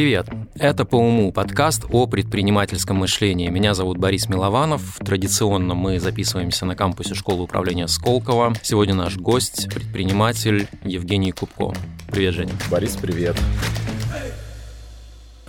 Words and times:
Привет! 0.00 0.28
Это 0.54 0.86
«По 0.86 0.96
уму» 0.96 1.30
подкаст 1.30 1.84
о 1.90 2.06
предпринимательском 2.06 2.96
мышлении. 2.96 3.50
Меня 3.50 3.74
зовут 3.74 3.98
Борис 3.98 4.30
Милованов. 4.30 4.96
Традиционно 5.04 5.74
мы 5.74 6.00
записываемся 6.00 6.64
на 6.64 6.74
кампусе 6.74 7.14
школы 7.14 7.42
управления 7.42 7.86
Сколково. 7.86 8.54
Сегодня 8.62 8.94
наш 8.94 9.18
гость– 9.18 9.68
предприниматель 9.74 10.68
Евгений 10.84 11.32
Кубко. 11.32 11.74
Привет, 12.10 12.32
Женя. 12.32 12.52
Борис, 12.70 12.96
привет. 12.96 13.36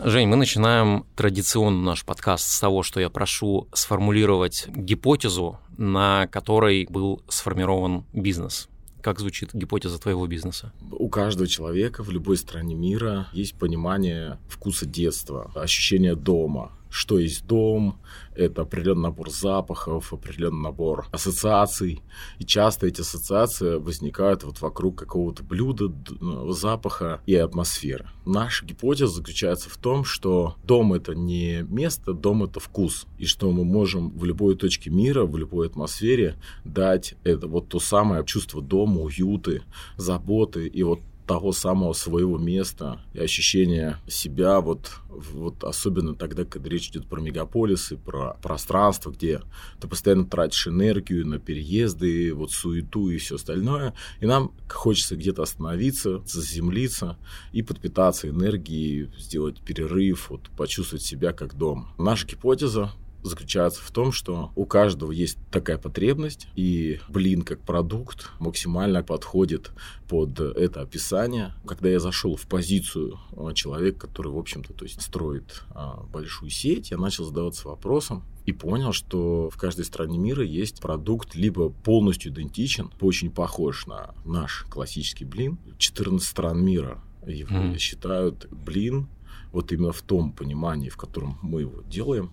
Жень, 0.04 0.28
мы 0.28 0.36
начинаем 0.36 1.06
традиционно 1.16 1.82
наш 1.82 2.04
подкаст 2.04 2.46
с 2.46 2.60
того, 2.60 2.84
что 2.84 3.00
я 3.00 3.10
прошу 3.10 3.70
сформулировать 3.72 4.66
гипотезу, 4.68 5.60
на 5.78 6.28
которой 6.28 6.88
был 6.90 7.24
сформирован 7.30 8.04
бизнес. 8.12 8.68
Как 9.02 9.20
звучит 9.20 9.54
гипотеза 9.54 10.00
твоего 10.00 10.28
бизнеса? 10.28 10.72
У 10.92 11.10
каждого 11.10 11.48
человека 11.48 12.04
в 12.04 12.12
любой 12.12 12.38
стране 12.38 12.76
мира 12.76 13.28
есть 13.34 13.56
понимание 13.56 14.38
вкуса 14.48 14.86
детства, 14.86 15.52
ощущение 15.56 16.16
дома, 16.16 16.72
что 16.92 17.18
есть 17.18 17.48
дом, 17.48 18.00
это 18.36 18.64
определенный 18.64 19.04
набор 19.04 19.30
запахов, 19.30 20.14
определенный 20.14 20.62
набор 20.64 21.08
ассоциаций. 21.12 22.02
И 22.38 22.46
часто 22.46 22.88
эти 22.88 23.02
ассоциации 23.02 23.78
возникают 23.78 24.44
вот 24.44 24.62
вокруг 24.62 24.98
какого-то 24.98 25.44
блюда, 25.44 25.92
ну, 26.20 26.52
запаха 26.52 27.22
и 27.26 27.36
атмосферы. 27.36 28.10
Наша 28.26 28.66
гипотеза 28.66 29.16
заключается 29.16 29.70
в 29.70 29.78
том, 29.78 30.04
что 30.04 30.56
дом 30.64 30.94
это 30.94 31.16
не 31.16 31.64
место, 31.64 32.14
дом 32.14 32.44
это 32.44 32.60
вкус. 32.60 33.08
И 33.18 33.26
что 33.26 33.52
мы 33.52 33.64
можем 33.64 34.12
в 34.12 34.26
любой 34.26 34.56
точке 34.56 34.90
мира, 34.90 35.26
в 35.26 35.38
любой 35.38 35.68
атмосфере 35.68 36.36
дать 36.64 37.16
это 37.24 37.48
вот 37.48 37.70
то 37.70 37.80
самое 37.80 38.26
чувство 38.26 38.62
дома, 38.62 39.02
уюты, 39.02 39.64
заботы 39.98 40.68
и 40.68 40.84
вот 40.84 41.00
того 41.26 41.52
самого 41.52 41.94
своего 41.94 42.38
места 42.38 43.02
и 43.14 43.20
ощущения 43.20 44.00
себя, 44.08 44.60
вот, 44.62 44.92
вот 45.10 45.64
особенно 45.64 46.16
тогда, 46.16 46.46
когда 46.46 46.70
речь 46.70 46.90
идет 46.90 47.08
про 47.08 47.22
мегаполисы, 47.22 47.98
про 47.98 48.38
пространство, 48.42 49.12
где 49.12 49.42
ты 49.80 49.88
постоянно 49.88 50.26
тратишь 50.26 50.68
энергию 50.68 51.28
на 51.28 51.40
переезды, 51.40 52.34
вот 52.34 52.52
суету 52.52 53.10
и 53.10 53.18
все 53.18 53.36
остальное. 53.36 53.94
И 54.20 54.26
нам 54.26 54.52
хочется 54.70 55.16
где-то 55.16 55.44
остановиться, 55.44 56.22
заземлиться 56.26 57.18
и 57.52 57.62
подпитаться 57.62 58.30
энергией, 58.30 59.10
сделать 59.18 59.62
перерыв, 59.62 60.30
вот, 60.30 60.50
почувствовать 60.58 61.04
себя 61.04 61.34
как 61.34 61.56
дом. 61.56 61.88
Наша 61.98 62.28
гипотеза 62.28 62.92
заключается 63.24 63.82
в 63.82 63.92
том, 63.92 64.12
что 64.12 64.52
у 64.56 64.66
каждого 64.66 65.12
есть 65.12 65.38
такая 65.52 65.78
потребность, 65.78 66.48
и 66.56 67.00
блин 67.10 67.44
как 67.44 67.62
продукт 67.62 68.30
максимально 68.40 69.04
подходит 69.04 69.72
под 70.08 70.40
это 70.40 70.82
описание. 70.82 71.54
Когда 71.66 71.90
я 71.90 72.00
зашел 72.00 72.36
в 72.36 72.48
позицию 72.48 73.20
а, 73.36 73.54
человека, 73.54 74.08
который, 74.08 74.32
в 74.32 74.38
общем-то, 74.38 74.74
то 74.74 74.86
есть 74.86 75.02
строит 75.02 75.64
а, 75.72 76.04
большую 76.12 76.50
сеть, 76.50 76.92
я 76.92 76.98
начал 76.98 77.26
задаваться 77.26 77.68
вопросом, 77.68 78.24
и 78.46 78.54
понял, 78.54 78.92
что 78.92 79.50
в 79.50 79.58
каждой 79.58 79.86
стране 79.86 80.18
мира 80.18 80.44
есть 80.44 80.82
продукт 80.82 81.36
либо 81.36 81.70
полностью 81.70 82.32
идентичен, 82.32 82.92
очень 83.00 83.30
похож 83.30 83.86
на 83.86 84.16
наш 84.26 84.66
классический 84.70 85.26
блин. 85.26 85.60
14 85.78 86.28
стран 86.28 86.64
мира 86.64 87.04
его 87.26 87.56
mm. 87.56 87.78
считают 87.78 88.48
блин 88.50 89.08
вот 89.52 89.72
именно 89.72 89.92
в 89.92 90.02
том 90.02 90.32
понимании, 90.32 90.90
в 90.90 90.98
котором 90.98 91.38
мы 91.42 91.62
его 91.62 91.82
делаем, 91.84 92.32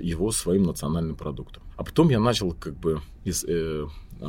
его 0.00 0.32
своим 0.32 0.64
национальным 0.64 1.16
продуктом. 1.16 1.62
А 1.76 1.84
потом 1.84 2.08
я 2.10 2.20
начал 2.20 2.52
как 2.52 2.74
бы 2.74 3.00
из, 3.24 3.44
э, 3.44 3.86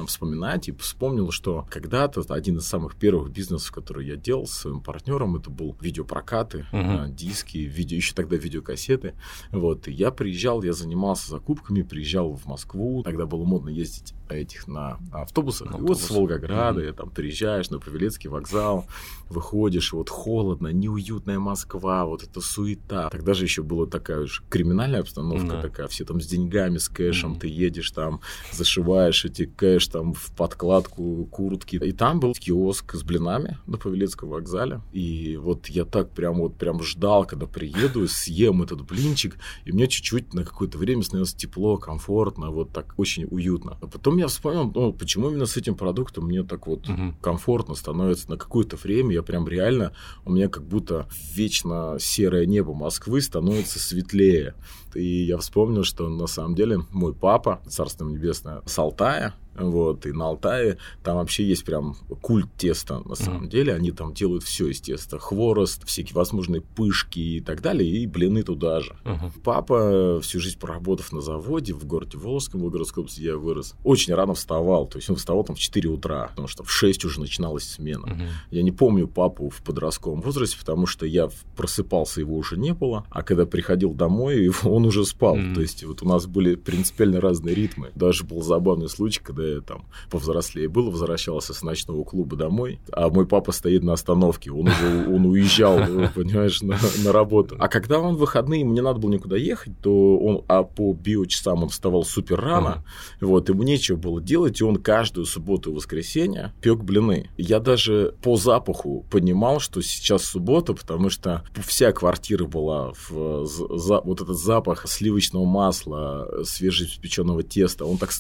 вспоминать 0.07 0.67
и 0.67 0.71
вспомнил, 0.71 1.31
что 1.31 1.67
когда-то 1.69 2.21
один 2.29 2.57
из 2.57 2.67
самых 2.67 2.95
первых 2.95 3.31
бизнесов, 3.31 3.71
который 3.71 4.07
я 4.07 4.15
делал 4.15 4.47
с 4.47 4.51
своим 4.51 4.81
партнером, 4.81 5.35
это 5.35 5.49
был 5.49 5.75
видеопрокаты, 5.79 6.65
uh-huh. 6.71 7.11
диски, 7.11 7.57
видео, 7.59 7.97
еще 7.97 8.13
тогда 8.13 8.35
видеокассеты. 8.35 9.13
Вот, 9.51 9.87
и 9.87 9.91
я 9.91 10.11
приезжал, 10.11 10.63
я 10.63 10.73
занимался 10.73 11.29
закупками, 11.29 11.81
приезжал 11.81 12.33
в 12.33 12.45
Москву, 12.45 13.03
тогда 13.03 13.25
было 13.25 13.43
модно 13.43 13.69
ездить 13.69 14.13
этих 14.29 14.67
на 14.67 14.97
автобусах. 15.11 15.71
На 15.71 15.77
вот 15.77 15.99
с 15.99 16.09
Волгограда, 16.09 16.81
mm-hmm. 16.81 16.93
там 16.93 17.09
приезжаешь 17.09 17.69
на 17.69 17.79
Павелецкий 17.79 18.29
вокзал, 18.29 18.87
выходишь, 19.29 19.93
вот 19.93 20.09
холодно, 20.09 20.69
неуютная 20.69 21.39
Москва, 21.39 22.05
вот 22.05 22.23
эта 22.23 22.41
суета. 22.41 23.09
Тогда 23.09 23.33
же 23.33 23.45
еще 23.45 23.63
была 23.63 23.85
такая 23.85 24.21
уж 24.21 24.43
криминальная 24.49 25.01
обстановка, 25.01 25.55
mm-hmm. 25.55 25.61
такая, 25.61 25.87
все 25.87 26.05
там 26.05 26.21
с 26.21 26.25
деньгами, 26.25 26.77
с 26.77 26.89
кэшем, 26.89 27.33
mm-hmm. 27.33 27.39
ты 27.39 27.47
едешь 27.47 27.91
там, 27.91 28.21
зашиваешь 28.51 29.25
эти 29.25 29.45
кэш 29.45 29.82
там 29.87 30.13
в 30.13 30.31
подкладку 30.31 31.25
куртки. 31.31 31.77
И 31.77 31.91
там 31.91 32.19
был 32.19 32.33
киоск 32.33 32.95
с 32.95 33.03
блинами 33.03 33.57
на 33.67 33.77
Павелецком 33.77 34.29
вокзале. 34.29 34.81
И 34.91 35.37
вот 35.37 35.67
я 35.67 35.85
так 35.85 36.11
прям 36.11 36.35
вот 36.35 36.55
прям 36.55 36.81
ждал, 36.83 37.25
когда 37.25 37.45
приеду, 37.45 38.07
съем 38.07 38.61
этот 38.61 38.81
блинчик, 38.81 39.37
и 39.65 39.71
мне 39.71 39.87
чуть-чуть 39.87 40.33
на 40.33 40.43
какое-то 40.43 40.77
время 40.77 41.03
становилось 41.03 41.33
тепло, 41.33 41.77
комфортно, 41.77 42.51
вот 42.51 42.71
так 42.71 42.93
очень 42.97 43.25
уютно. 43.25 43.77
А 43.81 43.87
потом 43.87 44.17
я 44.17 44.27
вспомнил, 44.27 44.71
ну, 44.73 44.93
почему 44.93 45.29
именно 45.29 45.45
с 45.45 45.57
этим 45.57 45.75
продуктом 45.75 46.25
мне 46.25 46.43
так 46.43 46.67
вот 46.67 46.89
угу. 46.89 47.13
комфортно 47.21 47.75
становится 47.75 48.29
на 48.29 48.37
какое-то 48.37 48.75
время. 48.75 49.13
Я 49.13 49.23
прям 49.23 49.47
реально, 49.47 49.93
у 50.25 50.31
меня 50.31 50.49
как 50.49 50.63
будто 50.63 51.07
вечно 51.33 51.97
серое 51.99 52.45
небо 52.45 52.73
Москвы 52.73 53.21
становится 53.21 53.79
светлее. 53.79 54.55
И 54.95 55.23
я 55.25 55.37
вспомнил, 55.37 55.83
что 55.83 56.07
на 56.09 56.27
самом 56.27 56.55
деле 56.55 56.79
мой 56.91 57.13
папа, 57.13 57.61
царство 57.67 58.05
небесное, 58.05 58.61
с 58.65 58.77
Алтая, 58.77 59.33
вот, 59.55 60.05
и 60.05 60.11
на 60.11 60.27
Алтае 60.27 60.77
там 61.03 61.17
вообще 61.17 61.45
есть 61.45 61.63
прям 61.63 61.95
культ 62.21 62.49
теста, 62.57 63.01
на 63.05 63.15
самом 63.15 63.45
mm-hmm. 63.45 63.49
деле. 63.49 63.73
Они 63.73 63.91
там 63.91 64.13
делают 64.13 64.43
все 64.43 64.67
из 64.67 64.81
теста. 64.81 65.19
Хворост, 65.19 65.85
всякие 65.85 66.15
возможные 66.15 66.61
пышки 66.61 67.19
и 67.19 67.39
так 67.39 67.61
далее, 67.61 67.89
и 67.89 68.07
блины 68.07 68.43
туда 68.43 68.79
же. 68.79 68.95
Mm-hmm. 69.03 69.31
Папа, 69.43 70.19
всю 70.21 70.39
жизнь 70.39 70.57
проработав 70.59 71.11
на 71.11 71.21
заводе 71.21 71.73
в 71.73 71.85
городе 71.85 72.17
Волжском, 72.17 72.59
в 72.59 72.63
Волгоградской 72.63 73.01
области, 73.01 73.21
я 73.21 73.37
вырос, 73.37 73.75
очень 73.83 74.13
рано 74.13 74.33
вставал. 74.33 74.87
То 74.87 74.97
есть 74.97 75.09
он 75.09 75.15
вставал 75.15 75.43
там 75.43 75.55
в 75.55 75.59
4 75.59 75.89
утра, 75.89 76.27
потому 76.29 76.47
что 76.47 76.63
в 76.63 76.71
6 76.71 77.05
уже 77.05 77.19
начиналась 77.19 77.63
смена. 77.63 78.05
Mm-hmm. 78.05 78.29
Я 78.51 78.63
не 78.63 78.71
помню 78.71 79.07
папу 79.07 79.49
в 79.49 79.61
подростковом 79.61 80.21
возрасте, 80.21 80.57
потому 80.57 80.87
что 80.87 81.05
я 81.05 81.29
просыпался, 81.55 82.21
его 82.21 82.35
уже 82.35 82.57
не 82.57 82.73
было, 82.73 83.05
а 83.09 83.23
когда 83.23 83.45
приходил 83.45 83.93
домой, 83.93 84.51
он 84.63 84.85
уже 84.85 85.05
спал. 85.05 85.37
Mm-hmm. 85.37 85.53
То 85.53 85.61
есть 85.61 85.83
вот 85.83 86.01
у 86.01 86.07
нас 86.07 86.25
были 86.25 86.55
принципиально 86.55 87.21
разные 87.21 87.55
ритмы. 87.55 87.91
Даже 87.95 88.23
был 88.23 88.41
забавный 88.41 88.89
случай, 88.89 89.21
когда 89.21 89.42
когда 89.43 89.55
я 89.55 89.61
там 89.61 89.85
повзрослее 90.09 90.69
был, 90.69 90.89
возвращался 90.89 91.53
с 91.53 91.63
ночного 91.63 92.03
клуба 92.03 92.35
домой, 92.35 92.79
а 92.91 93.09
мой 93.09 93.25
папа 93.25 93.51
стоит 93.51 93.83
на 93.83 93.93
остановке, 93.93 94.51
он 94.51 94.67
уже 94.67 95.07
он 95.07 95.25
уезжал, 95.25 95.77
понимаешь, 96.15 96.61
на, 96.61 96.77
на 97.03 97.11
работу. 97.11 97.55
А 97.59 97.67
когда 97.67 97.99
он 97.99 98.15
в 98.15 98.19
выходные, 98.19 98.65
мне 98.65 98.81
надо 98.81 98.99
было 98.99 99.11
никуда 99.11 99.37
ехать, 99.37 99.73
то 99.81 100.17
он, 100.17 100.43
а 100.47 100.63
по 100.63 100.93
биочасам 100.93 101.63
он 101.63 101.69
вставал 101.69 102.03
супер 102.03 102.39
рано, 102.39 102.83
uh-huh. 103.19 103.27
вот, 103.27 103.49
ему 103.49 103.63
нечего 103.63 103.97
было 103.97 104.21
делать, 104.21 104.61
и 104.61 104.63
он 104.63 104.77
каждую 104.77 105.25
субботу 105.25 105.71
и 105.71 105.73
воскресенье 105.73 106.53
пек 106.61 106.79
блины. 106.79 107.29
Я 107.37 107.59
даже 107.59 108.15
по 108.21 108.37
запаху 108.37 109.05
понимал, 109.11 109.59
что 109.59 109.81
сейчас 109.81 110.23
суббота, 110.23 110.73
потому 110.73 111.09
что 111.09 111.43
вся 111.65 111.91
квартира 111.91 112.45
была 112.45 112.93
в 112.93 113.45
за, 113.45 114.01
вот 114.01 114.21
этот 114.21 114.37
запах 114.37 114.87
сливочного 114.87 115.45
масла, 115.45 116.43
свежеиспеченного 116.43 117.43
теста. 117.43 117.85
Он 117.85 117.97
так 117.97 118.11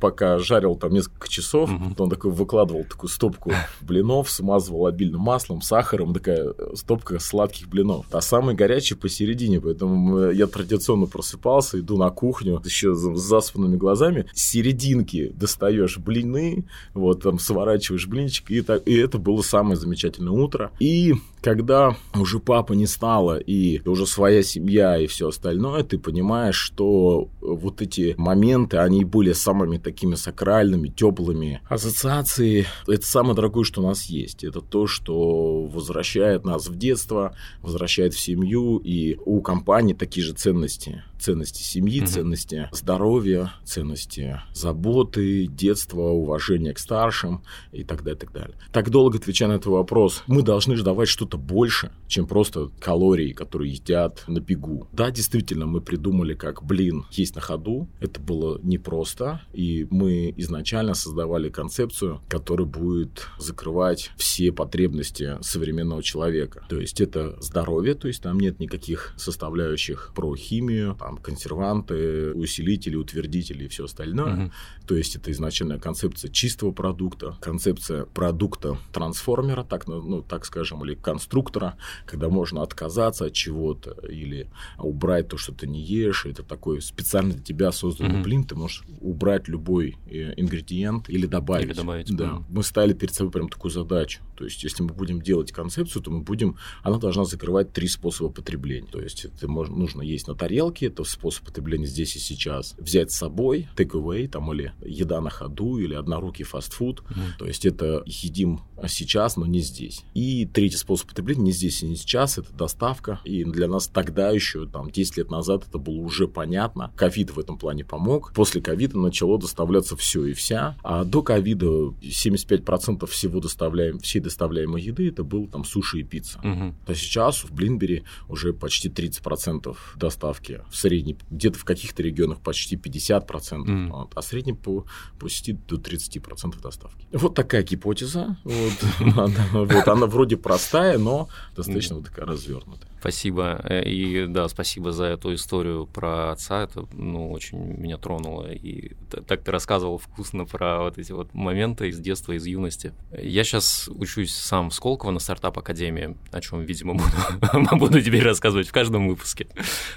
пока 0.00 0.38
жарил 0.38 0.65
жарил 0.66 0.76
там 0.76 0.92
несколько 0.92 1.28
часов, 1.28 1.70
угу. 1.70 1.94
он 1.96 2.10
такой 2.10 2.30
выкладывал 2.30 2.84
такую 2.84 3.10
стопку 3.10 3.52
блинов, 3.80 4.30
смазывал 4.30 4.86
обильным 4.86 5.20
маслом, 5.20 5.62
сахаром, 5.62 6.12
такая 6.12 6.52
стопка 6.74 7.18
сладких 7.18 7.68
блинов. 7.68 8.06
А 8.10 8.20
самый 8.20 8.54
горячий 8.54 8.94
посередине, 8.94 9.60
поэтому 9.60 10.30
я 10.30 10.46
традиционно 10.46 11.06
просыпался, 11.06 11.78
иду 11.80 11.96
на 11.96 12.10
кухню, 12.10 12.60
еще 12.64 12.94
с 12.94 13.18
заспанными 13.18 13.76
глазами, 13.76 14.26
с 14.34 14.42
серединки 14.42 15.32
достаешь 15.34 15.98
блины, 15.98 16.66
вот 16.94 17.22
там 17.22 17.38
сворачиваешь 17.38 18.06
блинчик, 18.06 18.50
и, 18.50 18.62
так, 18.62 18.86
и 18.86 18.94
это 18.96 19.18
было 19.18 19.42
самое 19.42 19.76
замечательное 19.76 20.32
утро. 20.32 20.70
И 20.80 21.14
когда 21.46 21.96
уже 22.16 22.40
папа 22.40 22.72
не 22.72 22.88
стало, 22.88 23.38
и 23.38 23.80
уже 23.88 24.04
своя 24.04 24.42
семья 24.42 24.98
и 24.98 25.06
все 25.06 25.28
остальное, 25.28 25.84
ты 25.84 25.96
понимаешь, 25.96 26.56
что 26.56 27.28
вот 27.40 27.80
эти 27.80 28.16
моменты, 28.18 28.78
они 28.78 29.04
были 29.04 29.30
самыми 29.30 29.78
такими 29.78 30.16
сакральными, 30.16 30.88
теплыми. 30.88 31.60
Ассоциации— 31.68 32.66
это 32.88 33.06
самое 33.06 33.36
дорогое, 33.36 33.62
что 33.62 33.80
у 33.80 33.86
нас 33.86 34.06
есть. 34.06 34.42
Это 34.42 34.60
то, 34.60 34.88
что 34.88 35.66
возвращает 35.66 36.44
нас 36.44 36.66
в 36.66 36.76
детство, 36.76 37.36
возвращает 37.62 38.14
в 38.14 38.18
семью, 38.18 38.78
и 38.78 39.16
у 39.24 39.40
компании 39.40 39.94
такие 39.94 40.26
же 40.26 40.32
ценности. 40.32 41.04
Ценности 41.20 41.62
семьи, 41.62 42.00
угу. 42.00 42.08
ценности 42.08 42.68
здоровья, 42.72 43.52
ценности 43.64 44.40
заботы, 44.52 45.46
детства, 45.46 46.02
уважения 46.02 46.74
к 46.74 46.78
старшим 46.80 47.42
и 47.72 47.84
так 47.84 48.02
далее, 48.02 48.16
и 48.16 48.20
так 48.20 48.32
далее. 48.32 48.56
Так 48.72 48.90
долго 48.90 49.18
отвечая 49.18 49.48
на 49.48 49.54
этот 49.54 49.66
вопрос, 49.66 50.24
мы 50.26 50.42
должны 50.42 50.76
же 50.76 50.82
давать 50.82 51.08
что-то 51.08 51.35
что-то 51.36 51.38
больше, 51.38 51.90
чем 52.08 52.26
просто 52.26 52.70
калории, 52.80 53.32
которые 53.32 53.72
едят 53.72 54.24
на 54.28 54.40
бегу. 54.40 54.88
Да, 54.92 55.10
действительно, 55.10 55.66
мы 55.66 55.80
придумали, 55.80 56.34
как, 56.34 56.62
блин, 56.62 57.04
есть 57.10 57.34
на 57.34 57.40
ходу. 57.40 57.88
Это 58.00 58.20
было 58.20 58.60
непросто, 58.62 59.40
и 59.52 59.86
мы 59.90 60.32
изначально 60.36 60.94
создавали 60.94 61.48
концепцию, 61.48 62.20
которая 62.28 62.66
будет 62.66 63.26
закрывать 63.38 64.10
все 64.16 64.52
потребности 64.52 65.36
современного 65.40 66.02
человека. 66.02 66.64
То 66.68 66.80
есть 66.80 67.00
это 67.00 67.36
здоровье, 67.40 67.94
то 67.94 68.08
есть 68.08 68.22
там 68.22 68.38
нет 68.38 68.60
никаких 68.60 69.14
составляющих 69.16 70.12
про 70.14 70.34
химию, 70.36 70.94
там 70.98 71.18
консерванты, 71.18 72.32
усилители, 72.34 72.96
утвердители 72.96 73.64
и 73.64 73.68
все 73.68 73.84
остальное. 73.84 74.34
Угу. 74.34 74.52
То 74.86 74.96
есть 74.96 75.16
это 75.16 75.30
изначальная 75.32 75.78
концепция 75.78 76.30
чистого 76.30 76.72
продукта, 76.72 77.36
концепция 77.40 78.04
продукта 78.04 78.78
трансформера, 78.92 79.64
так, 79.64 79.86
ну, 79.88 80.22
так 80.22 80.44
скажем, 80.44 80.84
или 80.84 80.94
конструктора, 81.26 81.76
когда 82.06 82.28
можно 82.28 82.62
отказаться 82.62 83.26
от 83.26 83.32
чего-то 83.32 83.96
или 84.08 84.48
убрать 84.78 85.28
то, 85.28 85.36
что 85.36 85.52
ты 85.52 85.66
не 85.66 85.82
ешь. 85.82 86.26
Это 86.26 86.42
такой 86.42 86.80
специально 86.80 87.32
для 87.32 87.42
тебя 87.42 87.72
созданный 87.72 88.16
mm-hmm. 88.16 88.22
блин, 88.22 88.44
ты 88.44 88.54
можешь 88.54 88.84
убрать 89.00 89.48
любой 89.48 89.96
э, 90.06 90.34
ингредиент 90.36 91.10
или 91.10 91.26
добавить. 91.26 91.66
Или 91.66 91.74
добавить. 91.74 92.16
Да. 92.16 92.24
Mm-hmm. 92.24 92.44
Мы 92.48 92.62
ставили 92.62 92.94
перед 92.94 93.14
собой 93.14 93.32
прям 93.32 93.48
такую 93.48 93.72
задачу. 93.72 94.20
То 94.36 94.44
есть, 94.44 94.62
если 94.62 94.82
мы 94.82 94.92
будем 94.92 95.20
делать 95.22 95.50
концепцию, 95.50 96.02
то 96.02 96.10
мы 96.10 96.20
будем, 96.20 96.56
она 96.82 96.98
должна 96.98 97.24
закрывать 97.24 97.72
три 97.72 97.88
способа 97.88 98.30
потребления. 98.30 98.86
То 98.90 99.00
есть, 99.00 99.24
это 99.24 99.48
можно, 99.48 99.74
нужно 99.74 100.02
есть 100.02 100.28
на 100.28 100.34
тарелке, 100.34 100.86
это 100.86 101.04
способ 101.04 101.46
потребления 101.46 101.86
здесь 101.86 102.16
и 102.16 102.18
сейчас. 102.18 102.74
Взять 102.78 103.10
с 103.12 103.16
собой, 103.16 103.68
take 103.76 103.92
away, 103.92 104.28
там, 104.28 104.52
или 104.52 104.72
еда 104.84 105.20
на 105.20 105.30
ходу, 105.30 105.78
или 105.78 105.94
однорукий 105.94 106.44
фастфуд. 106.44 107.00
Mm-hmm. 107.00 107.38
То 107.38 107.46
есть, 107.46 107.64
это 107.64 108.02
едим 108.06 108.60
сейчас, 108.88 109.36
но 109.36 109.46
не 109.46 109.60
здесь. 109.60 110.04
И 110.14 110.46
третий 110.46 110.76
способ 110.76 111.05
потребления 111.06 111.44
не 111.44 111.52
здесь 111.52 111.82
и 111.82 111.86
не 111.86 111.96
сейчас, 111.96 112.38
это 112.38 112.52
доставка. 112.52 113.20
И 113.24 113.44
для 113.44 113.68
нас 113.68 113.88
тогда 113.88 114.30
еще, 114.30 114.66
там, 114.66 114.90
10 114.90 115.16
лет 115.18 115.30
назад 115.30 115.64
это 115.68 115.78
было 115.78 116.00
уже 116.00 116.28
понятно. 116.28 116.92
Ковид 116.96 117.30
в 117.30 117.38
этом 117.38 117.58
плане 117.58 117.84
помог. 117.84 118.32
После 118.34 118.60
ковида 118.60 118.98
начало 118.98 119.38
доставляться 119.38 119.96
все 119.96 120.26
и 120.26 120.32
вся. 120.32 120.76
А 120.82 121.04
до 121.04 121.22
ковида 121.22 121.94
75% 122.02 123.06
всего 123.06 123.40
доставляем, 123.40 123.98
всей 123.98 124.20
доставляемой 124.20 124.82
еды 124.82 125.08
это 125.08 125.24
был 125.24 125.46
там 125.46 125.64
суши 125.64 126.00
и 126.00 126.02
пицца. 126.02 126.38
Угу. 126.38 126.74
То 126.86 126.94
сейчас 126.94 127.44
в 127.44 127.52
Блинбери 127.52 128.04
уже 128.28 128.52
почти 128.52 128.88
30% 128.88 129.76
доставки. 129.96 130.62
В 130.70 130.76
среднем, 130.76 131.18
где-то 131.30 131.58
в 131.58 131.64
каких-то 131.64 132.02
регионах 132.02 132.40
почти 132.40 132.76
50%. 132.76 133.60
Угу. 133.60 133.96
Вот, 133.96 134.12
а 134.14 134.22
средний 134.22 134.52
по, 134.52 134.84
по 135.18 135.28
сети 135.28 135.52
до 135.52 135.76
30% 135.76 136.60
доставки. 136.60 137.06
Вот 137.12 137.34
такая 137.34 137.62
гипотеза. 137.62 138.36
Вот, 138.44 138.72
она, 139.16 139.46
вот, 139.52 139.88
она 139.88 140.06
вроде 140.06 140.36
простая, 140.36 140.95
но 140.98 141.28
да 141.56 141.64
стоиш 141.64 141.90
много 141.90 142.02
така 142.02 142.22
развернат. 142.26 142.86
Спасибо. 143.00 143.60
Э, 143.64 143.82
и 143.84 144.26
да, 144.26 144.48
спасибо 144.48 144.92
за 144.92 145.04
эту 145.04 145.34
историю 145.34 145.86
про 145.86 146.32
отца. 146.32 146.64
Это 146.64 146.86
ну, 146.92 147.30
очень 147.30 147.58
меня 147.58 147.98
тронуло. 147.98 148.50
И 148.50 148.94
так 149.26 149.42
ты 149.42 149.52
рассказывал 149.52 149.98
вкусно 149.98 150.44
про 150.44 150.80
вот 150.80 150.98
эти 150.98 151.12
вот 151.12 151.32
моменты 151.34 151.88
из 151.88 151.98
детства, 151.98 152.32
из 152.32 152.46
юности. 152.46 152.92
Я 153.12 153.44
сейчас 153.44 153.88
учусь 153.88 154.34
сам 154.34 154.70
в 154.70 154.74
Сколково 154.74 155.10
на 155.10 155.20
стартап-академии, 155.20 156.16
о 156.32 156.40
чем, 156.40 156.62
видимо, 156.62 156.94
буду, 156.94 157.76
буду 157.76 158.02
теперь 158.02 158.22
рассказывать 158.22 158.68
в 158.68 158.72
каждом 158.72 159.08
выпуске. 159.08 159.46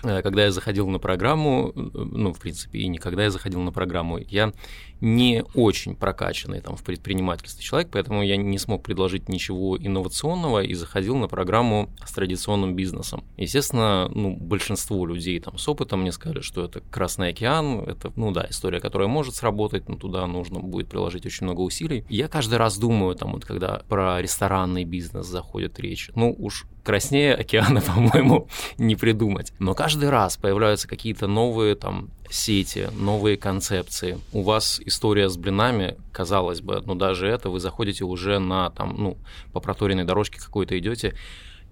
Э, 0.04 0.22
когда 0.22 0.44
я 0.44 0.52
заходил 0.52 0.88
на 0.90 1.00
программу, 1.00 1.72
ну, 1.76 2.34
в 2.34 2.40
принципе, 2.40 2.80
и 2.80 2.88
не 2.88 2.98
когда 2.98 3.24
я 3.24 3.32
заходил 3.32 3.62
на 3.62 3.72
программу, 3.72 4.18
я 4.18 4.52
не 5.02 5.44
очень 5.54 5.96
прокачанный 5.96 6.62
там 6.62 6.76
в 6.76 6.84
предпринимательстве 6.84 7.64
человек, 7.64 7.90
поэтому 7.92 8.22
я 8.22 8.36
не 8.38 8.58
смог 8.58 8.84
предложить 8.84 9.30
ничего 9.30 9.78
инновационного 9.78 10.62
и 10.62 10.74
заходил 10.74 11.16
на 11.16 11.28
программу 11.28 11.90
с 12.06 12.12
традиционным 12.12 12.76
бизнесом. 12.76 12.89
Естественно, 13.38 14.10
ну, 14.14 14.36
большинство 14.36 15.06
людей 15.06 15.40
там 15.40 15.58
с 15.58 15.68
опытом 15.68 16.02
мне 16.02 16.12
сказали, 16.12 16.42
что 16.42 16.66
это 16.66 16.82
Красный 16.92 17.30
океан, 17.30 17.82
это, 17.82 18.12
ну 18.16 18.32
да, 18.32 18.48
история, 18.50 18.80
которая 18.80 19.08
может 19.08 19.36
сработать, 19.36 19.88
но 19.90 19.96
туда 19.96 20.26
нужно 20.28 20.60
будет 20.60 20.90
приложить 20.90 21.26
очень 21.26 21.46
много 21.46 21.62
усилий. 21.62 22.06
Я 22.10 22.28
каждый 22.28 22.58
раз 22.58 22.78
думаю, 22.78 23.16
там 23.16 23.34
вот 23.34 23.46
когда 23.46 23.82
про 23.88 24.22
ресторанный 24.22 24.86
бизнес 24.86 25.28
заходит 25.28 25.80
речь, 25.80 26.10
ну 26.16 26.36
уж 26.38 26.66
краснее 26.84 27.36
океана, 27.36 27.82
по-моему, 27.88 28.48
не 28.78 28.96
придумать. 28.96 29.54
Но 29.60 29.76
каждый 29.76 30.10
раз 30.10 30.38
появляются 30.38 30.88
какие-то 30.88 31.28
новые 31.28 31.76
там 31.76 32.10
сети, 32.30 32.88
новые 32.98 33.38
концепции. 33.38 34.18
У 34.34 34.42
вас 34.42 34.82
история 34.86 35.30
с 35.30 35.38
блинами, 35.38 35.98
казалось 36.12 36.62
бы, 36.62 36.82
но 36.86 36.96
даже 36.96 37.28
это 37.28 37.50
вы 37.50 37.60
заходите 37.60 38.06
уже 38.06 38.40
на 38.40 38.70
там, 38.72 38.96
ну, 38.98 39.18
по 39.54 39.60
проторенной 39.60 40.04
дорожке 40.04 40.40
какой-то 40.40 40.78
идете, 40.78 41.16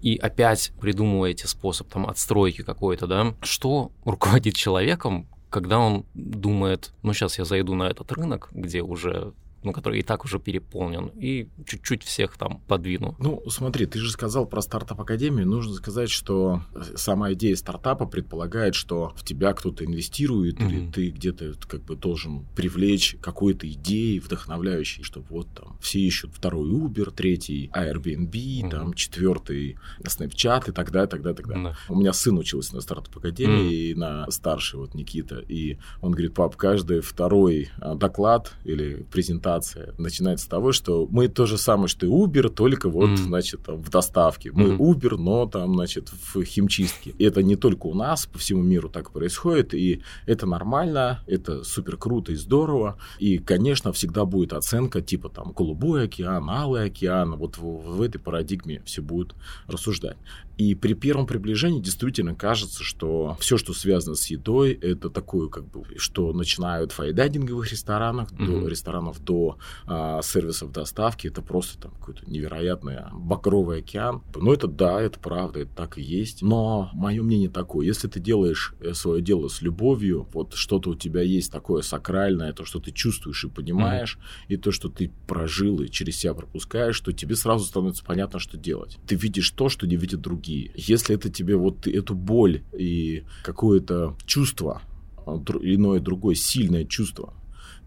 и 0.00 0.16
опять 0.16 0.72
придумываете 0.80 1.48
способ 1.48 1.88
там 1.88 2.06
отстройки 2.06 2.62
какой-то, 2.62 3.06
да. 3.06 3.34
Что 3.42 3.92
руководит 4.04 4.54
человеком, 4.54 5.28
когда 5.50 5.78
он 5.78 6.04
думает, 6.14 6.92
ну 7.02 7.12
сейчас 7.12 7.38
я 7.38 7.44
зайду 7.44 7.74
на 7.74 7.84
этот 7.84 8.12
рынок, 8.12 8.48
где 8.52 8.82
уже 8.82 9.32
ну, 9.62 9.72
который 9.72 10.00
и 10.00 10.02
так 10.02 10.24
уже 10.24 10.38
переполнен, 10.38 11.10
и 11.16 11.48
чуть-чуть 11.66 12.02
всех 12.04 12.36
там 12.36 12.60
подвину. 12.68 13.16
Ну, 13.18 13.42
смотри, 13.48 13.86
ты 13.86 13.98
же 13.98 14.10
сказал 14.10 14.46
про 14.46 14.62
стартап-академию. 14.62 15.46
Нужно 15.46 15.74
сказать, 15.74 16.10
что 16.10 16.62
сама 16.94 17.32
идея 17.32 17.56
стартапа 17.56 18.06
предполагает, 18.06 18.74
что 18.74 19.12
в 19.16 19.24
тебя 19.24 19.52
кто-то 19.54 19.84
инвестирует, 19.84 20.58
mm-hmm. 20.58 20.68
или 20.68 20.90
ты 20.90 21.10
где-то 21.10 21.54
как 21.66 21.82
бы 21.82 21.96
должен 21.96 22.46
привлечь 22.54 23.16
какой-то 23.20 23.68
идеей 23.68 24.20
вдохновляющей, 24.20 25.02
чтобы 25.02 25.26
вот 25.30 25.48
там 25.54 25.76
все 25.80 26.00
ищут 26.00 26.32
второй 26.34 26.68
Uber, 26.70 27.10
третий 27.10 27.70
Airbnb, 27.74 28.30
mm-hmm. 28.30 28.70
там 28.70 28.94
четвертый 28.94 29.76
Snapchat 30.00 30.70
и 30.70 30.72
так 30.72 30.92
далее, 30.92 31.08
так 31.08 31.22
далее, 31.22 31.36
так 31.36 31.48
далее. 31.48 31.66
Mm-hmm. 31.68 31.74
У 31.88 31.96
меня 31.96 32.12
сын 32.12 32.38
учился 32.38 32.76
на 32.76 32.80
стартап-академии, 32.80 33.92
mm-hmm. 33.92 33.98
на 33.98 34.30
старший 34.30 34.78
вот 34.78 34.94
Никита, 34.94 35.38
и 35.40 35.78
он 36.00 36.12
говорит, 36.12 36.34
пап, 36.34 36.54
каждый 36.56 37.00
второй 37.00 37.70
а, 37.80 37.94
доклад 37.96 38.52
или 38.64 39.04
презентация 39.10 39.47
презентация 39.48 39.94
начинается 39.98 40.46
с 40.46 40.48
того, 40.48 40.72
что 40.72 41.06
мы 41.10 41.28
то 41.28 41.46
же 41.46 41.58
самое, 41.58 41.88
что 41.88 42.06
и 42.06 42.08
Uber, 42.08 42.48
только 42.48 42.88
вот, 42.88 43.10
mm. 43.10 43.16
значит, 43.16 43.62
там, 43.64 43.80
в 43.80 43.90
доставке. 43.90 44.50
Мы 44.52 44.70
mm. 44.70 44.78
Uber, 44.78 45.16
но 45.16 45.46
там, 45.46 45.74
значит, 45.74 46.10
в 46.10 46.42
химчистке. 46.44 47.14
Это 47.18 47.42
не 47.42 47.56
только 47.56 47.86
у 47.86 47.94
нас, 47.94 48.26
по 48.26 48.38
всему 48.38 48.62
миру 48.62 48.88
так 48.88 49.10
происходит, 49.10 49.74
и 49.74 50.02
это 50.26 50.46
нормально, 50.46 51.20
это 51.26 51.64
супер 51.64 51.96
круто 51.96 52.32
и 52.32 52.34
здорово. 52.34 52.98
И, 53.18 53.38
конечно, 53.38 53.92
всегда 53.92 54.24
будет 54.24 54.52
оценка 54.52 55.00
типа 55.00 55.28
там 55.28 55.52
голубой 55.52 56.04
океан, 56.04 56.48
алый 56.50 56.84
океан. 56.84 57.36
Вот 57.36 57.58
в, 57.58 57.62
в 57.62 58.02
этой 58.02 58.18
парадигме 58.18 58.82
все 58.84 59.02
будут 59.02 59.34
рассуждать. 59.66 60.16
И 60.58 60.74
при 60.74 60.94
первом 60.94 61.26
приближении 61.26 61.80
действительно 61.80 62.34
кажется, 62.34 62.82
что 62.82 63.36
все, 63.38 63.56
что 63.58 63.72
связано 63.72 64.16
с 64.16 64.26
едой, 64.26 64.72
это 64.72 65.08
такое, 65.08 65.48
как 65.48 65.64
бы, 65.68 65.84
что 65.98 66.32
начинают 66.32 66.90
в 66.90 66.96
файдайдинговых 66.96 67.70
ресторанах, 67.70 68.32
mm-hmm. 68.32 68.60
до 68.62 68.68
ресторанов 68.68 69.22
до 69.22 69.37
а, 69.86 70.20
сервисов 70.22 70.72
доставки, 70.72 71.28
это 71.28 71.42
просто 71.42 71.80
там 71.80 71.92
какой-то 71.92 72.28
невероятный 72.30 72.98
багровый 73.12 73.80
океан. 73.80 74.22
Но 74.34 74.52
это 74.52 74.66
да, 74.66 75.00
это 75.00 75.18
правда, 75.18 75.60
это 75.60 75.74
так 75.74 75.98
и 75.98 76.02
есть. 76.02 76.42
Но 76.42 76.90
мое 76.92 77.22
мнение 77.22 77.50
такое, 77.50 77.86
если 77.86 78.08
ты 78.08 78.20
делаешь 78.20 78.74
э, 78.80 78.94
свое 78.94 79.22
дело 79.22 79.48
с 79.48 79.62
любовью, 79.62 80.26
вот 80.32 80.54
что-то 80.54 80.90
у 80.90 80.94
тебя 80.94 81.22
есть 81.22 81.52
такое 81.52 81.82
сакральное, 81.82 82.52
то, 82.52 82.64
что 82.64 82.80
ты 82.80 82.90
чувствуешь 82.90 83.44
и 83.44 83.48
понимаешь, 83.48 84.18
mm-hmm. 84.18 84.54
и 84.54 84.56
то, 84.56 84.72
что 84.72 84.88
ты 84.88 85.12
прожил 85.26 85.80
и 85.80 85.88
через 85.88 86.18
себя 86.18 86.34
пропускаешь, 86.34 87.00
то 87.00 87.12
тебе 87.12 87.36
сразу 87.36 87.64
становится 87.64 88.04
понятно, 88.04 88.38
что 88.38 88.56
делать. 88.56 88.98
Ты 89.06 89.14
видишь 89.14 89.50
то, 89.50 89.68
что 89.68 89.86
не 89.86 89.96
видят 89.96 90.20
другие 90.20 90.38
другие. 90.38 90.70
Если 90.74 91.14
это 91.14 91.30
тебе 91.30 91.56
вот 91.56 91.86
эту 91.86 92.14
боль 92.14 92.62
и 92.72 93.24
какое-то 93.42 94.16
чувство, 94.24 94.82
а, 95.26 95.36
иное 95.62 96.00
другое 96.00 96.34
сильное 96.34 96.84
чувство, 96.84 97.34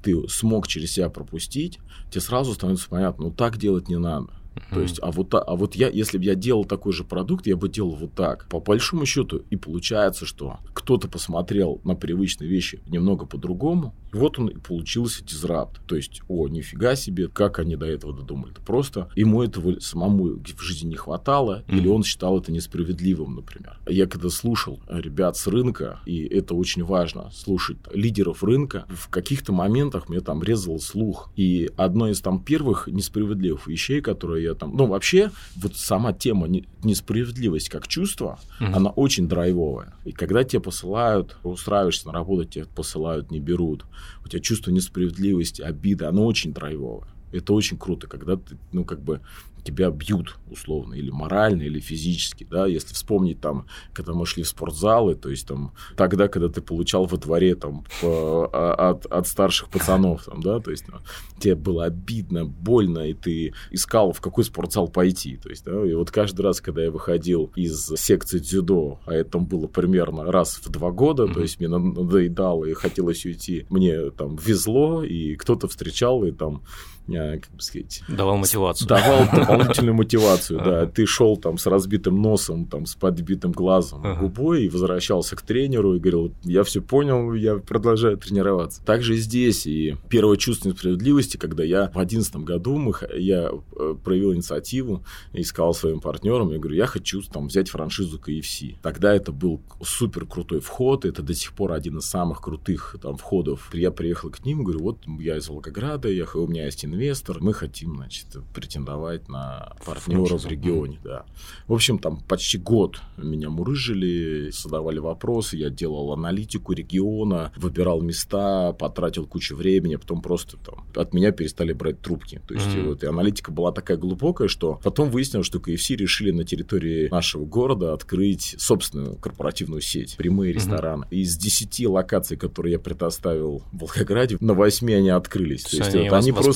ты 0.01 0.15
смог 0.27 0.67
через 0.67 0.93
себя 0.93 1.10
пропустить, 1.10 1.79
тебе 2.10 2.22
сразу 2.22 2.53
становится 2.53 2.89
понятно, 2.89 3.25
ну 3.25 3.31
так 3.31 3.58
делать 3.58 3.88
не 3.89 3.98
надо. 3.98 4.27
Mm-hmm. 4.55 4.74
То 4.74 4.81
есть, 4.81 5.00
а 5.01 5.12
вот, 5.12 5.34
а 5.34 5.55
вот 5.55 5.75
я, 5.75 5.89
если 5.89 6.17
бы 6.17 6.24
я 6.24 6.36
делал 6.36 6.65
такой 6.65 6.93
же 6.93 7.03
продукт, 7.03 7.48
я 7.48 7.55
бы 7.55 7.70
делал 7.70 7.96
вот 7.96 8.13
так. 8.13 8.48
По 8.50 8.60
большому 8.60 9.05
счету, 9.05 9.43
и 9.50 9.55
получается, 9.55 10.25
что 10.25 10.60
кто-то 10.74 11.08
посмотрел 11.08 11.81
на 11.84 11.96
привычные 11.96 12.50
вещи 12.50 12.81
немного 12.88 13.25
по-другому, 13.25 13.96
и 14.13 14.17
вот 14.17 14.39
он 14.39 14.48
и 14.48 14.58
получился 14.58 15.24
дизрапт. 15.24 15.81
То 15.88 15.96
есть, 15.96 16.22
о, 16.27 16.48
нифига 16.48 16.96
себе, 16.96 17.27
как 17.27 17.60
они 17.60 17.75
до 17.75 17.86
этого 17.86 18.13
додумали. 18.13 18.51
Это 18.51 18.62
просто 18.62 19.10
ему 19.15 19.41
этого 19.41 19.79
самому 19.79 20.39
в 20.39 20.62
жизни 20.62 20.89
не 20.89 20.96
хватало, 20.96 21.63
mm-hmm. 21.67 21.77
или 21.77 21.88
он 21.88 22.03
считал 22.03 22.39
это 22.39 22.51
несправедливым, 22.51 23.36
например. 23.36 23.79
Я 23.88 24.08
когда 24.08 24.29
слушал 24.29 24.81
ребят 24.89 25.38
с 25.38 25.48
рынка, 25.48 26.01
и 26.05 26.24
это 26.24 26.53
очень 26.55 26.84
важно, 26.84 27.29
слушать 27.31 27.77
лидеров 27.93 28.43
рынка, 28.43 28.86
в 28.89 29.10
каких-то 29.10 29.53
моментах 29.53 30.10
мне 30.10 30.20
там 30.20 30.43
резал 30.43 30.79
слух. 30.79 31.31
И 31.36 31.70
одно 31.77 32.10
из 32.10 32.22
там 32.22 32.43
первых 32.43 32.88
несправедливых 32.88 33.67
вещей, 33.67 34.01
которые 34.01 34.40
я 34.41 34.53
там... 34.53 34.75
Ну, 34.75 34.86
вообще, 34.86 35.31
вот 35.55 35.75
сама 35.75 36.13
тема 36.13 36.48
несправедливость 36.83 37.69
как 37.69 37.88
чувство, 37.88 38.39
mm-hmm. 38.60 38.74
она 38.74 38.89
очень 38.89 39.27
драйвовая. 39.27 39.93
И 40.05 40.12
когда 40.12 40.43
тебе 40.43 40.62
посылают, 40.62 41.38
устраиваешься 41.43 42.07
на 42.07 42.13
работу, 42.13 42.45
тебе 42.45 42.65
посылают, 42.65 43.31
не 43.31 43.39
берут, 43.39 43.86
у 44.24 44.27
тебя 44.27 44.41
чувство 44.41 44.71
несправедливости, 44.71 45.62
обиды, 45.62 46.05
оно 46.05 46.25
очень 46.25 46.53
драйвовое. 46.53 47.07
Это 47.31 47.53
очень 47.53 47.77
круто, 47.77 48.07
когда 48.07 48.36
ты, 48.36 48.57
ну, 48.71 48.83
как 48.83 49.01
бы, 49.01 49.21
тебя 49.63 49.89
бьют 49.89 50.38
условно, 50.50 50.94
или 50.94 51.10
морально, 51.10 51.63
или 51.63 51.80
физически, 51.80 52.44
да, 52.50 52.68
если 52.68 52.94
вспомнить 52.94 53.39
там, 53.39 53.68
когда 53.94 54.13
мы 54.13 54.25
шли 54.25 54.44
в 54.44 54.48
спортзалы, 54.48 55.15
то 55.15 55.30
есть 55.30 55.48
там 55.48 55.74
тогда, 55.96 56.27
когда 56.27 56.50
ты 56.50 56.62
получал 56.62 57.06
во 57.06 57.18
дворе 57.18 57.56
там 57.56 57.86
по, 58.01 58.50
а, 58.51 58.91
от, 58.91 59.06
от 59.06 59.27
старших 59.27 59.70
пацанов, 59.70 60.25
там, 60.25 60.41
да, 60.41 60.60
то 60.60 60.72
есть 60.72 60.88
ну, 60.88 60.98
тебе 61.39 61.56
было 61.56 61.86
обидно, 61.86 62.46
больно, 62.46 63.10
и 63.10 63.13
ты 63.13 63.53
искал, 63.72 64.12
в 64.12 64.22
какой 64.22 64.44
спортзал 64.44 64.88
пойти, 64.88 65.38
то 65.38 65.50
есть, 65.50 65.63
да, 65.65 65.86
и 65.86 65.94
вот 65.94 66.12
каждый 66.12 66.41
раз, 66.41 66.62
когда 66.62 66.84
я 66.84 66.91
выходил 66.91 67.51
из 67.56 67.88
секции 67.96 68.39
дзюдо, 68.39 69.00
а 69.06 69.13
это 69.13 69.38
было 69.39 69.68
примерно 69.68 70.32
раз 70.32 70.60
в 70.63 70.70
два 70.70 70.91
года, 70.91 71.24
mm-hmm. 71.24 71.34
то 71.34 71.41
есть 71.41 71.60
мне 71.60 71.70
надоедало 71.70 72.65
и 72.65 72.74
хотелось 72.74 73.25
уйти, 73.25 73.65
мне 73.70 74.12
там 74.12 74.36
везло, 74.36 75.03
и 75.03 75.36
кто-то 75.36 75.68
встречал, 75.68 76.24
и 76.25 76.32
там 76.32 76.63
Э, 77.08 77.39
как 77.39 77.51
бы 77.51 77.62
сказать... 77.62 78.03
Давал 78.08 78.38
мотивацию. 78.38 78.88
Давал 78.88 79.25
дополнительную 79.51 79.96
мотивацию, 79.96 80.60
да. 80.63 80.86
Ты 80.86 81.05
шел 81.05 81.38
там 81.38 81.58
с 81.58 81.65
разбитым 81.65 82.22
носом, 82.22 82.65
там 82.65 82.86
с 82.86 82.96
подбитым 82.96 83.51
глазом, 83.51 84.20
губой 84.20 84.65
и 84.65 84.70
возвращался 84.70 85.36
к 85.36 85.41
тренеру 85.41 85.96
и 85.96 86.00
говорил, 86.00 86.34
я 86.43 86.63
все 86.63 86.81
понял, 86.81 87.34
я 87.34 87.58
продолжаю 87.58 88.17
тренироваться. 88.17 88.84
Также 88.84 89.15
здесь. 89.15 89.65
И 89.65 89.96
первое 90.10 90.38
чувство 90.38 90.70
несправедливости, 90.70 91.38
когда 91.38 91.63
я 91.63 91.91
в 91.93 92.00
одиннадцатом 92.00 92.46
году 92.46 92.77
мы, 92.77 92.93
я 93.17 93.51
э, 93.51 93.96
проявил 94.03 94.34
инициативу 94.34 95.03
и 95.34 95.43
сказал 95.43 95.74
своим 95.74 96.00
партнерам, 96.00 96.51
я 96.51 96.60
говорю, 96.60 96.75
я 96.75 96.86
хочу 96.86 97.22
там 97.22 97.48
взять 97.48 97.70
франшизу 97.70 98.20
KFC. 98.20 98.75
Тогда 98.81 99.13
это 99.13 99.31
был 99.31 99.62
супер 99.84 100.25
крутой 100.25 100.60
вход, 100.60 101.05
это 101.05 101.22
до 101.22 101.34
сих 101.34 101.53
пор 101.53 101.74
один 101.74 101.98
из 101.98 102.05
самых 102.05 102.41
крутых 102.41 102.96
там 103.01 103.17
входов. 103.17 103.70
Я 103.74 103.91
приехал 103.91 104.29
к 104.29 104.46
ним, 104.46 104.63
говорю, 104.63 104.81
вот 104.81 105.00
я 105.20 105.38
из 105.38 105.50
Волгограда, 105.50 106.10
я, 106.10 106.25
у 106.34 106.48
меня 106.48 106.65
есть 106.65 106.86
инвестор, 106.86 107.38
мы 107.41 107.53
хотим, 107.53 107.96
значит, 107.96 108.27
претендовать 108.53 109.29
на 109.29 109.40
партнера 109.86 110.38
в 110.38 110.45
регионе, 110.45 111.00
да. 111.03 111.25
В 111.67 111.74
общем, 111.74 112.00
там 112.00 112.19
почти 112.19 112.57
год 112.57 113.01
меня 113.17 113.50
мурыжили, 113.50 114.51
задавали 114.51 115.00
вопросы, 115.00 115.57
я 115.57 115.69
делал 115.69 116.12
аналитику 116.13 116.74
региона, 116.74 117.51
выбирал 117.55 118.01
места, 118.01 118.74
потратил 118.74 119.25
кучу 119.25 119.55
времени, 119.55 119.95
потом 119.95 120.21
просто 120.21 120.57
там 120.57 120.86
от 120.95 121.13
меня 121.13 121.31
перестали 121.31 121.74
брать 121.74 122.01
трубки. 122.01 122.41
То 122.48 122.53
есть, 122.53 122.67
mm-hmm. 122.67 122.88
вот, 122.88 123.03
и 123.03 123.07
аналитика 123.07 123.51
была 123.51 123.71
такая 123.71 123.98
глубокая, 123.98 124.48
что 124.48 124.79
потом 124.83 125.10
выяснилось, 125.10 125.48
что 125.48 125.60
KFC 125.60 125.95
решили 125.95 126.31
на 126.31 126.43
территории 126.43 127.10
нашего 127.10 127.45
города 127.45 127.93
открыть 127.93 128.55
собственную 128.57 129.15
корпоративную 129.15 129.81
сеть, 129.81 130.15
прямые 130.17 130.53
рестораны. 130.53 131.05
Mm-hmm. 131.05 131.15
Из 131.15 131.38
10 131.38 131.88
локаций, 131.88 132.38
которые 132.38 132.74
я 132.74 132.79
предоставил 132.79 133.63
в 133.71 133.79
Волгограде, 133.79 134.38
на 134.39 134.53
8 134.53 134.93
они 134.93 135.10
открылись. 135.10 135.63
То 135.63 135.77
есть, 135.77 135.95
они, 135.95 136.10
вот, 136.10 136.17
они 136.17 136.31
просто 136.31 136.51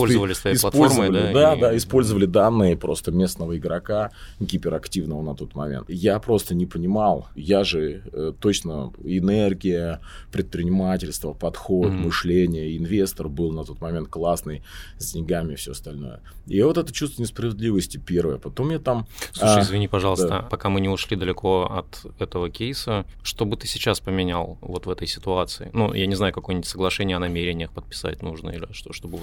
использовали 0.53 1.11
да? 1.11 1.31
Да, 1.33 1.55
и... 1.55 1.61
да, 1.61 1.77
использовали 1.77 2.25
данные 2.25 2.74
просто 2.77 3.11
местного 3.11 3.57
игрока, 3.57 4.11
гиперактивного 4.39 5.21
на 5.21 5.35
тот 5.35 5.55
момент. 5.55 5.89
Я 5.89 6.19
просто 6.19 6.55
не 6.55 6.65
понимал, 6.65 7.27
я 7.35 7.63
же 7.63 8.03
э, 8.11 8.33
точно 8.39 8.91
энергия, 9.03 10.01
предпринимательство, 10.31 11.33
подход, 11.33 11.91
mm-hmm. 11.91 12.05
мышление, 12.05 12.77
инвестор 12.77 13.29
был 13.29 13.51
на 13.51 13.63
тот 13.63 13.81
момент 13.81 14.09
классный, 14.09 14.63
с 14.97 15.13
деньгами 15.13 15.53
и 15.53 15.55
все 15.55 15.71
остальное. 15.71 16.21
И 16.47 16.61
вот 16.61 16.77
это 16.77 16.93
чувство 16.93 17.21
несправедливости 17.21 17.97
первое. 17.97 18.37
Потом 18.37 18.71
я 18.71 18.79
там... 18.79 19.07
Слушай, 19.31 19.59
а, 19.59 19.61
извини, 19.61 19.87
пожалуйста, 19.87 20.27
да. 20.27 20.41
пока 20.41 20.69
мы 20.69 20.81
не 20.81 20.89
ушли 20.89 21.17
далеко 21.17 21.65
от 21.65 22.05
этого 22.19 22.49
кейса, 22.49 23.05
что 23.23 23.45
бы 23.45 23.57
ты 23.57 23.67
сейчас 23.67 23.99
поменял 23.99 24.57
вот 24.61 24.85
в 24.85 24.89
этой 24.89 25.07
ситуации? 25.07 25.69
Ну, 25.73 25.93
я 25.93 26.05
не 26.05 26.15
знаю, 26.15 26.33
какое-нибудь 26.33 26.67
соглашение 26.67 27.17
о 27.17 27.19
намерениях 27.19 27.71
подписать 27.71 28.21
нужно 28.21 28.51
или 28.51 28.67
что, 28.71 28.93
чтобы... 28.93 29.19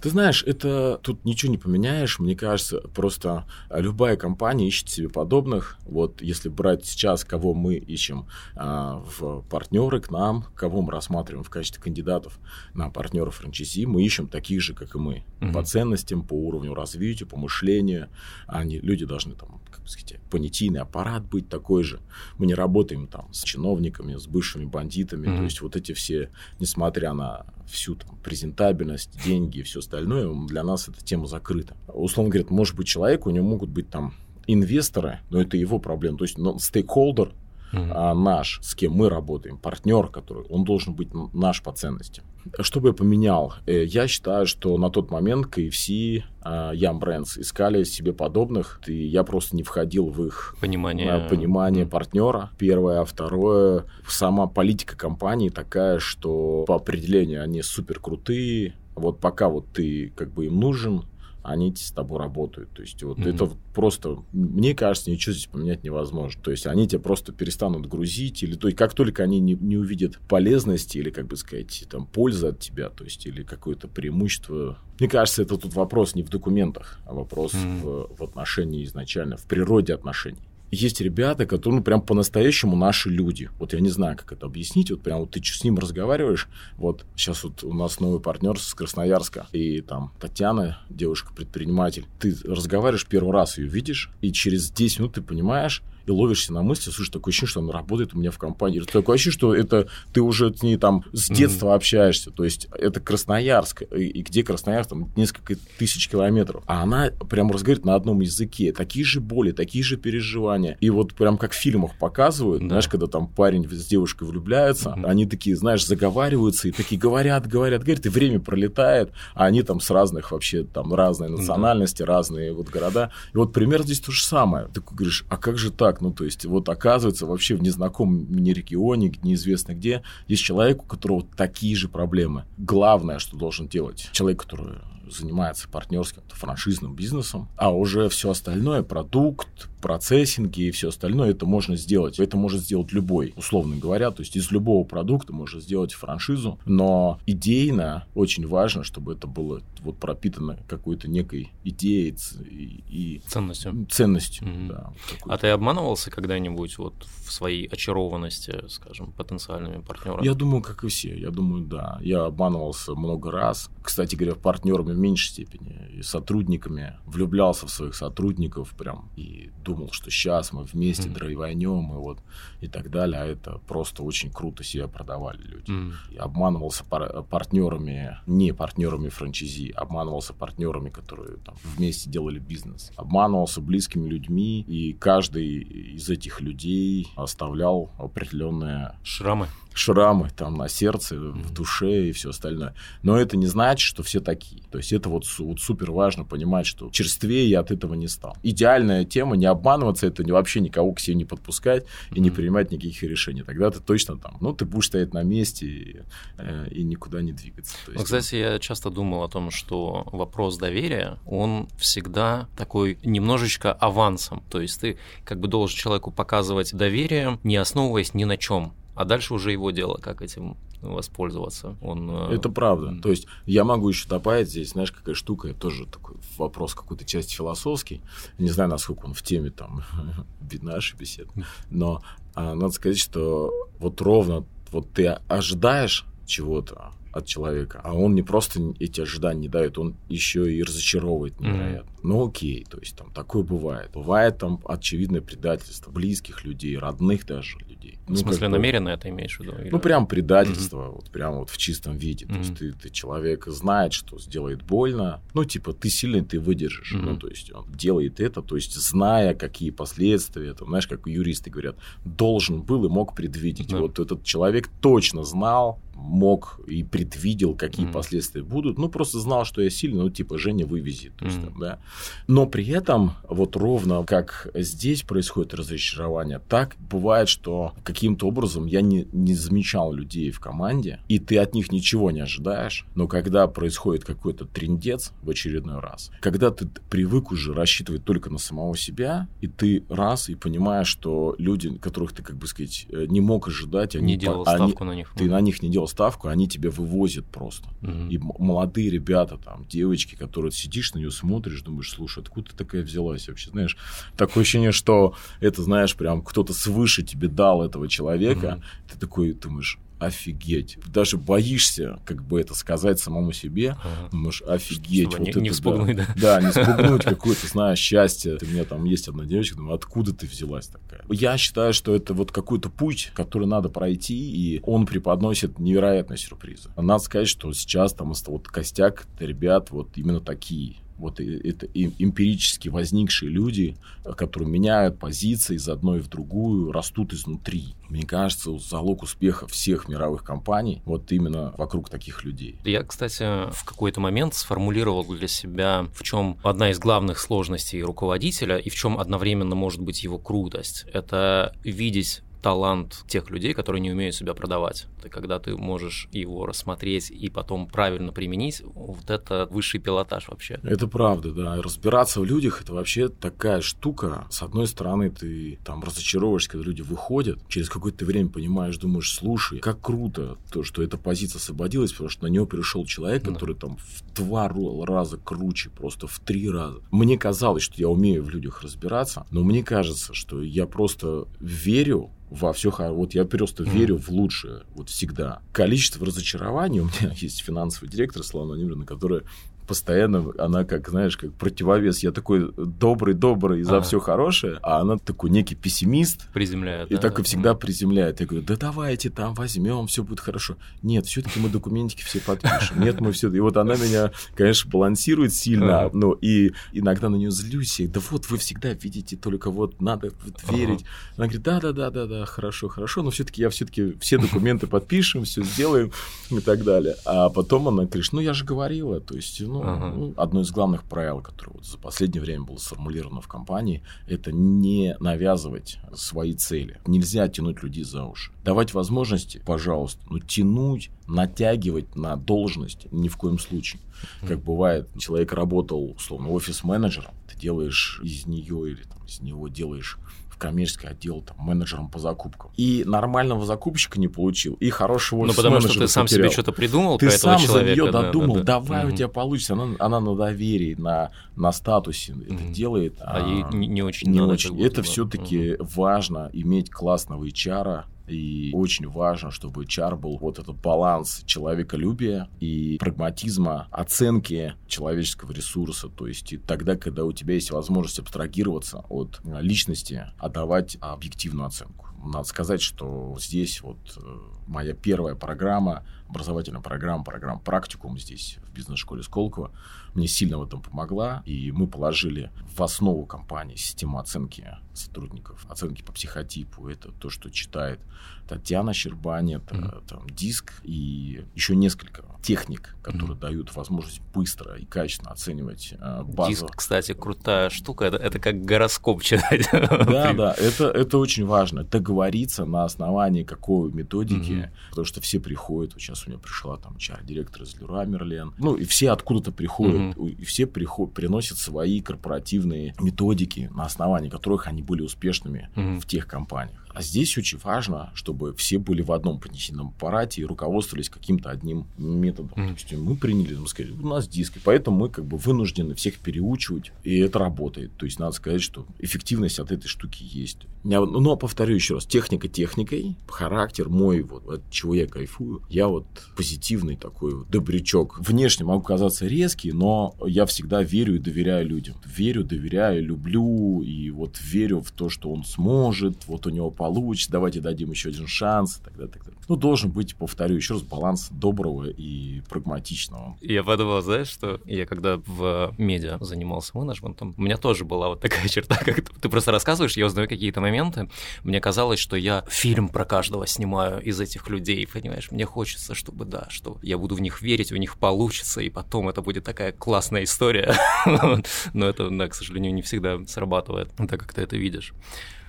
Ты 0.00 0.10
знаешь, 0.10 0.42
это 0.44 0.98
тут 1.02 1.24
ничего 1.24 1.50
не 1.50 1.58
поменяешь. 1.58 2.18
Мне 2.18 2.36
кажется, 2.36 2.80
просто 2.88 3.46
любая 3.70 4.16
компания 4.16 4.66
ищет 4.66 4.88
себе 4.88 5.08
подобных. 5.08 5.78
Вот 5.84 6.22
если 6.22 6.48
брать 6.48 6.84
сейчас, 6.84 7.24
кого 7.24 7.54
мы 7.54 7.74
ищем 7.76 8.26
а, 8.54 9.02
в 9.18 9.42
партнеры 9.48 10.00
к 10.00 10.10
нам, 10.10 10.44
кого 10.54 10.82
мы 10.82 10.92
рассматриваем 10.92 11.44
в 11.44 11.50
качестве 11.50 11.82
кандидатов 11.82 12.38
на 12.74 12.90
партнеров 12.90 13.36
франчайзи, 13.36 13.86
мы 13.86 14.02
ищем 14.02 14.28
таких 14.28 14.60
же, 14.60 14.74
как 14.74 14.94
и 14.94 14.98
мы. 14.98 15.24
Угу. 15.40 15.52
По 15.52 15.62
ценностям, 15.62 16.22
по 16.22 16.34
уровню 16.34 16.74
развития, 16.74 17.26
по 17.26 17.36
мышлению. 17.36 18.08
Они, 18.46 18.78
люди 18.78 19.04
должны 19.04 19.34
там, 19.34 19.60
как 19.70 19.86
сказать, 19.88 20.20
понятийный 20.30 20.80
аппарат 20.80 21.24
быть 21.24 21.48
такой 21.48 21.82
же. 21.82 22.00
Мы 22.38 22.46
не 22.46 22.54
работаем 22.54 23.06
там 23.06 23.32
с 23.32 23.42
чиновниками, 23.42 24.16
с 24.16 24.26
бывшими 24.26 24.64
бандитами. 24.64 25.28
Угу. 25.28 25.36
То 25.36 25.42
есть 25.42 25.60
вот 25.60 25.76
эти 25.76 25.92
все, 25.92 26.30
несмотря 26.58 27.12
на 27.12 27.46
всю 27.68 27.94
там, 27.94 28.16
презентабельность, 28.22 29.10
деньги 29.24 29.58
и 29.58 29.62
все 29.62 29.80
остальное, 29.80 30.32
для 30.46 30.62
нас 30.62 30.88
эта 30.88 31.04
тема 31.04 31.26
закрыта. 31.26 31.76
Условно 31.88 32.30
говоря, 32.32 32.46
может 32.50 32.76
быть 32.76 32.86
человек, 32.86 33.26
у 33.26 33.30
него 33.30 33.46
могут 33.46 33.70
быть 33.70 33.90
там 33.90 34.14
инвесторы, 34.46 35.20
но 35.30 35.40
это 35.40 35.56
его 35.56 35.78
проблема. 35.78 36.18
То 36.18 36.24
есть 36.24 36.38
стейкхолдер 36.58 37.34
а, 37.72 38.14
наш, 38.14 38.60
с 38.62 38.74
кем 38.74 38.92
мы 38.92 39.08
работаем, 39.08 39.58
партнер, 39.58 40.08
который, 40.08 40.44
он 40.48 40.64
должен 40.64 40.94
быть 40.94 41.10
наш 41.32 41.62
по 41.62 41.72
ценностям. 41.72 42.24
Что 42.60 42.80
бы 42.80 42.88
я 42.88 42.94
поменял? 42.94 43.54
Э, 43.66 43.84
я 43.84 44.08
считаю, 44.08 44.46
что 44.46 44.76
на 44.78 44.90
тот 44.90 45.10
момент 45.10 45.46
KFC, 45.46 46.22
Yum 46.44 46.98
Brands 46.98 47.38
искали 47.38 47.84
себе 47.84 48.12
подобных, 48.12 48.80
и 48.86 48.94
я 48.94 49.22
просто 49.22 49.54
не 49.54 49.62
входил 49.62 50.08
в 50.08 50.24
их 50.24 50.56
понимание, 50.60 51.26
понимание 51.28 51.84
партнера. 51.84 52.50
Первое, 52.58 53.00
а 53.00 53.04
второе, 53.04 53.84
сама 54.06 54.46
политика 54.46 54.96
компании 54.96 55.50
такая, 55.50 55.98
что 55.98 56.64
по 56.66 56.76
определению 56.76 57.42
они 57.42 57.60
супер 57.62 58.00
крутые, 58.00 58.74
вот 58.94 59.20
пока 59.20 59.48
вот 59.48 59.66
ты 59.72 60.12
как 60.16 60.32
бы 60.32 60.46
им 60.46 60.58
нужен, 60.58 61.04
они 61.48 61.74
с 61.74 61.90
тобой 61.90 62.18
работают. 62.18 62.70
То 62.72 62.82
есть 62.82 63.02
вот 63.02 63.18
mm-hmm. 63.18 63.34
это 63.34 63.50
просто, 63.74 64.18
мне 64.32 64.74
кажется, 64.74 65.10
ничего 65.10 65.32
здесь 65.32 65.46
поменять 65.46 65.84
невозможно. 65.84 66.40
То 66.42 66.50
есть 66.50 66.66
они 66.66 66.86
тебя 66.86 67.00
просто 67.00 67.32
перестанут 67.32 67.86
грузить, 67.86 68.42
или 68.42 68.54
то 68.54 68.68
есть 68.68 68.76
как 68.76 68.94
только 68.94 69.22
они 69.22 69.40
не, 69.40 69.54
не 69.54 69.76
увидят 69.76 70.18
полезности 70.28 70.98
или, 70.98 71.10
как 71.10 71.26
бы 71.26 71.36
сказать, 71.36 71.86
там, 71.90 72.06
пользы 72.06 72.48
от 72.48 72.60
тебя, 72.60 72.90
то 72.90 73.04
есть 73.04 73.26
или 73.26 73.42
какое-то 73.42 73.88
преимущество. 73.88 74.78
Мне 74.98 75.08
кажется, 75.08 75.42
это 75.42 75.56
тут 75.56 75.74
вопрос 75.74 76.14
не 76.14 76.22
в 76.22 76.28
документах, 76.28 76.98
а 77.06 77.14
вопрос 77.14 77.54
mm-hmm. 77.54 77.80
в, 77.82 78.16
в 78.18 78.22
отношении 78.22 78.84
изначально, 78.84 79.36
в 79.36 79.46
природе 79.46 79.94
отношений 79.94 80.47
есть 80.70 81.00
ребята, 81.00 81.46
которые 81.46 81.78
ну, 81.78 81.84
прям 81.84 82.00
по-настоящему 82.00 82.76
наши 82.76 83.08
люди. 83.08 83.50
Вот 83.58 83.72
я 83.72 83.80
не 83.80 83.88
знаю, 83.88 84.16
как 84.16 84.32
это 84.32 84.46
объяснить. 84.46 84.90
Вот 84.90 85.02
прям 85.02 85.20
вот 85.20 85.30
ты 85.30 85.42
с 85.42 85.64
ним 85.64 85.78
разговариваешь. 85.78 86.48
Вот 86.76 87.04
сейчас 87.16 87.44
вот 87.44 87.64
у 87.64 87.72
нас 87.72 88.00
новый 88.00 88.20
партнер 88.20 88.58
с 88.58 88.74
Красноярска. 88.74 89.46
И 89.52 89.80
там 89.80 90.12
Татьяна, 90.20 90.80
девушка-предприниматель. 90.90 92.06
Ты 92.18 92.36
разговариваешь 92.44 93.06
первый 93.06 93.32
раз, 93.32 93.58
ее 93.58 93.68
видишь, 93.68 94.10
и 94.20 94.32
через 94.32 94.70
10 94.70 94.98
минут 94.98 95.14
ты 95.14 95.22
понимаешь, 95.22 95.82
и 96.08 96.12
ловишься 96.12 96.52
на 96.52 96.62
мысли, 96.62 96.90
слушай, 96.90 97.10
такое 97.10 97.32
ощущение, 97.32 97.50
что 97.50 97.60
она 97.60 97.72
работает 97.72 98.14
у 98.14 98.18
меня 98.18 98.30
в 98.30 98.38
компании. 98.38 98.80
Такое 98.80 99.14
ощущение, 99.14 99.38
что 99.38 99.54
это 99.54 99.88
ты 100.12 100.20
уже 100.20 100.52
с 100.54 100.62
ней 100.62 100.76
там 100.76 101.04
с 101.12 101.28
детства 101.28 101.68
mm-hmm. 101.68 101.74
общаешься. 101.74 102.30
То 102.30 102.44
есть 102.44 102.68
это 102.72 103.00
Красноярск, 103.00 103.82
и, 103.82 104.22
где 104.22 104.42
Красноярск, 104.42 104.90
там 104.90 105.12
несколько 105.16 105.56
тысяч 105.78 106.08
километров. 106.08 106.62
А 106.66 106.82
она 106.82 107.10
прям 107.28 107.50
разговаривает 107.50 107.84
на 107.84 107.94
одном 107.94 108.20
языке. 108.20 108.72
Такие 108.72 109.04
же 109.04 109.20
боли, 109.20 109.52
такие 109.52 109.84
же 109.84 109.96
переживания. 109.96 110.76
И 110.80 110.90
вот 110.90 111.14
прям 111.14 111.36
как 111.38 111.52
в 111.52 111.56
фильмах 111.56 111.98
показывают, 111.98 112.62
да. 112.62 112.68
знаешь, 112.68 112.88
когда 112.88 113.06
там 113.06 113.28
парень 113.28 113.68
с 113.68 113.86
девушкой 113.86 114.28
влюбляются, 114.28 114.90
mm-hmm. 114.90 115.04
они 115.04 115.26
такие, 115.26 115.56
знаешь, 115.56 115.86
заговариваются 115.86 116.68
и 116.68 116.72
такие 116.72 116.98
говорят, 116.98 117.46
говорят, 117.46 117.82
говорят, 117.82 118.06
и 118.06 118.08
время 118.08 118.40
пролетает, 118.40 119.12
а 119.34 119.46
они 119.46 119.62
там 119.62 119.80
с 119.80 119.90
разных 119.90 120.32
вообще, 120.32 120.64
там 120.64 120.94
разные 120.94 121.30
национальности, 121.30 122.02
mm-hmm. 122.02 122.06
разные 122.06 122.52
вот 122.52 122.68
города. 122.68 123.10
И 123.34 123.36
вот 123.36 123.52
пример 123.52 123.82
здесь 123.82 124.00
то 124.00 124.12
же 124.12 124.22
самое. 124.22 124.68
Ты 124.72 124.80
говоришь, 124.80 125.24
а 125.28 125.36
как 125.36 125.58
же 125.58 125.70
так? 125.70 125.97
Ну, 126.00 126.12
то 126.12 126.24
есть, 126.24 126.44
вот 126.44 126.68
оказывается, 126.68 127.26
вообще 127.26 127.54
в 127.54 127.62
незнакомом 127.62 128.26
мне 128.28 128.52
регионе, 128.52 129.12
неизвестно 129.22 129.72
где, 129.72 130.02
есть 130.26 130.42
человек, 130.42 130.82
у 130.82 130.86
которого 130.86 131.24
такие 131.36 131.74
же 131.76 131.88
проблемы. 131.88 132.44
Главное, 132.56 133.18
что 133.18 133.36
должен 133.36 133.68
делать 133.68 134.08
человек, 134.12 134.42
который 134.42 134.78
занимается 135.12 135.68
партнерским 135.68 136.22
франшизным 136.28 136.94
бизнесом, 136.94 137.48
а 137.56 137.70
уже 137.70 138.08
все 138.08 138.30
остальное, 138.30 138.82
продукт, 138.82 139.68
процессинги 139.80 140.62
и 140.62 140.70
все 140.70 140.88
остальное, 140.88 141.30
это 141.30 141.46
можно 141.46 141.76
сделать. 141.76 142.18
Это 142.18 142.36
может 142.36 142.60
сделать 142.60 142.92
любой, 142.92 143.32
условно 143.36 143.76
говоря. 143.76 144.10
То 144.10 144.22
есть 144.22 144.36
из 144.36 144.50
любого 144.50 144.84
продукта 144.84 145.32
можно 145.32 145.60
сделать 145.60 145.92
франшизу, 145.92 146.58
но 146.64 147.20
идейно 147.26 148.06
очень 148.14 148.46
важно, 148.46 148.84
чтобы 148.84 149.12
это 149.12 149.26
было 149.26 149.62
вот 149.80 149.98
пропитано 149.98 150.58
какой-то 150.68 151.08
некой 151.08 151.52
идеей 151.64 152.16
и, 152.40 152.84
и 152.88 153.22
ценностью. 153.26 153.86
Ценностью, 153.90 154.46
mm-hmm. 154.46 154.68
да. 154.68 154.92
А 155.26 155.38
ты 155.38 155.48
обманывался 155.48 156.10
когда-нибудь 156.10 156.78
вот 156.78 157.06
в 157.26 157.32
своей 157.32 157.66
очарованности, 157.66 158.64
скажем, 158.68 159.12
потенциальными 159.12 159.80
партнерами? 159.80 160.24
Я 160.24 160.34
думаю, 160.34 160.62
как 160.62 160.84
и 160.84 160.88
все. 160.88 161.16
Я 161.16 161.30
думаю, 161.30 161.64
да. 161.64 161.98
Я 162.00 162.24
обманывался 162.24 162.94
много 162.94 163.30
раз. 163.30 163.70
Кстати 163.88 164.16
говоря, 164.16 164.34
партнерами 164.34 164.92
меньшей 164.92 165.30
степени. 165.30 165.88
И 165.90 166.02
сотрудниками 166.02 166.98
влюблялся 167.06 167.66
в 167.66 167.70
своих 167.70 167.94
сотрудников 167.94 168.74
прям 168.76 169.10
и 169.16 169.50
думал, 169.64 169.92
что 169.92 170.10
сейчас 170.10 170.52
мы 170.52 170.64
вместе 170.64 171.08
mm-hmm. 171.08 171.14
драйванем 171.14 171.94
и 171.94 171.96
вот 171.96 172.18
и 172.60 172.68
так 172.68 172.90
далее. 172.90 173.18
А 173.18 173.24
это 173.24 173.62
просто 173.66 174.02
очень 174.02 174.30
круто 174.30 174.62
себя 174.62 174.88
продавали 174.88 175.40
люди. 175.40 175.70
Mm-hmm. 175.70 175.92
И 176.10 176.16
обманывался 176.18 176.84
пар- 176.84 177.22
партнерами, 177.22 178.18
не 178.26 178.52
партнерами 178.52 179.08
франчайзи, 179.08 179.70
обманывался 179.70 180.34
партнерами, 180.34 180.90
которые 180.90 181.38
там 181.38 181.54
вместе 181.64 182.10
делали 182.10 182.38
бизнес. 182.38 182.92
Обманывался 182.94 183.62
близкими 183.62 184.06
людьми, 184.06 184.60
и 184.68 184.92
каждый 184.92 185.62
из 185.96 186.10
этих 186.10 186.42
людей 186.42 187.08
оставлял 187.16 187.90
определенные 187.96 188.98
шрамы 189.02 189.48
шрамы 189.74 190.30
там 190.36 190.56
на 190.56 190.68
сердце, 190.68 191.16
в 191.16 191.52
душе 191.52 192.08
и 192.08 192.12
все 192.12 192.30
остальное. 192.30 192.74
Но 193.02 193.16
это 193.16 193.36
не 193.36 193.46
значит, 193.46 193.80
что 193.80 194.02
все 194.02 194.20
такие. 194.20 194.62
То 194.70 194.78
есть 194.78 194.92
это 194.92 195.08
вот, 195.08 195.24
вот 195.38 195.60
супер 195.60 195.92
важно 195.92 196.24
понимать, 196.24 196.66
что 196.66 196.90
черствее 196.90 197.48
я 197.48 197.60
от 197.60 197.70
этого 197.70 197.94
не 197.94 198.08
стал. 198.08 198.36
Идеальная 198.42 199.04
тема, 199.04 199.36
не 199.36 199.46
обманываться, 199.46 200.06
это 200.06 200.22
вообще 200.32 200.60
никого 200.60 200.92
к 200.92 201.00
себе 201.00 201.16
не 201.16 201.24
подпускать 201.24 201.84
и 202.12 202.20
не 202.20 202.30
принимать 202.30 202.70
никаких 202.70 203.02
решений. 203.02 203.42
Тогда 203.42 203.70
ты 203.70 203.80
точно 203.80 204.18
там, 204.18 204.36
ну, 204.40 204.52
ты 204.52 204.64
будешь 204.64 204.86
стоять 204.86 205.14
на 205.14 205.22
месте 205.22 205.66
и, 205.66 206.00
э, 206.38 206.68
и 206.70 206.82
никуда 206.82 207.22
не 207.22 207.32
двигаться. 207.32 207.76
То 207.86 207.92
есть, 207.92 208.04
Кстати, 208.04 208.36
я 208.36 208.58
часто 208.58 208.90
думал 208.90 209.22
о 209.22 209.28
том, 209.28 209.50
что 209.50 210.06
вопрос 210.12 210.58
доверия, 210.58 211.18
он 211.26 211.68
всегда 211.78 212.48
такой 212.56 212.98
немножечко 213.02 213.72
авансом. 213.72 214.42
То 214.50 214.60
есть 214.60 214.80
ты 214.80 214.98
как 215.24 215.40
бы 215.40 215.48
должен 215.48 215.76
человеку 215.76 216.10
показывать 216.10 216.74
доверие, 216.74 217.38
не 217.44 217.56
основываясь 217.56 218.14
ни 218.14 218.24
на 218.24 218.36
чем 218.36 218.72
а 218.98 219.04
дальше 219.04 219.32
уже 219.32 219.52
его 219.52 219.70
дело, 219.70 219.96
как 219.98 220.22
этим 220.22 220.56
воспользоваться. 220.80 221.76
Он, 221.80 222.10
э, 222.10 222.34
Это 222.34 222.48
правда. 222.48 223.00
То 223.00 223.10
есть 223.10 223.28
я 223.46 223.62
могу 223.62 223.88
еще 223.88 224.08
добавить 224.08 224.48
здесь, 224.48 224.70
знаешь, 224.70 224.90
какая 224.90 225.14
штука, 225.14 225.54
тоже 225.54 225.86
такой 225.86 226.16
вопрос 226.36 226.74
какой-то 226.74 227.04
части 227.04 227.36
философский. 227.36 228.00
Не 228.38 228.50
знаю, 228.50 228.68
насколько 228.68 229.06
он 229.06 229.14
в 229.14 229.22
теме 229.22 229.50
там 229.50 229.84
нашей 230.62 230.98
беседы, 230.98 231.30
но 231.70 232.02
а, 232.34 232.56
надо 232.56 232.72
сказать, 232.72 232.98
что 232.98 233.52
вот 233.78 234.00
ровно 234.00 234.44
вот 234.72 234.90
ты 234.90 235.06
ожидаешь 235.28 236.04
чего-то, 236.26 236.90
от 237.12 237.26
человека. 237.26 237.80
А 237.84 237.94
он 237.94 238.14
не 238.14 238.22
просто 238.22 238.74
эти 238.78 239.00
ожидания 239.00 239.40
не 239.40 239.48
дает, 239.48 239.78
он 239.78 239.96
еще 240.08 240.52
и 240.52 240.62
разочаровывает 240.62 241.40
невероятно. 241.40 241.90
Mm-hmm. 241.90 242.00
Ну 242.02 242.28
окей, 242.28 242.66
то 242.68 242.78
есть 242.78 242.96
там 242.96 243.12
такое 243.12 243.42
бывает. 243.42 243.90
Бывает 243.92 244.38
там 244.38 244.60
очевидное 244.64 245.20
предательство 245.20 245.90
близких 245.90 246.44
людей, 246.44 246.76
родных 246.76 247.26
даже 247.26 247.58
людей. 247.78 247.98
В 248.06 248.10
ну, 248.10 248.16
смысле, 248.16 248.48
намеренно 248.48 248.90
это 248.90 249.08
имеешь 249.08 249.38
в 249.38 249.40
виду? 249.40 249.52
Или... 249.58 249.70
Ну, 249.70 249.78
прям 249.78 250.06
предательство, 250.06 250.86
mm-hmm. 250.86 250.94
вот 250.94 251.10
прям 251.10 251.38
вот 251.38 251.50
в 251.50 251.56
чистом 251.56 251.96
виде. 251.96 252.24
Mm-hmm. 252.24 252.32
То 252.32 252.38
есть 252.38 252.58
ты, 252.58 252.72
ты 252.72 252.90
человек 252.90 253.46
знает, 253.46 253.92
что 253.92 254.18
сделает 254.18 254.62
больно. 254.62 255.20
Ну, 255.34 255.44
типа, 255.44 255.72
ты 255.72 255.88
сильный, 255.88 256.22
ты 256.22 256.40
выдержишь. 256.40 256.94
Mm-hmm. 256.94 257.02
Ну, 257.02 257.16
то 257.16 257.28
есть 257.28 257.52
он 257.52 257.70
делает 257.72 258.20
это, 258.20 258.42
то 258.42 258.56
есть 258.56 258.74
зная, 258.74 259.34
какие 259.34 259.70
последствия, 259.70 260.54
там, 260.54 260.68
знаешь, 260.68 260.86
как 260.86 261.06
юристы 261.06 261.50
говорят, 261.50 261.76
должен 262.04 262.62
был 262.62 262.84
и 262.84 262.88
мог 262.88 263.14
предвидеть. 263.14 263.72
Mm-hmm. 263.72 263.80
Вот 263.80 263.98
этот 263.98 264.24
человек 264.24 264.68
точно 264.80 265.24
знал, 265.24 265.80
мог 265.98 266.60
и 266.66 266.84
предвидел, 266.84 267.54
какие 267.54 267.86
mm-hmm. 267.86 267.92
последствия 267.92 268.42
будут. 268.42 268.78
Ну, 268.78 268.88
просто 268.88 269.18
знал, 269.18 269.44
что 269.44 269.60
я 269.60 269.70
сильный, 269.70 270.02
ну, 270.02 270.10
типа, 270.10 270.38
Женя 270.38 270.64
вывези. 270.64 271.10
То 271.10 271.24
есть, 271.24 271.38
mm-hmm. 271.38 271.44
там, 271.44 271.60
да. 271.60 271.78
Но 272.26 272.46
при 272.46 272.66
этом, 272.68 273.12
вот 273.28 273.56
ровно 273.56 274.04
как 274.04 274.48
здесь 274.54 275.02
происходит 275.02 275.54
разочарование, 275.54 276.40
так 276.48 276.76
бывает, 276.78 277.28
что 277.28 277.72
каким-то 277.82 278.26
образом 278.26 278.66
я 278.66 278.80
не, 278.80 279.08
не 279.12 279.34
замечал 279.34 279.92
людей 279.92 280.30
в 280.30 280.40
команде, 280.40 281.00
и 281.08 281.18
ты 281.18 281.38
от 281.38 281.54
них 281.54 281.72
ничего 281.72 282.10
не 282.10 282.20
ожидаешь, 282.20 282.86
но 282.94 283.08
когда 283.08 283.46
происходит 283.48 284.04
какой-то 284.04 284.44
трендец 284.44 285.12
в 285.22 285.30
очередной 285.30 285.80
раз, 285.80 286.10
когда 286.20 286.50
ты 286.50 286.68
привык 286.88 287.32
уже 287.32 287.52
рассчитывать 287.52 288.04
только 288.04 288.30
на 288.30 288.38
самого 288.38 288.76
себя, 288.76 289.28
и 289.40 289.48
ты 289.48 289.84
раз 289.88 290.28
и 290.28 290.34
понимаешь, 290.34 290.88
что 290.88 291.34
люди, 291.38 291.76
которых 291.78 292.12
ты, 292.12 292.22
как 292.22 292.36
бы 292.36 292.46
сказать, 292.46 292.86
э, 292.90 293.06
не 293.08 293.20
мог 293.20 293.48
ожидать, 293.48 293.96
они... 293.96 294.14
Не 294.14 294.16
делал 294.16 294.44
по, 294.44 294.54
ставку 294.54 294.84
на 294.84 294.94
них. 294.94 295.12
Ты 295.16 295.28
на 295.28 295.40
них 295.40 295.62
не 295.62 295.68
делал 295.68 295.87
ставку, 295.88 296.28
они 296.28 296.48
тебя 296.48 296.70
вывозят 296.70 297.26
просто. 297.26 297.68
Угу. 297.82 298.08
И 298.10 298.18
молодые 298.18 298.90
ребята, 298.90 299.36
там, 299.36 299.66
девочки, 299.66 300.14
которые 300.14 300.52
сидишь 300.52 300.94
на 300.94 300.98
нее 300.98 301.10
смотришь, 301.10 301.62
думаешь, 301.62 301.90
слушай, 301.90 302.22
откуда 302.22 302.50
ты 302.50 302.56
такая 302.56 302.82
взялась 302.82 303.28
вообще, 303.28 303.50
знаешь? 303.50 303.76
Такое 304.16 304.42
ощущение, 304.42 304.72
что 304.72 305.14
это, 305.40 305.62
знаешь, 305.62 305.96
прям 305.96 306.22
кто-то 306.22 306.52
свыше 306.52 307.02
тебе 307.02 307.28
дал 307.28 307.62
этого 307.62 307.88
человека, 307.88 308.54
угу. 308.58 308.92
ты 308.92 308.98
такой 308.98 309.32
думаешь, 309.32 309.78
офигеть. 309.98 310.78
Даже 310.86 311.16
боишься, 311.16 311.98
как 312.04 312.22
бы 312.22 312.40
это 312.40 312.54
сказать 312.54 312.98
самому 312.98 313.32
себе. 313.32 313.76
Ага. 313.82 314.08
Думаешь, 314.10 314.42
офигеть. 314.42 315.08
Чтобы 315.08 315.18
вот 315.18 315.24
не, 315.24 315.30
это, 315.30 315.40
не 315.40 315.50
вспугнуть, 315.50 315.96
да. 315.96 316.06
Да, 316.16 316.40
не 316.40 316.52
спугнуть 316.52 317.04
какое-то, 317.04 317.46
знаешь, 317.46 317.78
счастье. 317.78 318.38
У 318.40 318.46
меня 318.46 318.64
там 318.64 318.84
есть 318.84 319.08
одна 319.08 319.24
девочка, 319.24 319.56
думаю, 319.56 319.74
откуда 319.74 320.12
ты 320.12 320.26
взялась 320.26 320.68
такая? 320.68 321.04
Я 321.08 321.36
считаю, 321.36 321.72
что 321.72 321.94
это 321.94 322.14
вот 322.14 322.32
какой-то 322.32 322.70
путь, 322.70 323.10
который 323.14 323.46
надо 323.46 323.68
пройти, 323.68 324.14
и 324.14 324.60
он 324.62 324.86
преподносит 324.86 325.58
невероятные 325.58 326.18
сюрпризы. 326.18 326.70
Надо 326.76 327.02
сказать, 327.02 327.28
что 327.28 327.52
сейчас 327.52 327.92
там 327.92 328.12
вот 328.26 328.48
костяк 328.48 329.06
ребят 329.18 329.70
вот 329.70 329.96
именно 329.96 330.20
такие 330.20 330.76
вот 330.98 331.20
это 331.20 331.66
эмпирически 331.74 332.68
возникшие 332.68 333.30
люди, 333.30 333.76
которые 334.16 334.48
меняют 334.48 334.98
позиции 334.98 335.56
из 335.56 335.68
одной 335.68 336.00
в 336.00 336.08
другую, 336.08 336.72
растут 336.72 337.12
изнутри. 337.12 337.74
Мне 337.88 338.04
кажется, 338.04 338.58
залог 338.58 339.02
успеха 339.02 339.46
всех 339.46 339.88
мировых 339.88 340.24
компаний 340.24 340.82
вот 340.84 341.10
именно 341.12 341.54
вокруг 341.56 341.88
таких 341.88 342.24
людей. 342.24 342.58
Я, 342.64 342.82
кстати, 342.82 343.50
в 343.52 343.64
какой-то 343.64 344.00
момент 344.00 344.34
сформулировал 344.34 345.04
для 345.04 345.28
себя, 345.28 345.86
в 345.94 346.02
чем 346.02 346.38
одна 346.42 346.70
из 346.70 346.78
главных 346.78 347.18
сложностей 347.18 347.82
руководителя 347.82 348.58
и 348.58 348.68
в 348.68 348.74
чем 348.74 348.98
одновременно 348.98 349.54
может 349.54 349.80
быть 349.80 350.02
его 350.02 350.18
крутость. 350.18 350.84
Это 350.92 351.54
видеть 351.64 352.22
талант 352.42 353.04
тех 353.06 353.30
людей, 353.30 353.54
которые 353.54 353.80
не 353.80 353.90
умеют 353.90 354.14
себя 354.14 354.34
продавать. 354.34 354.86
Это 354.98 355.08
когда 355.08 355.38
ты 355.38 355.56
можешь 355.56 356.08
его 356.12 356.46
рассмотреть 356.46 357.10
и 357.10 357.28
потом 357.28 357.68
правильно 357.68 358.12
применить, 358.12 358.62
вот 358.64 359.10
это 359.10 359.48
высший 359.50 359.80
пилотаж 359.80 360.28
вообще. 360.28 360.60
Это 360.62 360.86
правда, 360.86 361.32
да. 361.32 361.60
Разбираться 361.62 362.20
в 362.20 362.24
людях 362.24 362.62
это 362.62 362.74
вообще 362.74 363.08
такая 363.08 363.60
штука. 363.60 364.26
С 364.30 364.42
одной 364.42 364.66
стороны, 364.66 365.10
ты 365.10 365.58
там 365.64 365.82
разочаровываешься, 365.82 366.50
когда 366.50 366.66
люди 366.66 366.82
выходят, 366.82 367.38
через 367.48 367.68
какое-то 367.68 368.04
время 368.04 368.28
понимаешь, 368.28 368.76
думаешь, 368.78 369.12
слушай, 369.12 369.58
как 369.58 369.80
круто 369.80 370.38
то, 370.52 370.62
что 370.62 370.82
эта 370.82 370.96
позиция 370.96 371.38
освободилась, 371.38 371.92
потому 371.92 372.10
что 372.10 372.24
на 372.24 372.28
нее 372.28 372.46
пришел 372.46 372.84
человек, 372.84 373.22
да. 373.22 373.32
который 373.32 373.54
там 373.54 373.76
в 373.76 374.14
два 374.14 374.48
раза 374.84 375.16
круче, 375.16 375.70
просто 375.70 376.06
в 376.06 376.18
три 376.20 376.50
раза. 376.50 376.80
Мне 376.90 377.18
казалось, 377.18 377.62
что 377.62 377.76
я 377.78 377.88
умею 377.88 378.24
в 378.24 378.30
людях 378.30 378.62
разбираться, 378.62 379.26
но 379.30 379.42
мне 379.42 379.62
кажется, 379.62 380.14
что 380.14 380.42
я 380.42 380.66
просто 380.66 381.26
верю 381.40 382.10
во 382.30 382.52
все 382.52 382.70
Вот 382.92 383.14
я 383.14 383.24
просто 383.24 383.64
mm. 383.64 383.70
верю 383.70 383.98
в 383.98 384.08
лучшее, 384.08 384.64
вот 384.74 384.90
всегда. 384.90 385.40
Количество 385.52 386.04
разочарований, 386.04 386.80
у 386.80 386.84
меня 386.84 387.12
есть 387.16 387.42
финансовый 387.42 387.88
директор 387.88 388.22
Слава 388.22 388.46
Владимировна, 388.46 388.84
которая 388.84 389.22
постоянно 389.68 390.32
она 390.38 390.64
как, 390.64 390.88
знаешь, 390.88 391.16
как 391.16 391.32
противовес. 391.34 392.00
Я 392.00 392.10
такой 392.10 392.50
добрый-добрый 392.56 393.62
за 393.62 393.76
ага. 393.76 393.82
все 393.82 394.00
хорошее, 394.00 394.58
а 394.62 394.80
она 394.80 394.96
такой 394.96 395.30
некий 395.30 395.54
пессимист. 395.54 396.26
Приземляет. 396.32 396.90
И 396.90 396.94
да, 396.94 397.00
так 397.00 397.16
да, 397.16 397.20
и 397.20 397.24
всегда 397.24 397.52
да. 397.52 397.54
приземляет. 397.54 398.20
Я 398.20 398.26
говорю, 398.26 398.44
да 398.44 398.56
давайте 398.56 399.10
там 399.10 399.34
возьмем, 399.34 399.86
все 399.86 400.02
будет 400.02 400.20
хорошо. 400.20 400.56
Нет, 400.82 401.06
все-таки 401.06 401.38
мы 401.38 401.50
документики 401.50 402.02
все 402.02 402.20
подпишем. 402.20 402.80
Нет, 402.80 403.00
мы 403.00 403.12
все. 403.12 403.30
И 403.30 403.40
вот 403.40 403.56
она 403.56 403.76
меня, 403.76 404.10
конечно, 404.34 404.70
балансирует 404.70 405.34
сильно, 405.34 405.82
ага. 405.82 405.90
но 405.96 406.12
и 406.14 406.52
иногда 406.72 407.10
на 407.10 407.16
нее 407.16 407.30
злюсь. 407.30 407.78
И, 407.80 407.86
да 407.86 408.00
вот 408.10 408.28
вы 408.30 408.38
всегда 408.38 408.72
видите 408.72 409.16
только 409.16 409.50
вот 409.50 409.80
надо 409.82 410.10
вот 410.24 410.42
верить. 410.50 410.80
Ага. 410.80 411.16
Она 411.16 411.26
говорит, 411.26 411.42
да, 411.42 411.60
да, 411.60 411.72
да, 411.72 411.90
да, 411.90 412.06
да, 412.06 412.26
хорошо, 412.26 412.68
хорошо, 412.68 413.02
но 413.02 413.10
все-таки 413.10 413.42
я 413.42 413.50
все-таки 413.50 413.96
все 414.00 414.18
документы 414.18 414.66
подпишем, 414.66 415.24
все 415.24 415.42
сделаем 415.42 415.92
и 416.30 416.40
так 416.40 416.64
далее. 416.64 416.96
А 417.04 417.28
потом 417.28 417.68
она 417.68 417.84
говорит, 417.84 418.08
ну 418.12 418.20
я 418.20 418.32
же 418.32 418.44
говорила, 418.44 419.00
то 419.00 419.14
есть, 419.14 419.40
ну, 419.40 419.57
ну, 419.62 419.70
ага. 419.70 419.92
ну, 419.94 420.14
одно 420.16 420.40
из 420.40 420.50
главных 420.50 420.84
правил, 420.84 421.20
которое 421.20 421.52
вот 421.54 421.64
за 421.64 421.78
последнее 421.78 422.22
время 422.22 422.44
было 422.44 422.56
сформулировано 422.56 423.20
в 423.20 423.28
компании, 423.28 423.82
это 424.06 424.32
не 424.32 424.96
навязывать 425.00 425.78
свои 425.94 426.34
цели. 426.34 426.78
Нельзя 426.86 427.28
тянуть 427.28 427.62
людей 427.62 427.84
за 427.84 428.04
уши. 428.04 428.32
Давать 428.44 428.74
возможности, 428.74 429.42
пожалуйста, 429.44 430.00
но 430.08 430.18
тянуть, 430.18 430.90
натягивать 431.06 431.96
на 431.96 432.16
должность 432.16 432.90
ни 432.92 433.08
в 433.08 433.16
коем 433.16 433.38
случае. 433.38 433.80
Как 434.26 434.40
бывает, 434.42 434.88
человек 434.98 435.32
работал, 435.32 435.92
условно, 435.96 436.30
офис-менеджером, 436.30 437.12
ты 437.28 437.38
делаешь 437.38 438.00
из 438.02 438.26
нее 438.26 438.70
или 438.70 438.82
там, 438.82 439.04
из 439.04 439.20
него 439.20 439.48
делаешь 439.48 439.98
коммерческий 440.38 440.86
отдел, 440.86 441.22
там, 441.22 441.36
менеджером 441.38 441.90
по 441.90 441.98
закупкам. 441.98 442.50
И 442.56 442.84
нормального 442.86 443.44
закупщика 443.44 444.00
не 444.00 444.08
получил, 444.08 444.54
и 444.54 444.70
хорошего 444.70 445.26
Ну, 445.26 445.34
потому 445.34 445.60
что 445.60 445.78
ты 445.78 445.88
сам 445.88 446.06
потерял. 446.06 446.26
себе 446.26 446.32
что-то 446.32 446.52
придумал 446.52 446.98
ты 446.98 447.06
про 447.06 447.14
этого 447.14 447.38
человека. 447.38 447.74
Ты 447.74 447.76
сам 447.76 447.86
ее 447.86 447.92
додумал, 447.92 448.34
да, 448.36 448.40
да. 448.40 448.60
давай 448.60 448.84
угу. 448.84 448.94
у 448.94 448.96
тебя 448.96 449.08
получится. 449.08 449.54
Она, 449.54 449.76
она 449.78 450.00
на 450.00 450.16
доверии, 450.16 450.74
на, 450.74 451.10
на 451.36 451.52
статусе 451.52 452.14
это 452.28 452.42
делает. 452.44 452.96
А, 453.00 453.16
а 453.16 453.28
ей 453.28 453.44
не, 453.52 453.66
не 453.66 453.82
очень 453.82 454.10
не 454.10 454.20
очень. 454.20 454.60
Это 454.62 454.82
все-таки 454.82 455.54
угу. 455.54 455.68
важно, 455.74 456.30
иметь 456.32 456.70
классного 456.70 457.24
HR, 457.24 457.84
И 458.08 458.50
очень 458.54 458.88
важно, 458.88 459.30
чтобы 459.30 459.64
HR 459.64 459.96
был 459.96 460.18
вот 460.18 460.38
этот 460.38 460.56
баланс 460.56 461.22
человеколюбия 461.26 462.28
и 462.40 462.76
прагматизма, 462.78 463.68
оценки 463.70 464.54
человеческого 464.66 465.32
ресурса. 465.32 465.88
То 465.88 466.06
есть 466.06 466.34
тогда, 466.46 466.76
когда 466.76 467.04
у 467.04 467.12
тебя 467.12 467.34
есть 467.34 467.50
возможность 467.50 467.98
абстрагироваться 467.98 468.84
от 468.88 469.20
личности, 469.24 470.06
отдавать 470.18 470.78
объективную 470.80 471.46
оценку. 471.46 471.88
Надо 472.04 472.24
сказать, 472.24 472.62
что 472.62 473.16
здесь 473.18 473.60
вот 473.60 473.78
э, 473.96 474.00
моя 474.46 474.72
первая 474.72 475.16
программа, 475.16 475.84
образовательная 476.08 476.60
программа, 476.60 477.02
программа 477.02 477.40
практикум 477.40 477.98
здесь 477.98 478.38
в 478.44 478.52
бизнес-школе 478.52 479.02
Сколково, 479.02 479.50
мне 479.98 480.08
сильно 480.08 480.38
в 480.38 480.42
этом 480.42 480.62
помогла, 480.62 481.22
и 481.26 481.52
мы 481.52 481.66
положили 481.66 482.30
в 482.56 482.62
основу 482.62 483.04
компании 483.04 483.56
систему 483.56 483.98
оценки 483.98 484.56
сотрудников, 484.72 485.44
оценки 485.48 485.82
по 485.82 485.92
психотипу, 485.92 486.68
это 486.68 486.92
то, 486.92 487.10
что 487.10 487.30
читает 487.30 487.80
Татьяна 488.28 488.74
Щербань, 488.74 489.34
это 489.34 489.54
mm-hmm. 489.54 489.88
там 489.88 490.06
диск 490.10 490.52
и 490.62 491.24
еще 491.34 491.56
несколько 491.56 492.04
техник, 492.22 492.76
которые 492.82 493.12
mm-hmm. 493.12 493.20
дают 493.20 493.56
возможность 493.56 494.02
быстро 494.14 494.56
и 494.56 494.66
качественно 494.66 495.12
оценивать 495.12 495.74
э, 495.78 496.02
базу. 496.02 496.30
Диск, 496.30 496.56
кстати, 496.56 496.92
крутая 496.92 497.48
штука, 497.48 497.86
это, 497.86 497.96
это 497.96 498.18
как 498.18 498.44
гороскоп 498.44 499.02
читать. 499.02 499.48
Да, 499.88 500.12
да, 500.12 500.34
это, 500.34 500.68
это 500.68 500.98
очень 500.98 501.24
важно. 501.24 501.64
Договориться 501.64 502.44
на 502.44 502.64
основании 502.64 503.22
какой 503.22 503.72
методики, 503.72 504.32
mm-hmm. 504.32 504.50
потому 504.70 504.84
что 504.84 505.00
все 505.00 505.20
приходят, 505.20 505.72
вот 505.72 505.82
сейчас 505.82 506.06
у 506.06 506.10
меня 506.10 506.18
пришла 506.18 506.56
там 506.58 506.76
HR-директор 506.76 507.42
из 507.42 507.54
Леруа 507.54 507.84
Мерлен, 507.84 508.34
ну 508.38 508.54
и 508.54 508.64
все 508.64 508.90
откуда-то 508.90 509.32
приходят, 509.32 509.76
mm-hmm. 509.76 509.87
И 509.96 510.24
все 510.24 510.46
приход, 510.46 510.94
приносят 510.94 511.38
свои 511.38 511.80
корпоративные 511.80 512.74
методики, 512.80 513.50
на 513.54 513.64
основании 513.64 514.08
которых 514.08 514.46
они 514.46 514.62
были 514.62 514.82
успешными 514.82 515.50
mm-hmm. 515.54 515.80
в 515.80 515.86
тех 515.86 516.06
компаниях. 516.06 516.66
А 516.78 516.82
здесь 516.82 517.18
очень 517.18 517.38
важно, 517.38 517.90
чтобы 517.94 518.36
все 518.36 518.56
были 518.58 518.82
в 518.82 518.92
одном 518.92 519.18
понятийном 519.18 519.70
аппарате 519.70 520.20
и 520.20 520.24
руководствовались 520.24 520.88
каким-то 520.88 521.28
одним 521.28 521.66
методом. 521.76 522.30
Mm-hmm. 522.36 522.46
То 522.46 522.52
есть 522.52 522.72
мы 522.72 522.94
приняли, 522.94 523.34
мы 523.34 523.48
сказали, 523.48 523.72
у 523.72 523.84
нас 523.88 524.06
диски, 524.06 524.38
поэтому 524.44 524.78
мы 524.78 524.88
как 524.88 525.04
бы 525.04 525.16
вынуждены 525.16 525.74
всех 525.74 525.98
переучивать, 525.98 526.70
и 526.84 526.98
это 526.98 527.18
работает. 527.18 527.76
То 527.76 527.84
есть 527.84 527.98
надо 527.98 528.12
сказать, 528.12 528.42
что 528.42 528.64
эффективность 528.78 529.40
от 529.40 529.50
этой 529.50 529.66
штуки 529.66 530.04
есть. 530.04 530.38
Ну, 530.62 531.10
а 531.10 531.16
повторю 531.16 531.56
еще 531.56 531.74
раз, 531.74 531.84
техника 531.84 532.28
техникой, 532.28 532.94
характер 533.08 533.68
мой, 533.68 534.02
вот 534.02 534.28
от 534.28 534.48
чего 534.50 534.74
я 534.74 534.86
кайфую, 534.86 535.42
я 535.48 535.66
вот 535.66 535.86
позитивный 536.16 536.76
такой 536.76 537.24
добрячок. 537.28 537.98
Внешне 537.98 538.44
могу 538.44 538.62
казаться 538.62 539.08
резкий, 539.08 539.50
но 539.50 539.96
я 540.06 540.26
всегда 540.26 540.62
верю 540.62 540.94
и 540.94 540.98
доверяю 541.00 541.48
людям. 541.48 541.74
Верю, 541.84 542.22
доверяю, 542.22 542.84
люблю, 542.84 543.62
и 543.62 543.90
вот 543.90 544.20
верю 544.20 544.60
в 544.60 544.70
то, 544.70 544.88
что 544.88 545.10
он 545.10 545.24
сможет, 545.24 546.06
вот 546.06 546.26
у 546.26 546.30
него 546.30 546.52
получится 546.52 546.67
получится, 546.68 547.10
давайте 547.10 547.40
дадим 547.40 547.70
еще 547.70 547.88
один 547.88 548.06
шанс, 548.06 548.60
тогда, 548.64 548.86
тогда. 548.86 549.10
Ну, 549.28 549.36
должен 549.36 549.70
быть, 549.70 549.94
повторю 549.94 550.36
еще 550.36 550.54
раз, 550.54 550.62
баланс 550.62 551.08
доброго 551.10 551.68
и 551.68 552.22
прагматичного. 552.28 553.18
Я 553.20 553.44
подумал, 553.44 553.82
знаешь, 553.82 554.08
что 554.08 554.40
я 554.46 554.64
когда 554.64 554.96
в 555.06 555.54
медиа 555.58 555.98
занимался 556.00 556.56
менеджментом, 556.56 557.14
у 557.16 557.22
меня 557.22 557.36
тоже 557.36 557.64
была 557.64 557.88
вот 557.88 558.00
такая 558.00 558.26
черта, 558.28 558.56
как 558.56 558.88
ты 558.88 559.08
просто 559.08 559.30
рассказываешь, 559.32 559.76
я 559.76 559.86
узнаю 559.86 560.08
какие-то 560.08 560.40
моменты, 560.40 560.88
мне 561.24 561.40
казалось, 561.40 561.78
что 561.78 561.96
я 561.96 562.24
фильм 562.28 562.68
про 562.68 562.84
каждого 562.84 563.26
снимаю 563.26 563.82
из 563.82 564.00
этих 564.00 564.28
людей, 564.28 564.66
понимаешь, 564.66 565.10
мне 565.10 565.26
хочется, 565.26 565.74
чтобы, 565.74 566.04
да, 566.04 566.26
что 566.30 566.58
я 566.62 566.78
буду 566.78 566.94
в 566.94 567.00
них 567.00 567.20
верить, 567.20 567.52
у 567.52 567.56
них 567.56 567.76
получится, 567.76 568.40
и 568.40 568.48
потом 568.48 568.88
это 568.88 569.02
будет 569.02 569.24
такая 569.24 569.52
классная 569.52 570.04
история, 570.04 570.54
но 571.52 571.68
это, 571.68 572.08
к 572.08 572.14
сожалению, 572.14 572.54
не 572.54 572.62
всегда 572.62 572.98
срабатывает, 573.06 573.70
так 573.76 574.00
как 574.00 574.14
ты 574.14 574.22
это 574.22 574.36
видишь. 574.36 574.72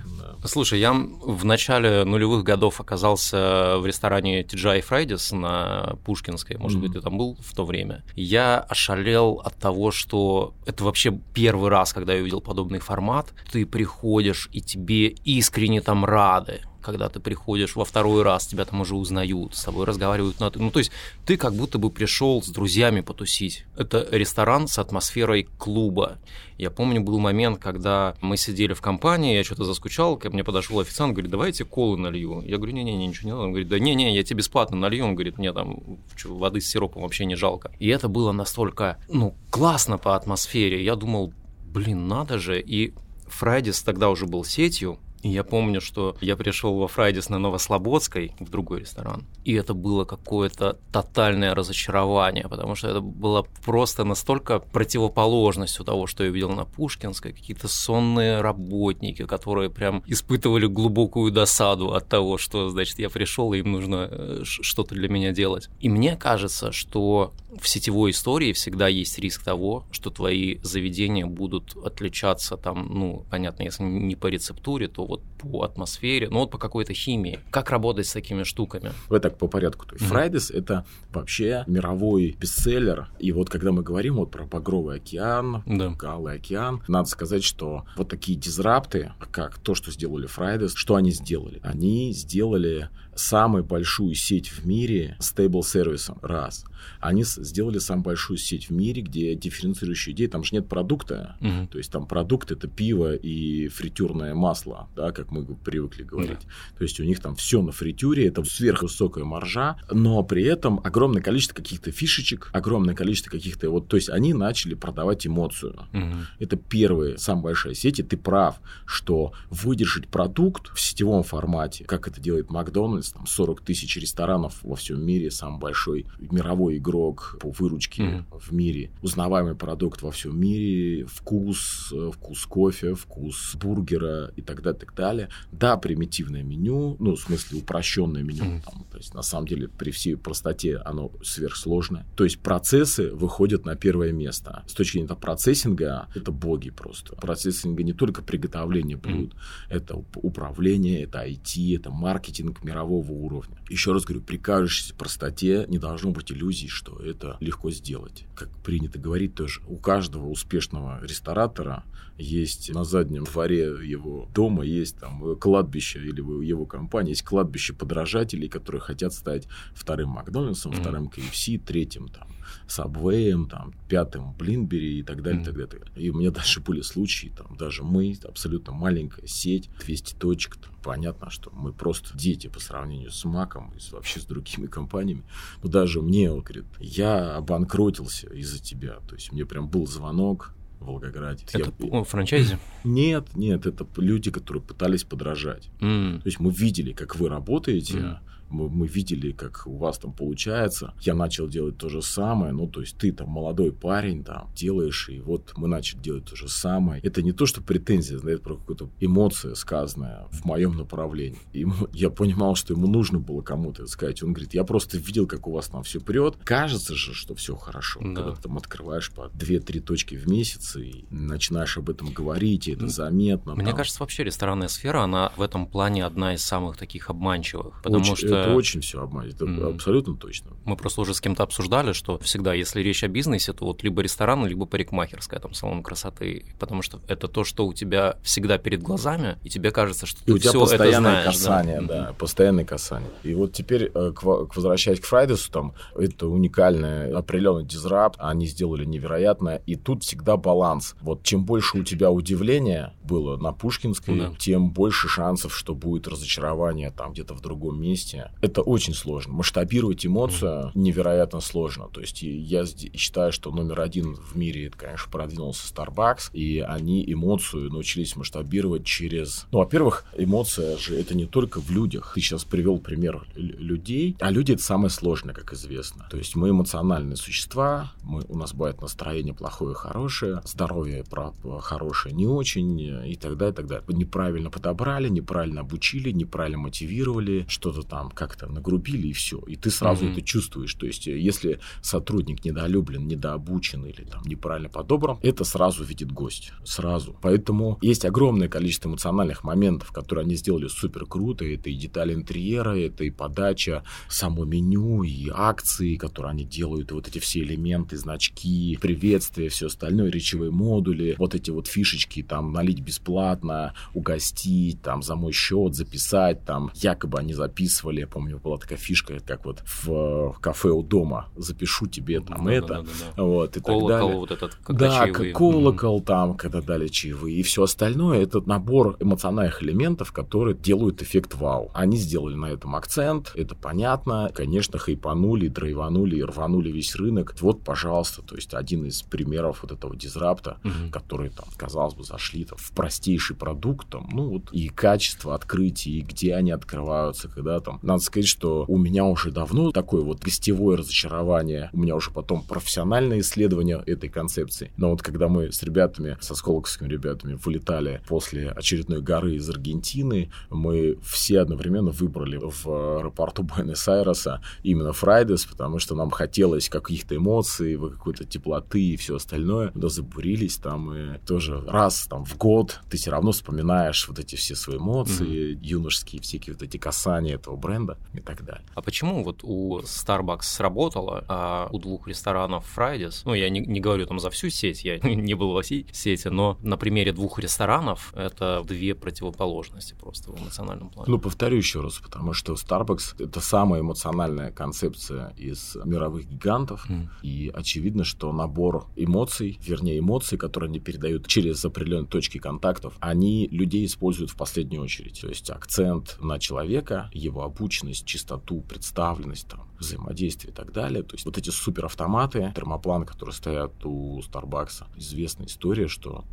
Да. 0.05 0.47
Слушай, 0.47 0.79
я 0.79 0.93
в 0.93 1.45
начале 1.45 2.03
нулевых 2.03 2.43
годов 2.43 2.79
оказался 2.79 3.77
в 3.77 3.85
ресторане 3.85 4.43
TGI 4.43 4.83
Fridays 4.87 5.35
на 5.35 5.97
Пушкинской, 6.05 6.57
может 6.57 6.77
mm-hmm. 6.77 6.81
быть, 6.81 6.93
ты 6.93 7.01
там 7.01 7.17
был 7.17 7.37
в 7.39 7.53
то 7.55 7.65
время. 7.65 8.03
Я 8.15 8.59
ошалел 8.59 9.41
от 9.43 9.55
того, 9.55 9.91
что 9.91 10.53
это 10.65 10.83
вообще 10.83 11.11
первый 11.33 11.69
раз, 11.69 11.93
когда 11.93 12.13
я 12.13 12.21
увидел 12.21 12.41
подобный 12.41 12.79
формат. 12.79 13.33
Ты 13.51 13.65
приходишь, 13.65 14.49
и 14.51 14.61
тебе 14.61 15.07
искренне 15.07 15.81
там 15.81 16.05
рады 16.05 16.61
когда 16.81 17.09
ты 17.09 17.19
приходишь 17.19 17.75
во 17.75 17.85
второй 17.85 18.23
раз, 18.23 18.47
тебя 18.47 18.65
там 18.65 18.81
уже 18.81 18.95
узнают, 18.95 19.55
с 19.55 19.63
тобой 19.63 19.85
разговаривают 19.85 20.39
на 20.39 20.51
Ну, 20.55 20.71
то 20.71 20.79
есть 20.79 20.91
ты 21.25 21.37
как 21.37 21.53
будто 21.53 21.77
бы 21.77 21.89
пришел 21.89 22.41
с 22.41 22.47
друзьями 22.47 23.01
потусить. 23.01 23.65
Это 23.77 24.07
ресторан 24.11 24.67
с 24.67 24.79
атмосферой 24.79 25.47
клуба. 25.57 26.17
Я 26.57 26.71
помню, 26.71 27.01
был 27.01 27.19
момент, 27.19 27.59
когда 27.59 28.15
мы 28.19 28.35
сидели 28.35 28.73
в 28.73 28.81
компании, 28.81 29.35
я 29.35 29.43
что-то 29.43 29.63
заскучал, 29.63 30.17
ко 30.17 30.29
мне 30.29 30.43
подошел 30.43 30.79
официант, 30.79 31.13
говорит, 31.13 31.31
давайте 31.31 31.63
колы 31.63 31.97
налью. 31.97 32.41
Я 32.41 32.57
говорю, 32.57 32.73
не-не, 32.73 32.97
ничего 32.97 33.27
не 33.27 33.31
надо. 33.31 33.43
Он 33.43 33.51
говорит, 33.51 33.69
да 33.69 33.79
не-не, 33.79 34.13
я 34.13 34.23
тебе 34.23 34.39
бесплатно 34.39 34.75
налью. 34.77 35.05
Он 35.05 35.15
говорит, 35.15 35.37
мне 35.37 35.53
там 35.53 35.79
воды 36.25 36.59
с 36.59 36.67
сиропом 36.67 37.03
вообще 37.03 37.25
не 37.25 37.35
жалко. 37.35 37.71
И 37.79 37.87
это 37.87 38.09
было 38.09 38.31
настолько, 38.33 38.97
ну, 39.07 39.35
классно 39.49 39.97
по 39.97 40.15
атмосфере. 40.15 40.83
Я 40.83 40.95
думал, 40.95 41.33
блин, 41.71 42.07
надо 42.07 42.39
же. 42.39 42.59
И 42.59 42.93
Фрайдис 43.27 43.81
тогда 43.81 44.09
уже 44.09 44.25
был 44.25 44.43
сетью, 44.43 44.99
и 45.21 45.29
я 45.29 45.43
помню, 45.43 45.81
что 45.81 46.15
я 46.21 46.35
пришел 46.35 46.75
во 46.75 46.87
Фрайдис 46.87 47.29
на 47.29 47.39
Новослободской 47.39 48.33
в 48.39 48.49
другой 48.49 48.81
ресторан, 48.81 49.25
и 49.43 49.53
это 49.53 49.73
было 49.73 50.05
какое-то 50.05 50.77
тотальное 50.91 51.55
разочарование, 51.55 52.47
потому 52.47 52.75
что 52.75 52.89
это 52.89 53.01
было 53.01 53.45
просто 53.65 54.03
настолько 54.03 54.59
противоположностью 54.59 55.85
того, 55.85 56.07
что 56.07 56.23
я 56.23 56.29
видел 56.29 56.51
на 56.51 56.65
Пушкинской, 56.65 57.33
какие-то 57.33 57.67
сонные 57.67 58.41
работники, 58.41 59.25
которые 59.25 59.69
прям 59.69 60.03
испытывали 60.07 60.67
глубокую 60.67 61.31
досаду 61.31 61.93
от 61.93 62.07
того, 62.07 62.37
что, 62.37 62.69
значит, 62.69 62.99
я 62.99 63.09
пришел, 63.09 63.53
и 63.53 63.59
им 63.59 63.71
нужно 63.71 64.07
э, 64.09 64.41
что-то 64.43 64.95
для 64.95 65.09
меня 65.09 65.31
делать. 65.31 65.69
И 65.79 65.89
мне 65.89 66.15
кажется, 66.15 66.71
что 66.71 67.33
в 67.59 67.67
сетевой 67.67 68.11
истории 68.11 68.53
всегда 68.53 68.87
есть 68.87 69.17
риск 69.19 69.43
того, 69.43 69.85
что 69.91 70.09
твои 70.09 70.59
заведения 70.61 71.25
будут 71.25 71.75
отличаться 71.75 72.57
там, 72.57 72.87
ну, 72.93 73.25
понятно, 73.29 73.63
если 73.63 73.83
не 73.83 74.15
по 74.15 74.27
рецептуре, 74.27 74.87
то 74.87 75.08
вот 75.09 75.23
по 75.37 75.63
атмосфере, 75.63 76.29
ну 76.29 76.39
вот 76.39 76.51
по 76.51 76.57
какой-то 76.57 76.93
химии. 76.93 77.39
Как 77.49 77.69
работать 77.69 78.07
с 78.07 78.13
такими 78.13 78.43
штуками? 78.43 78.91
Вы 79.09 79.19
так 79.19 79.37
по 79.37 79.47
порядку. 79.47 79.85
То 79.85 79.95
есть 79.95 80.05
mm-hmm. 80.05 80.31
Fridays 80.31 80.55
это 80.55 80.85
вообще 81.11 81.63
мировой 81.67 82.35
бестселлер. 82.39 83.09
И 83.19 83.31
вот 83.31 83.49
когда 83.49 83.71
мы 83.71 83.81
говорим 83.83 84.15
вот 84.15 84.31
про 84.31 84.45
Багровый 84.45 84.97
океан, 84.97 85.63
да. 85.65 85.89
Галый 85.89 86.35
океан, 86.35 86.81
надо 86.87 87.09
сказать, 87.09 87.43
что 87.43 87.85
вот 87.97 88.09
такие 88.09 88.37
дизрапты, 88.37 89.13
как 89.31 89.57
то, 89.57 89.75
что 89.75 89.91
сделали 89.91 90.27
Fridays, 90.27 90.71
что 90.75 90.95
они 90.95 91.11
сделали? 91.11 91.59
Они 91.63 92.13
сделали 92.13 92.89
самую 93.19 93.63
большую 93.63 94.15
сеть 94.15 94.49
в 94.49 94.65
мире 94.65 95.17
стейбл 95.19 95.63
сервисом. 95.63 96.17
Раз. 96.21 96.65
Они 96.99 97.23
сделали 97.23 97.79
самую 97.79 98.05
большую 98.05 98.37
сеть 98.37 98.69
в 98.69 98.73
мире, 98.73 99.01
где 99.01 99.35
дифференцирующая 99.35 100.13
идея, 100.13 100.29
там 100.29 100.43
же 100.43 100.55
нет 100.55 100.67
продукта. 100.67 101.35
Угу. 101.41 101.67
То 101.71 101.77
есть 101.77 101.91
там 101.91 102.07
продукт 102.07 102.51
это 102.51 102.67
пиво 102.67 103.15
и 103.15 103.67
фритюрное 103.67 104.33
масло, 104.33 104.89
да, 104.95 105.11
как 105.11 105.31
мы 105.31 105.45
привыкли 105.45 106.03
говорить. 106.03 106.39
Да. 106.41 106.77
То 106.77 106.83
есть 106.83 106.99
у 106.99 107.03
них 107.03 107.19
там 107.19 107.35
все 107.35 107.61
на 107.61 107.71
фритюре, 107.71 108.27
это 108.27 108.43
сверхвысокая 108.43 109.25
маржа, 109.25 109.77
но 109.91 110.23
при 110.23 110.43
этом 110.43 110.79
огромное 110.83 111.21
количество 111.21 111.55
каких-то 111.55 111.91
фишечек, 111.91 112.49
огромное 112.53 112.95
количество 112.95 113.29
каких-то 113.29 113.69
вот, 113.69 113.87
то 113.87 113.97
есть 113.97 114.09
они 114.09 114.33
начали 114.33 114.73
продавать 114.73 115.27
эмоцию. 115.27 115.87
Угу. 115.93 116.15
Это 116.39 116.55
первая, 116.55 117.17
самая 117.17 117.43
большая 117.43 117.73
сеть, 117.73 117.99
и 117.99 118.03
ты 118.03 118.17
прав, 118.17 118.59
что 118.85 119.33
выдержать 119.49 120.07
продукт 120.07 120.71
в 120.73 120.79
сетевом 120.79 121.23
формате, 121.23 121.83
как 121.85 122.07
это 122.07 122.21
делает 122.21 122.49
Макдональдс, 122.49 123.08
там 123.13 123.25
40 123.25 123.61
тысяч 123.61 123.97
ресторанов 123.97 124.59
во 124.63 124.75
всем 124.75 125.03
мире, 125.05 125.31
самый 125.31 125.59
большой 125.59 126.05
мировой 126.19 126.77
игрок 126.77 127.37
по 127.39 127.49
выручке 127.51 128.03
mm-hmm. 128.03 128.39
в 128.39 128.51
мире, 128.51 128.91
узнаваемый 129.01 129.55
продукт 129.55 130.01
во 130.01 130.11
всем 130.11 130.39
мире, 130.39 131.05
вкус, 131.05 131.93
э, 131.93 132.11
вкус 132.13 132.45
кофе, 132.45 132.95
вкус 132.95 133.55
бургера 133.55 134.31
и 134.35 134.41
так 134.41 134.61
далее, 134.61 134.79
так 134.79 134.95
далее. 134.95 135.29
Да, 135.51 135.77
примитивное 135.77 136.43
меню, 136.43 136.95
ну, 136.99 137.15
в 137.15 137.19
смысле 137.19 137.59
упрощенное 137.59 138.23
меню, 138.23 138.43
mm-hmm. 138.43 138.63
там, 138.63 138.85
то 138.91 138.97
есть 138.97 139.13
на 139.13 139.21
самом 139.21 139.47
деле 139.47 139.67
при 139.67 139.91
всей 139.91 140.15
простоте 140.15 140.77
оно 140.77 141.11
сверхсложное. 141.23 142.05
То 142.15 142.23
есть 142.23 142.39
процессы 142.39 143.11
выходят 143.11 143.65
на 143.65 143.75
первое 143.75 144.11
место. 144.11 144.63
С 144.67 144.73
точки 144.73 144.97
зрения 144.97 145.15
процессинга, 145.15 146.07
это 146.15 146.31
боги 146.31 146.69
просто. 146.69 147.15
Процессинга 147.15 147.83
не 147.83 147.93
только 147.93 148.21
приготовление 148.21 148.97
блюд, 148.97 149.33
mm-hmm. 149.33 149.75
это 149.75 150.03
управление, 150.15 151.03
это 151.03 151.25
IT, 151.25 151.77
это 151.77 151.91
маркетинг 151.91 152.63
мирового 152.63 152.98
уровня. 153.07 153.57
Еще 153.69 153.91
раз 153.93 154.05
говорю, 154.05 154.23
при 154.23 154.37
кажущейся 154.37 154.93
простоте 154.95 155.65
не 155.67 155.77
должно 155.77 156.11
быть 156.11 156.31
иллюзий, 156.31 156.67
что 156.67 156.99
это 156.99 157.37
легко 157.39 157.71
сделать. 157.71 158.25
Как 158.35 158.49
принято 158.63 158.99
говорить 158.99 159.35
тоже, 159.35 159.61
у 159.67 159.77
каждого 159.77 160.27
успешного 160.27 161.03
ресторатора 161.03 161.83
есть 162.17 162.73
на 162.73 162.83
заднем 162.83 163.23
дворе 163.23 163.77
его 163.83 164.27
дома 164.33 164.65
есть 164.65 164.97
там 164.97 165.37
кладбище, 165.37 165.99
или 165.99 166.19
его 166.45 166.65
компании 166.65 167.11
есть 167.11 167.23
кладбище 167.23 167.73
подражателей, 167.73 168.49
которые 168.49 168.81
хотят 168.81 169.13
стать 169.13 169.47
вторым 169.73 170.09
Макдональдсом, 170.09 170.71
mm-hmm. 170.71 170.81
вторым 170.81 171.07
KFC, 171.07 171.57
третьим 171.59 172.09
там 172.09 172.27
Сабвеем, 172.67 173.47
там, 173.47 173.73
пятым 173.87 174.33
Блинбери 174.33 174.99
и 174.99 175.03
так 175.03 175.21
далее, 175.21 175.41
mm-hmm. 175.41 175.45
так 175.45 175.53
далее, 175.53 175.69
так 175.69 175.79
далее. 175.85 176.05
И 176.05 176.09
у 176.09 176.17
меня 176.17 176.31
даже 176.39 176.59
были 176.59 176.81
случаи, 176.81 177.31
там, 177.35 177.55
даже 177.57 177.83
мы, 177.83 178.15
абсолютно 178.23 178.73
маленькая 178.73 179.27
сеть, 179.27 179.69
200 179.85 180.15
точек, 180.15 180.57
понятно, 180.81 181.29
что 181.29 181.51
мы 181.51 181.73
просто 181.73 182.17
дети 182.17 182.47
по 182.47 182.59
сравнению 182.59 183.11
с 183.11 183.23
Маком 183.25 183.71
и 183.71 183.93
вообще 183.93 184.19
с 184.19 184.25
другими 184.25 184.67
компаниями. 184.67 185.23
Но 185.63 185.69
даже 185.69 186.01
мне, 186.01 186.31
он 186.31 186.41
говорит, 186.41 186.65
я 186.79 187.35
обанкротился 187.35 188.27
из-за 188.33 188.59
тебя. 188.59 188.99
То 189.07 189.15
есть 189.15 189.31
мне 189.31 189.45
прям 189.45 189.67
был 189.67 189.87
звонок, 189.87 190.53
в 190.79 190.85
Волгограде. 190.85 191.45
Это 191.51 191.73
я... 191.77 192.03
франчайзи? 192.03 192.57
Нет, 192.85 193.35
нет, 193.35 193.65
это 193.65 193.85
люди, 193.97 194.31
которые 194.31 194.63
пытались 194.63 195.03
подражать. 195.03 195.69
Mm. 195.81 196.21
То 196.21 196.27
есть 196.27 196.39
мы 196.39 196.51
видели, 196.51 196.93
как 196.93 197.17
вы 197.17 197.27
работаете, 197.29 197.97
mm 197.97 198.19
мы, 198.49 198.69
мы 198.69 198.87
видели, 198.87 199.31
как 199.31 199.63
у 199.65 199.77
вас 199.77 199.97
там 199.97 200.13
получается. 200.13 200.93
Я 201.01 201.15
начал 201.15 201.47
делать 201.47 201.77
то 201.77 201.89
же 201.89 202.01
самое. 202.01 202.53
Ну, 202.53 202.67
то 202.67 202.81
есть 202.81 202.97
ты 202.97 203.11
там 203.11 203.29
молодой 203.29 203.71
парень, 203.71 204.23
там, 204.23 204.49
делаешь, 204.55 205.09
и 205.09 205.19
вот 205.19 205.53
мы 205.55 205.67
начали 205.67 205.99
делать 205.99 206.25
то 206.25 206.35
же 206.35 206.47
самое. 206.47 207.01
Это 207.01 207.21
не 207.21 207.31
то, 207.31 207.45
что 207.45 207.61
претензия, 207.61 208.17
это 208.17 208.41
про 208.41 208.55
какую-то 208.55 208.89
эмоция, 208.99 209.55
сказанная 209.55 210.27
в 210.31 210.45
моем 210.45 210.77
направлении. 210.77 211.39
И 211.53 211.65
я 211.93 212.09
понимал, 212.09 212.55
что 212.55 212.73
ему 212.73 212.87
нужно 212.87 213.19
было 213.19 213.41
кому-то 213.41 213.83
это 213.83 213.91
сказать. 213.91 214.21
Он 214.23 214.33
говорит, 214.33 214.53
я 214.53 214.63
просто 214.63 214.97
видел, 214.97 215.27
как 215.27 215.47
у 215.47 215.51
вас 215.51 215.67
там 215.67 215.83
все 215.83 215.99
прет. 215.99 216.35
Кажется 216.43 216.95
же, 216.95 217.13
что 217.13 217.35
все 217.35 217.55
хорошо. 217.55 217.99
Да. 218.03 218.15
Когда 218.15 218.31
ты 218.35 218.41
там 218.41 218.57
открываешь 218.57 219.11
по 219.11 219.29
2-3 219.29 219.79
точки 219.79 220.15
в 220.15 220.27
месяц 220.27 220.75
и 220.75 221.05
начинаешь 221.09 221.77
об 221.77 221.89
этом 221.89 222.11
говорить, 222.11 222.67
и 222.67 222.73
это 222.73 222.87
заметно. 222.87 223.55
Мне 223.55 223.67
там. 223.67 223.77
кажется, 223.77 224.01
вообще 224.01 224.23
ресторанная 224.23 224.67
сфера, 224.67 225.03
она 225.03 225.31
в 225.37 225.41
этом 225.41 225.65
плане 225.67 226.05
одна 226.05 226.33
из 226.33 226.43
самых 226.43 226.77
таких 226.77 227.09
обманчивых. 227.09 227.81
Потому 227.81 228.03
Очень, 228.03 228.15
что 228.15 228.38
это 228.41 228.55
очень 228.55 228.81
все 228.81 229.01
обманет, 229.01 229.35
это 229.35 229.45
mm. 229.45 229.75
абсолютно 229.75 230.15
точно. 230.15 230.51
Мы 230.65 230.75
просто 230.75 231.01
уже 231.01 231.13
с 231.13 231.21
кем-то 231.21 231.43
обсуждали, 231.43 231.93
что 231.93 232.17
всегда, 232.19 232.53
если 232.53 232.81
речь 232.81 233.03
о 233.03 233.07
бизнесе, 233.07 233.53
то 233.53 233.65
вот 233.65 233.83
либо 233.83 234.01
ресторан, 234.01 234.45
либо 234.45 234.65
парикмахерская, 234.65 235.39
там 235.39 235.53
салон 235.53 235.83
красоты, 235.83 236.45
потому 236.59 236.81
что 236.81 236.99
это 237.07 237.27
то, 237.27 237.43
что 237.43 237.65
у 237.65 237.73
тебя 237.73 238.17
всегда 238.23 238.57
перед 238.57 238.81
глазами, 238.81 239.37
и 239.43 239.49
тебе 239.49 239.71
кажется, 239.71 240.05
что 240.05 240.23
ты 240.23 240.31
и 240.31 240.33
у 240.33 240.37
тебя 240.37 240.49
все 240.49 240.59
постоянное 240.59 241.21
это 241.21 241.21
знаешь, 241.21 241.37
касание, 241.37 241.81
да, 241.81 241.87
да 241.87 242.09
mm-hmm. 242.09 242.15
постоянное 242.15 242.65
касание. 242.65 243.09
И 243.23 243.33
вот 243.33 243.53
теперь, 243.53 243.91
э, 243.93 244.11
к, 244.15 244.23
возвращаясь 244.23 244.99
к 244.99 245.05
Фрайдесу, 245.05 245.51
там, 245.51 245.73
это 245.95 246.27
уникальный 246.27 247.11
определенный 247.11 247.65
дизрапт, 247.65 248.17
они 248.19 248.45
сделали 248.45 248.85
невероятное, 248.85 249.61
и 249.65 249.75
тут 249.75 250.03
всегда 250.03 250.37
баланс. 250.37 250.95
Вот 251.01 251.23
чем 251.23 251.45
больше 251.45 251.77
у 251.77 251.83
тебя 251.83 252.11
удивления 252.11 252.93
было 253.03 253.37
на 253.37 253.51
Пушкинской, 253.51 254.15
mm-hmm. 254.15 254.37
тем 254.37 254.71
больше 254.71 255.07
шансов, 255.07 255.55
что 255.55 255.75
будет 255.75 256.07
разочарование 256.07 256.91
там 256.91 257.13
где-то 257.13 257.33
в 257.33 257.41
другом 257.41 257.81
месте 257.81 258.28
это 258.41 258.61
очень 258.61 258.93
сложно. 258.93 259.33
Масштабировать 259.33 260.05
эмоцию 260.05 260.71
невероятно 260.75 261.39
сложно. 261.39 261.87
То 261.89 262.01
есть 262.01 262.21
я 262.21 262.65
считаю, 262.65 263.31
что 263.31 263.51
номер 263.51 263.81
один 263.81 264.15
в 264.15 264.35
мире, 264.35 264.67
это, 264.67 264.77
конечно, 264.77 265.11
продвинулся 265.11 265.73
Starbucks, 265.73 266.31
и 266.33 266.59
они 266.59 267.03
эмоцию 267.11 267.69
научились 267.71 268.15
масштабировать 268.15 268.85
через... 268.85 269.47
Ну, 269.51 269.59
во-первых, 269.59 270.05
эмоция 270.17 270.77
же 270.77 270.95
это 270.99 271.15
не 271.15 271.25
только 271.25 271.59
в 271.59 271.69
людях. 271.69 272.13
Ты 272.15 272.21
сейчас 272.21 272.43
привел 272.43 272.79
пример 272.79 273.27
людей, 273.35 274.15
а 274.19 274.31
люди 274.31 274.53
это 274.53 274.63
самое 274.63 274.89
сложное, 274.89 275.33
как 275.33 275.53
известно. 275.53 276.07
То 276.09 276.17
есть 276.17 276.35
мы 276.35 276.49
эмоциональные 276.49 277.17
существа, 277.17 277.93
мы, 278.03 278.23
у 278.27 278.37
нас 278.37 278.53
бывает 278.53 278.81
настроение 278.81 279.33
плохое, 279.33 279.75
хорошее, 279.75 280.41
здоровье 280.45 281.03
про, 281.03 281.33
хорошее, 281.59 282.15
не 282.15 282.27
очень, 282.27 282.79
и 282.79 283.15
так 283.15 283.37
далее, 283.37 283.53
и 283.53 283.55
так 283.55 283.67
далее. 283.67 283.85
Неправильно 283.89 284.49
подобрали, 284.49 285.09
неправильно 285.09 285.61
обучили, 285.61 286.11
неправильно 286.11 286.57
мотивировали, 286.57 287.45
что-то 287.47 287.83
там 287.83 288.09
как-то 288.19 288.47
нагрубили 288.47 289.07
и 289.07 289.13
все. 289.13 289.37
И 289.47 289.55
ты 289.55 289.69
сразу 289.71 290.05
mm-hmm. 290.05 290.11
это 290.11 290.21
чувствуешь. 290.21 290.73
То 290.73 290.85
есть, 290.85 291.07
э, 291.07 291.17
если 291.17 291.59
сотрудник 291.81 292.43
недолюблен, 292.43 293.07
недообучен 293.07 293.85
или 293.85 294.03
там 294.03 294.21
неправильно 294.25 294.67
подобран, 294.67 295.17
это 295.21 295.45
сразу 295.45 295.85
видит 295.85 296.11
гость. 296.11 296.51
Сразу. 296.65 297.15
Поэтому 297.21 297.77
есть 297.81 298.03
огромное 298.03 298.49
количество 298.49 298.89
эмоциональных 298.89 299.45
моментов, 299.45 299.93
которые 299.93 300.23
они 300.23 300.35
сделали 300.35 300.67
супер 300.67 301.05
круто. 301.05 301.45
Это 301.45 301.69
и 301.69 301.75
детали 301.75 302.13
интерьера, 302.13 302.77
это 302.77 303.05
и 303.05 303.09
подача, 303.09 303.83
само 304.09 304.43
меню, 304.43 305.03
и 305.03 305.29
акции, 305.33 305.95
которые 305.95 306.31
они 306.31 306.43
делают, 306.43 306.91
и 306.91 306.93
вот 306.93 307.07
эти 307.07 307.19
все 307.19 307.39
элементы, 307.39 307.95
значки, 307.95 308.77
приветствия, 308.81 309.47
все 309.47 309.67
остальное, 309.67 310.11
речевые 310.11 310.51
модули, 310.51 311.15
вот 311.17 311.35
эти 311.35 311.51
вот 311.51 311.67
фишечки, 311.67 312.21
там, 312.21 312.51
налить 312.51 312.81
бесплатно, 312.81 313.73
угостить, 313.93 314.81
там, 314.81 315.01
за 315.03 315.15
мой 315.15 315.31
счет 315.31 315.73
записать, 315.75 316.43
там, 316.43 316.71
якобы 316.75 317.19
они 317.19 317.33
записывали, 317.33 318.03
помню, 318.09 318.39
была 318.39 318.57
такая 318.57 318.77
фишка, 318.77 319.19
как 319.19 319.45
вот 319.45 319.61
в, 319.65 320.33
в 320.33 320.39
кафе 320.39 320.69
у 320.69 320.83
дома, 320.83 321.29
запишу 321.35 321.87
тебе 321.87 322.19
там 322.19 322.45
да, 322.45 322.53
это, 322.53 322.67
да, 322.67 322.81
да, 322.81 322.87
да. 323.15 323.23
вот, 323.23 323.57
и 323.57 323.61
колокол, 323.61 323.87
так 323.87 323.99
далее. 323.99 324.17
вот 324.17 324.31
этот, 324.31 324.55
когда 324.55 324.87
да, 324.87 325.05
чаевые. 325.05 325.33
колокол 325.33 325.99
mm-hmm. 325.99 326.05
там, 326.05 326.37
когда 326.37 326.61
дали 326.61 326.87
чаевые, 326.87 327.37
и 327.37 327.43
все 327.43 327.63
остальное, 327.63 328.21
это 328.21 328.41
набор 328.41 328.97
эмоциональных 328.99 329.63
элементов, 329.63 330.11
которые 330.11 330.55
делают 330.55 331.01
эффект 331.01 331.35
вау. 331.35 331.71
Они 331.73 331.97
сделали 331.97 332.35
на 332.35 332.47
этом 332.47 332.75
акцент, 332.75 333.31
это 333.35 333.55
понятно, 333.55 334.31
конечно, 334.33 334.79
хайпанули, 334.79 335.47
драйванули 335.47 336.17
и 336.17 336.23
рванули 336.23 336.71
весь 336.71 336.95
рынок. 336.95 337.35
Вот, 337.41 337.63
пожалуйста, 337.63 338.21
то 338.21 338.35
есть 338.35 338.53
один 338.53 338.85
из 338.85 339.01
примеров 339.01 339.59
вот 339.61 339.71
этого 339.71 339.95
дизрапта, 339.95 340.57
mm-hmm. 340.63 340.89
который 340.91 341.29
там, 341.29 341.47
казалось 341.55 341.93
бы, 341.93 342.03
зашли 342.03 342.45
там, 342.45 342.57
в 342.57 342.71
простейший 342.71 343.35
продукт, 343.35 343.89
там, 343.89 344.09
ну 344.11 344.29
вот 344.29 344.51
и 344.51 344.69
качество 344.69 345.35
открытий, 345.35 345.99
и 345.99 346.01
где 346.01 346.35
они 346.35 346.51
открываются, 346.51 347.29
когда 347.29 347.59
там, 347.59 347.79
надо 347.99 348.05
сказать, 348.05 348.27
что 348.27 348.65
у 348.67 348.77
меня 348.77 349.03
уже 349.05 349.29
давно 349.29 349.71
такое 349.71 350.01
вот 350.01 350.19
гостевое 350.19 350.77
разочарование, 350.77 351.69
у 351.73 351.79
меня 351.79 351.95
уже 351.95 352.11
потом 352.11 352.41
профессиональное 352.43 353.19
исследование 353.19 353.83
этой 353.85 354.09
концепции. 354.09 354.71
Но 354.77 354.91
вот 354.91 355.01
когда 355.01 355.27
мы 355.27 355.51
с 355.51 355.61
ребятами, 355.63 356.17
со 356.21 356.33
сколковскими 356.33 356.87
ребятами 356.87 357.33
вылетали 357.33 358.01
после 358.07 358.49
очередной 358.51 359.01
горы 359.01 359.35
из 359.35 359.49
Аргентины, 359.49 360.31
мы 360.49 360.97
все 361.03 361.41
одновременно 361.41 361.91
выбрали 361.91 362.39
в 362.41 362.67
аэропорту 362.99 363.43
Буэнос-Айреса 363.43 364.41
именно 364.63 364.93
Фрайдес, 364.93 365.45
потому 365.45 365.79
что 365.79 365.95
нам 365.95 366.09
хотелось 366.09 366.69
каких-то 366.69 367.15
эмоций, 367.15 367.77
какой-то 367.77 368.23
теплоты 368.23 368.81
и 368.81 368.97
все 368.97 369.17
остальное. 369.17 369.71
Да 369.75 369.89
забурились 369.89 370.57
там 370.57 370.93
и 370.93 371.17
тоже 371.25 371.61
раз 371.67 372.07
там 372.09 372.23
в 372.23 372.37
год 372.37 372.79
ты 372.89 372.97
все 372.97 373.11
равно 373.11 373.31
вспоминаешь 373.31 374.07
вот 374.07 374.19
эти 374.19 374.35
все 374.35 374.55
свои 374.55 374.77
эмоции, 374.77 375.53
mm-hmm. 375.53 375.59
юношеские 375.61 376.21
всякие 376.21 376.53
вот 376.53 376.63
эти 376.63 376.77
касания 376.77 377.35
этого 377.35 377.57
бренда 377.57 377.88
и 378.13 378.19
так 378.19 378.43
далее. 378.43 378.65
А 378.75 378.81
почему 378.81 379.23
вот 379.23 379.43
у 379.43 379.79
Starbucks 379.79 380.43
сработало, 380.43 381.25
а 381.27 381.69
у 381.71 381.79
двух 381.79 382.07
ресторанов 382.07 382.65
Fridays, 382.75 383.21
ну, 383.25 383.33
я 383.33 383.49
не, 383.49 383.59
не 383.59 383.79
говорю 383.79 384.05
там 384.05 384.19
за 384.19 384.29
всю 384.29 384.49
сеть, 384.49 384.83
я 384.83 384.97
не 385.03 385.33
был 385.33 385.53
во 385.53 385.61
всей 385.61 385.87
сети, 385.91 386.27
но 386.27 386.57
на 386.61 386.77
примере 386.77 387.11
двух 387.11 387.39
ресторанов 387.39 388.13
это 388.15 388.63
две 388.65 388.95
противоположности 388.95 389.95
просто 389.99 390.31
в 390.31 390.41
эмоциональном 390.41 390.89
плане. 390.89 391.11
Ну, 391.11 391.19
повторю 391.19 391.57
еще 391.57 391.81
раз, 391.81 391.99
потому 391.99 392.33
что 392.33 392.53
Starbucks— 392.53 393.15
это 393.23 393.39
самая 393.39 393.81
эмоциональная 393.81 394.51
концепция 394.51 395.33
из 395.37 395.77
мировых 395.85 396.27
гигантов, 396.27 396.89
mm. 396.89 397.07
и 397.23 397.51
очевидно, 397.53 398.03
что 398.03 398.31
набор 398.31 398.87
эмоций, 398.95 399.59
вернее, 399.61 399.99
эмоций, 399.99 400.37
которые 400.37 400.69
они 400.69 400.79
передают 400.79 401.27
через 401.27 401.63
определенные 401.65 402.07
точки 402.07 402.37
контактов, 402.37 402.95
они 402.99 403.47
людей 403.47 403.85
используют 403.85 404.31
в 404.31 404.35
последнюю 404.35 404.83
очередь. 404.83 405.21
То 405.21 405.29
есть 405.29 405.49
акцент 405.49 406.17
на 406.19 406.39
человека, 406.39 407.09
его 407.13 407.43
обученность, 407.43 407.68
точность, 407.69 408.05
чистоту, 408.05 408.61
представленность, 408.61 409.47
там, 409.47 409.67
взаимодействие 409.77 410.51
и 410.51 410.55
так 410.55 410.73
далее. 410.73 411.03
То 411.03 411.15
есть 411.15 411.25
вот 411.25 411.37
эти 411.37 411.51
суперавтоматы, 411.51 412.51
термопланы, 412.55 413.05
которые 413.05 413.33
стоят 413.33 413.85
у 413.85 414.19
Starbucks, 414.21 414.85
известная 414.97 415.45
история, 415.45 415.87
что 415.87 416.25